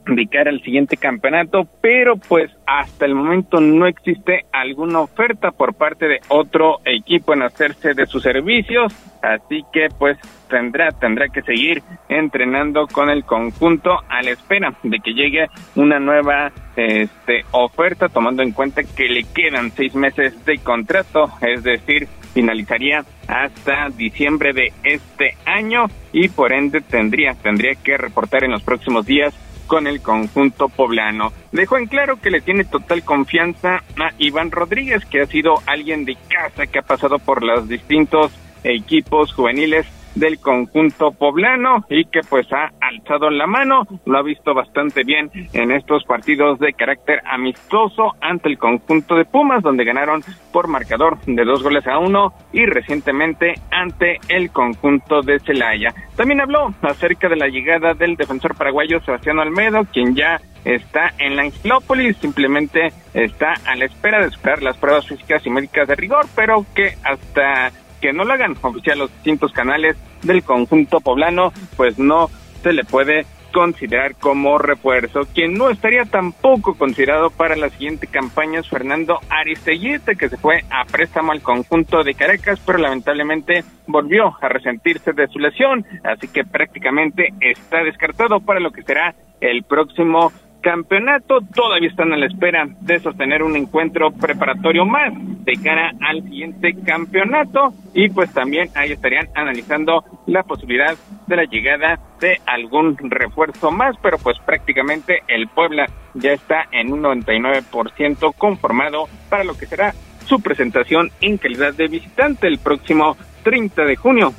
de 0.06 0.26
cara 0.28 0.50
al 0.50 0.62
siguiente 0.62 0.96
campeonato, 0.96 1.66
pero 1.80 2.16
pues 2.16 2.50
hasta 2.66 3.06
el 3.06 3.14
momento 3.14 3.60
no 3.60 3.86
existe 3.86 4.44
alguna 4.52 5.00
oferta 5.00 5.50
por 5.50 5.74
parte 5.74 6.06
de 6.06 6.20
otro 6.28 6.78
equipo 6.84 7.34
en 7.34 7.42
hacerse 7.42 7.94
de 7.94 8.06
sus 8.06 8.22
servicios, 8.22 8.94
así 9.22 9.62
que 9.72 9.88
pues 9.98 10.16
tendrá 10.48 10.90
tendrá 10.92 11.28
que 11.28 11.42
seguir 11.42 11.82
entrenando 12.08 12.86
con 12.86 13.10
el 13.10 13.24
conjunto 13.24 13.98
a 14.08 14.22
la 14.22 14.30
espera 14.30 14.74
de 14.84 14.98
que 15.00 15.12
llegue 15.12 15.46
una 15.74 15.98
nueva 15.98 16.52
este 16.76 17.44
oferta 17.50 18.08
tomando 18.08 18.42
en 18.42 18.52
cuenta 18.52 18.82
que 18.84 19.08
le 19.08 19.24
quedan 19.24 19.70
seis 19.72 19.94
meses 19.94 20.44
de 20.44 20.58
contrato, 20.58 21.30
es 21.40 21.64
decir, 21.64 22.06
finalizaría 22.32 23.04
hasta 23.26 23.88
diciembre 23.88 24.52
de 24.52 24.72
este 24.84 25.36
año 25.46 25.86
y 26.12 26.28
por 26.28 26.52
ende 26.52 26.80
tendría 26.80 27.34
tendría 27.34 27.74
que 27.74 27.96
reportar 27.96 28.44
en 28.44 28.52
los 28.52 28.62
próximos 28.62 29.06
días 29.06 29.34
con 29.66 29.86
el 29.86 30.00
conjunto 30.00 30.68
poblano. 30.68 31.32
Dejó 31.52 31.78
en 31.78 31.86
claro 31.86 32.20
que 32.20 32.30
le 32.30 32.40
tiene 32.40 32.64
total 32.64 33.02
confianza 33.02 33.82
a 33.96 34.12
Iván 34.18 34.50
Rodríguez, 34.50 35.04
que 35.06 35.22
ha 35.22 35.26
sido 35.26 35.62
alguien 35.66 36.04
de 36.04 36.16
casa 36.28 36.66
que 36.66 36.78
ha 36.78 36.82
pasado 36.82 37.18
por 37.18 37.42
los 37.42 37.68
distintos 37.68 38.32
equipos 38.64 39.32
juveniles 39.32 39.86
del 40.16 40.40
conjunto 40.40 41.12
poblano 41.12 41.84
y 41.88 42.06
que 42.06 42.20
pues 42.28 42.52
ha 42.52 42.72
alzado 42.80 43.30
la 43.30 43.46
mano, 43.46 43.86
lo 44.04 44.18
ha 44.18 44.22
visto 44.22 44.54
bastante 44.54 45.04
bien 45.04 45.30
en 45.52 45.70
estos 45.70 46.04
partidos 46.04 46.58
de 46.58 46.72
carácter 46.72 47.20
amistoso 47.24 48.14
ante 48.20 48.48
el 48.48 48.58
conjunto 48.58 49.14
de 49.14 49.24
Pumas, 49.24 49.62
donde 49.62 49.84
ganaron 49.84 50.24
por 50.52 50.68
marcador 50.68 51.18
de 51.26 51.44
dos 51.44 51.62
goles 51.62 51.86
a 51.86 51.98
uno 51.98 52.32
y 52.52 52.66
recientemente 52.66 53.54
ante 53.70 54.18
el 54.28 54.50
conjunto 54.50 55.22
de 55.22 55.38
Celaya. 55.40 55.94
También 56.16 56.40
habló 56.40 56.74
acerca 56.82 57.28
de 57.28 57.36
la 57.36 57.48
llegada 57.48 57.94
del 57.94 58.16
defensor 58.16 58.56
paraguayo 58.56 59.00
Sebastián 59.00 59.38
Almedo, 59.38 59.84
quien 59.92 60.14
ya 60.14 60.40
está 60.64 61.12
en 61.18 61.36
la 61.36 61.42
Angelópolis, 61.42 62.16
simplemente 62.16 62.88
está 63.14 63.54
a 63.66 63.76
la 63.76 63.84
espera 63.84 64.24
de 64.24 64.30
superar 64.30 64.62
las 64.62 64.76
pruebas 64.76 65.06
físicas 65.06 65.46
y 65.46 65.50
médicas 65.50 65.86
de 65.86 65.94
rigor, 65.94 66.26
pero 66.34 66.64
que 66.74 66.94
hasta 67.04 67.70
que 68.06 68.12
no 68.12 68.22
lo 68.22 68.34
hagan 68.34 68.54
oficial 68.62 69.00
los 69.00 69.12
distintos 69.14 69.52
canales 69.52 69.96
del 70.22 70.44
conjunto 70.44 71.00
poblano, 71.00 71.52
pues 71.76 71.98
no 71.98 72.28
se 72.62 72.72
le 72.72 72.84
puede 72.84 73.26
considerar 73.52 74.14
como 74.14 74.58
refuerzo. 74.58 75.22
Quien 75.34 75.54
no 75.54 75.70
estaría 75.70 76.04
tampoco 76.04 76.74
considerado 76.74 77.30
para 77.30 77.56
la 77.56 77.68
siguiente 77.68 78.06
campaña 78.06 78.60
es 78.60 78.68
Fernando 78.68 79.18
Aristeguiete, 79.28 80.14
que 80.14 80.28
se 80.28 80.36
fue 80.36 80.62
a 80.70 80.84
préstamo 80.84 81.32
al 81.32 81.42
conjunto 81.42 82.04
de 82.04 82.14
Caracas, 82.14 82.62
pero 82.64 82.78
lamentablemente 82.78 83.64
volvió 83.88 84.36
a 84.40 84.48
resentirse 84.50 85.12
de 85.12 85.26
su 85.26 85.40
lesión, 85.40 85.84
así 86.04 86.28
que 86.28 86.44
prácticamente 86.44 87.30
está 87.40 87.82
descartado 87.82 88.38
para 88.38 88.60
lo 88.60 88.70
que 88.70 88.84
será 88.84 89.16
el 89.40 89.64
próximo 89.64 90.30
campeonato. 90.60 91.40
Todavía 91.54 91.88
están 91.88 92.12
a 92.12 92.16
la 92.16 92.26
espera 92.26 92.66
de 92.80 92.98
sostener 93.00 93.42
un 93.42 93.56
encuentro 93.56 94.10
preparatorio 94.10 94.84
más 94.84 95.12
de 95.44 95.54
cara 95.62 95.92
al 96.00 96.22
siguiente 96.24 96.74
campeonato 96.84 97.72
y 97.94 98.08
pues 98.08 98.32
también 98.32 98.68
ahí 98.74 98.92
estarían 98.92 99.28
analizando 99.34 100.04
la 100.26 100.42
posibilidad 100.42 100.96
de 101.26 101.36
la 101.36 101.44
llegada 101.44 102.00
de 102.20 102.40
algún 102.46 102.96
refuerzo 102.98 103.70
más, 103.70 103.96
pero 104.02 104.18
pues 104.18 104.38
prácticamente 104.44 105.22
el 105.28 105.48
Puebla 105.48 105.86
ya 106.14 106.32
está 106.32 106.66
en 106.72 106.92
un 106.92 107.02
99% 107.02 108.34
conformado 108.36 109.08
para 109.28 109.44
lo 109.44 109.56
que 109.56 109.66
será 109.66 109.94
su 110.24 110.40
presentación 110.40 111.10
en 111.20 111.38
calidad 111.38 111.74
de 111.74 111.86
visitante 111.86 112.48
el 112.48 112.58
próximo 112.58 113.16
30 113.44 113.84
de 113.84 113.96
junio 113.96 114.32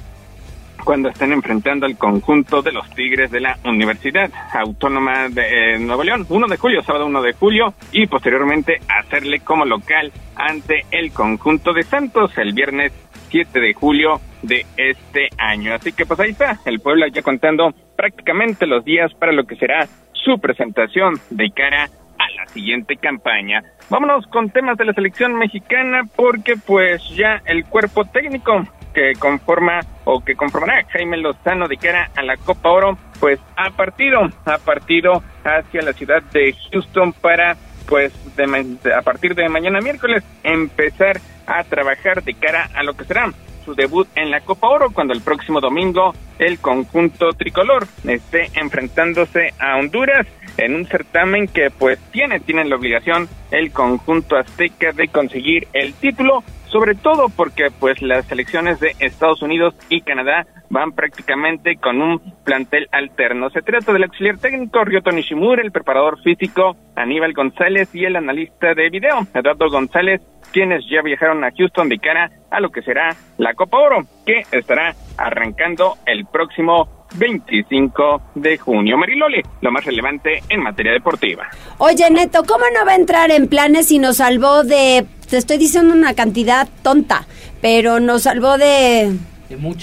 cuando 0.87 1.09
estén 1.09 1.33
enfrentando 1.33 1.85
al 1.85 1.97
conjunto 1.97 2.61
de 2.61 2.71
los 2.71 2.89
Tigres 2.91 3.29
de 3.29 3.41
la 3.41 3.57
Universidad 3.65 4.31
Autónoma 4.53 5.27
de 5.27 5.73
eh, 5.73 5.79
Nuevo 5.79 6.01
León, 6.01 6.25
1 6.29 6.47
de 6.47 6.55
julio, 6.55 6.81
sábado 6.81 7.07
1 7.07 7.21
de 7.23 7.33
julio, 7.33 7.73
y 7.91 8.07
posteriormente 8.07 8.79
hacerle 8.87 9.41
como 9.41 9.65
local 9.65 10.13
ante 10.37 10.85
el 10.91 11.11
conjunto 11.11 11.73
de 11.73 11.83
Santos 11.83 12.31
el 12.37 12.53
viernes 12.53 12.93
7 13.27 13.59
de 13.59 13.73
julio 13.73 14.21
de 14.43 14.65
este 14.77 15.27
año. 15.37 15.73
Así 15.73 15.91
que 15.91 16.05
pues 16.05 16.21
ahí 16.21 16.29
está, 16.29 16.57
el 16.63 16.79
pueblo 16.79 17.05
ya 17.07 17.21
contando 17.21 17.73
prácticamente 17.97 18.65
los 18.65 18.85
días 18.85 19.13
para 19.13 19.33
lo 19.33 19.43
que 19.43 19.57
será 19.57 19.89
su 20.13 20.39
presentación 20.39 21.15
de 21.29 21.51
cara 21.51 21.89
a 22.17 22.29
la 22.37 22.45
siguiente 22.47 22.95
campaña. 22.95 23.61
Vámonos 23.89 24.25
con 24.27 24.51
temas 24.51 24.77
de 24.77 24.85
la 24.85 24.93
selección 24.93 25.35
mexicana 25.35 26.03
porque 26.15 26.53
pues 26.55 27.01
ya 27.09 27.41
el 27.45 27.65
cuerpo 27.65 28.05
técnico 28.05 28.63
que 28.97 29.13
conforma 29.13 29.81
o 30.05 30.25
que 30.25 30.33
conformará 30.33 30.83
Jaime 30.89 31.17
Lozano 31.17 31.67
de 31.67 31.77
cara 31.77 32.09
a 32.15 32.23
la 32.23 32.35
Copa 32.35 32.71
Oro, 32.71 32.97
pues 33.19 33.39
ha 33.55 33.69
partido, 33.69 34.21
ha 34.43 34.57
partido 34.57 35.21
hacia 35.43 35.83
la 35.83 35.93
ciudad 35.93 36.23
de 36.33 36.55
Houston 36.71 37.13
para 37.13 37.55
pues 37.87 38.11
de, 38.35 38.91
a 38.91 39.03
partir 39.03 39.35
de 39.35 39.47
mañana 39.49 39.81
miércoles 39.81 40.23
empezar 40.41 41.21
a 41.45 41.63
trabajar 41.63 42.23
de 42.23 42.33
cara 42.33 42.71
a 42.73 42.81
lo 42.81 42.97
que 42.97 43.05
será 43.05 43.31
su 43.63 43.75
debut 43.75 44.07
en 44.15 44.31
la 44.31 44.41
Copa 44.41 44.67
Oro 44.67 44.89
cuando 44.89 45.13
el 45.13 45.21
próximo 45.21 45.61
domingo 45.61 46.15
el 46.39 46.57
conjunto 46.57 47.33
tricolor 47.33 47.85
esté 48.03 48.49
enfrentándose 48.55 49.53
a 49.59 49.77
Honduras 49.77 50.25
en 50.57 50.73
un 50.73 50.87
certamen 50.87 51.47
que 51.47 51.69
pues 51.69 51.99
tiene, 52.11 52.39
tiene 52.39 52.65
la 52.65 52.77
obligación 52.77 53.29
el 53.51 53.71
conjunto 53.71 54.37
azteca 54.37 54.91
de 54.91 55.07
conseguir 55.09 55.67
el 55.73 55.93
título 55.93 56.43
sobre 56.69 56.95
todo 56.95 57.29
porque 57.29 57.69
pues 57.79 58.01
las 58.01 58.25
selecciones 58.25 58.79
de 58.79 58.95
Estados 58.99 59.41
Unidos 59.41 59.75
y 59.89 60.01
Canadá 60.01 60.45
van 60.69 60.91
prácticamente 60.91 61.77
con 61.77 62.01
un 62.01 62.19
plantel 62.43 62.87
alterno. 62.91 63.49
Se 63.49 63.61
trata 63.61 63.93
del 63.93 64.03
auxiliar 64.03 64.37
técnico 64.37 64.83
Ryoto 64.83 65.11
Nishimura, 65.11 65.61
el 65.61 65.71
preparador 65.71 66.21
físico 66.21 66.75
Aníbal 66.95 67.33
González 67.33 67.93
y 67.93 68.05
el 68.05 68.15
analista 68.15 68.73
de 68.73 68.89
video 68.89 69.19
Eduardo 69.33 69.69
González, 69.69 70.21
quienes 70.51 70.83
ya 70.89 71.01
viajaron 71.01 71.43
a 71.43 71.51
Houston 71.51 71.89
de 71.89 71.99
cara 71.99 72.31
a 72.51 72.59
lo 72.59 72.69
que 72.69 72.81
será 72.81 73.15
la 73.37 73.53
Copa 73.53 73.77
Oro, 73.77 74.03
que 74.25 74.43
estará 74.51 74.93
arrancando 75.17 75.95
el 76.05 76.25
próximo 76.25 76.96
25 77.15 78.21
de 78.35 78.57
junio. 78.57 78.97
Mariloli, 78.97 79.41
lo 79.61 79.71
más 79.71 79.85
relevante 79.85 80.43
en 80.49 80.61
materia 80.61 80.91
deportiva. 80.91 81.47
Oye, 81.77 82.09
Neto, 82.09 82.43
¿cómo 82.45 82.65
no 82.73 82.85
va 82.85 82.93
a 82.93 82.95
entrar 82.95 83.31
en 83.31 83.47
planes 83.47 83.87
si 83.87 83.99
nos 83.99 84.17
salvó 84.17 84.63
de, 84.63 85.05
te 85.29 85.37
estoy 85.37 85.57
diciendo 85.57 85.93
una 85.93 86.13
cantidad 86.13 86.67
tonta, 86.83 87.27
pero 87.61 87.99
nos 87.99 88.23
salvó 88.23 88.57
de, 88.57 89.15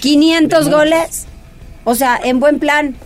500 0.01 0.71
goles? 0.71 1.27
O 1.85 1.95
sea, 1.95 2.19
en 2.23 2.41
buen 2.41 2.59
plan. 2.59 2.97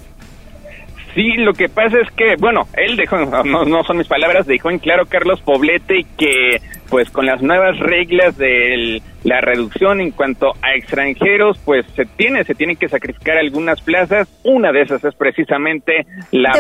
Sí, 1.15 1.33
lo 1.39 1.53
que 1.53 1.69
pasa 1.69 1.99
es 2.01 2.11
que, 2.13 2.37
bueno, 2.39 2.67
él 2.77 2.97
dejó, 2.97 3.19
no, 3.45 3.65
no 3.65 3.85
son 3.85 3.99
mis 3.99 4.09
palabras, 4.09 4.47
dejó 4.47 4.71
en 4.71 4.79
claro 4.79 5.07
Carlos 5.07 5.41
Poblete 5.41 6.05
que 6.17 6.61
pues 6.89 7.11
con 7.11 7.27
las 7.27 7.43
nuevas 7.43 7.79
reglas 7.79 8.39
de 8.39 9.03
la 9.25 9.41
reducción 9.43 10.01
en 10.01 10.11
cuanto 10.11 10.53
a 10.63 10.75
extranjeros, 10.75 11.59
pues 11.65 11.85
se 11.95 12.07
tiene, 12.07 12.45
se 12.45 12.55
tienen 12.55 12.77
que 12.77 12.89
sacrificar 12.89 13.37
algunas 13.37 13.81
plazas. 13.83 14.27
Una 14.43 14.73
de 14.73 14.83
esas 14.83 15.05
es 15.05 15.15
precisamente 15.15 16.07
la 16.31 16.53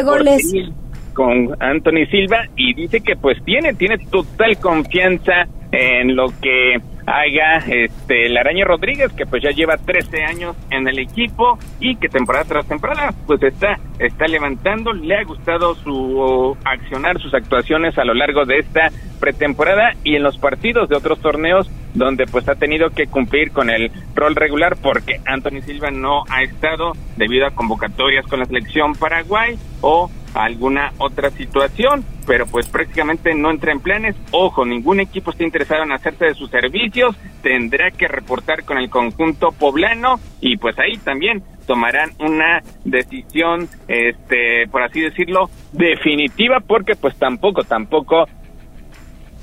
con 1.14 1.51
Anthony 1.61 2.07
Silva 2.11 2.44
y 2.57 2.74
dice 2.74 3.01
que 3.01 3.16
pues 3.16 3.42
tiene, 3.44 3.74
tiene 3.74 3.99
total 4.11 4.57
confianza 4.59 5.49
en 5.72 6.14
lo 6.14 6.26
que 6.40 6.76
haga 7.09 7.59
este 7.66 8.28
la 8.28 8.40
Araña 8.40 8.64
Rodríguez, 8.64 9.12
que 9.12 9.26
pues 9.26 9.42
ya 9.42 9.50
lleva 9.50 9.76
13 9.76 10.24
años 10.24 10.56
en 10.70 10.86
el 10.86 10.98
equipo 10.98 11.59
y 11.80 11.96
que 11.96 12.09
temporada 12.09 12.44
tras 12.44 12.66
temporada 12.66 13.14
pues 13.26 13.42
está, 13.42 13.78
está 13.98 14.26
levantando, 14.26 14.92
le 14.92 15.16
ha 15.16 15.24
gustado 15.24 15.74
su 15.74 16.56
accionar, 16.64 17.20
sus 17.20 17.34
actuaciones 17.34 17.96
a 17.98 18.04
lo 18.04 18.14
largo 18.14 18.44
de 18.44 18.59
esta 18.59 18.90
pretemporada 19.20 19.94
y 20.04 20.16
en 20.16 20.22
los 20.22 20.38
partidos 20.38 20.88
de 20.88 20.96
otros 20.96 21.20
torneos 21.20 21.70
donde 21.94 22.26
pues 22.26 22.48
ha 22.48 22.54
tenido 22.54 22.90
que 22.90 23.06
cumplir 23.06 23.50
con 23.50 23.70
el 23.70 23.90
rol 24.14 24.36
regular 24.36 24.76
porque 24.80 25.20
Anthony 25.26 25.62
Silva 25.64 25.90
no 25.90 26.24
ha 26.28 26.42
estado 26.42 26.92
debido 27.16 27.46
a 27.46 27.50
convocatorias 27.50 28.26
con 28.26 28.40
la 28.40 28.44
selección 28.44 28.94
Paraguay 28.94 29.59
o 29.80 30.11
alguna 30.35 30.93
otra 30.99 31.31
situación, 31.31 32.05
pero 32.26 32.47
pues 32.47 32.68
prácticamente 32.68 33.35
no 33.35 33.51
entra 33.51 33.72
en 33.72 33.81
planes. 33.81 34.16
Ojo, 34.31 34.64
ningún 34.64 35.01
equipo 35.01 35.31
está 35.31 35.45
interesado 35.45 35.83
en 35.83 35.93
hacerse 35.93 36.26
de 36.26 36.35
sus 36.35 36.51
servicios, 36.51 37.16
tendrá 37.43 37.91
que 37.91 38.09
reportar 38.09 38.64
con 38.64 38.79
el 38.79 38.91
conjunto 38.91 39.53
poblano 39.53 40.20
y 40.41 40.57
pues 40.57 40.79
ahí 40.79 40.97
también 40.99 41.43
tomarán 41.66 42.11
una 42.18 42.62
decisión, 42.85 43.68
este, 43.89 44.66
por 44.70 44.83
así 44.83 45.01
decirlo, 45.01 45.51
definitiva, 45.72 46.61
porque 46.61 46.97
pues 46.97 47.16
tampoco, 47.18 47.62
tampoco 47.62 48.26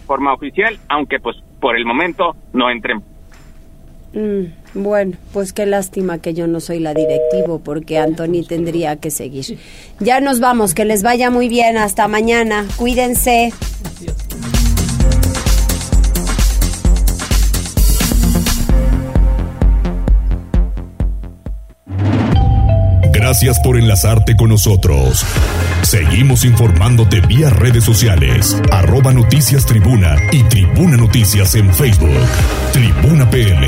forma 0.08 0.34
oficial, 0.34 0.78
aunque 0.90 1.20
pues 1.20 1.38
por 1.60 1.76
el 1.76 1.86
momento 1.86 2.36
no 2.54 2.70
entren. 2.70 3.02
Mm, 4.14 4.65
bueno, 4.76 5.18
pues 5.34 5.54
qué 5.54 5.66
lástima 5.66 6.20
que 6.20 6.34
yo 6.34 6.48
no 6.48 6.60
soy 6.60 6.80
la 6.80 6.94
directivo 6.94 7.60
porque 7.60 7.98
Anthony 7.98 8.44
tendría 8.48 8.98
que 8.98 9.10
seguir. 9.10 9.58
Ya 10.00 10.20
nos 10.20 10.40
vamos, 10.40 10.74
que 10.74 10.86
les 10.86 11.02
vaya 11.02 11.30
muy 11.30 11.48
bien, 11.48 11.78
hasta 11.78 12.08
mañana, 12.08 12.68
cuídense. 12.76 13.54
Gracias 23.12 23.60
por 23.62 23.76
enlazarte 23.76 24.36
con 24.36 24.50
nosotros. 24.50 25.26
Seguimos 25.82 26.46
informándote 26.46 27.22
vía 27.22 27.50
redes 27.50 27.84
sociales, 27.84 28.62
arroba 28.72 29.14
noticias 29.14 29.66
tribuna 29.66 30.16
y 30.32 30.44
tribuna 30.44 30.96
noticias 30.96 31.56
en 31.56 31.74
Facebook. 31.74 32.20
Tribuna 32.72 33.28
PM. 33.30 33.68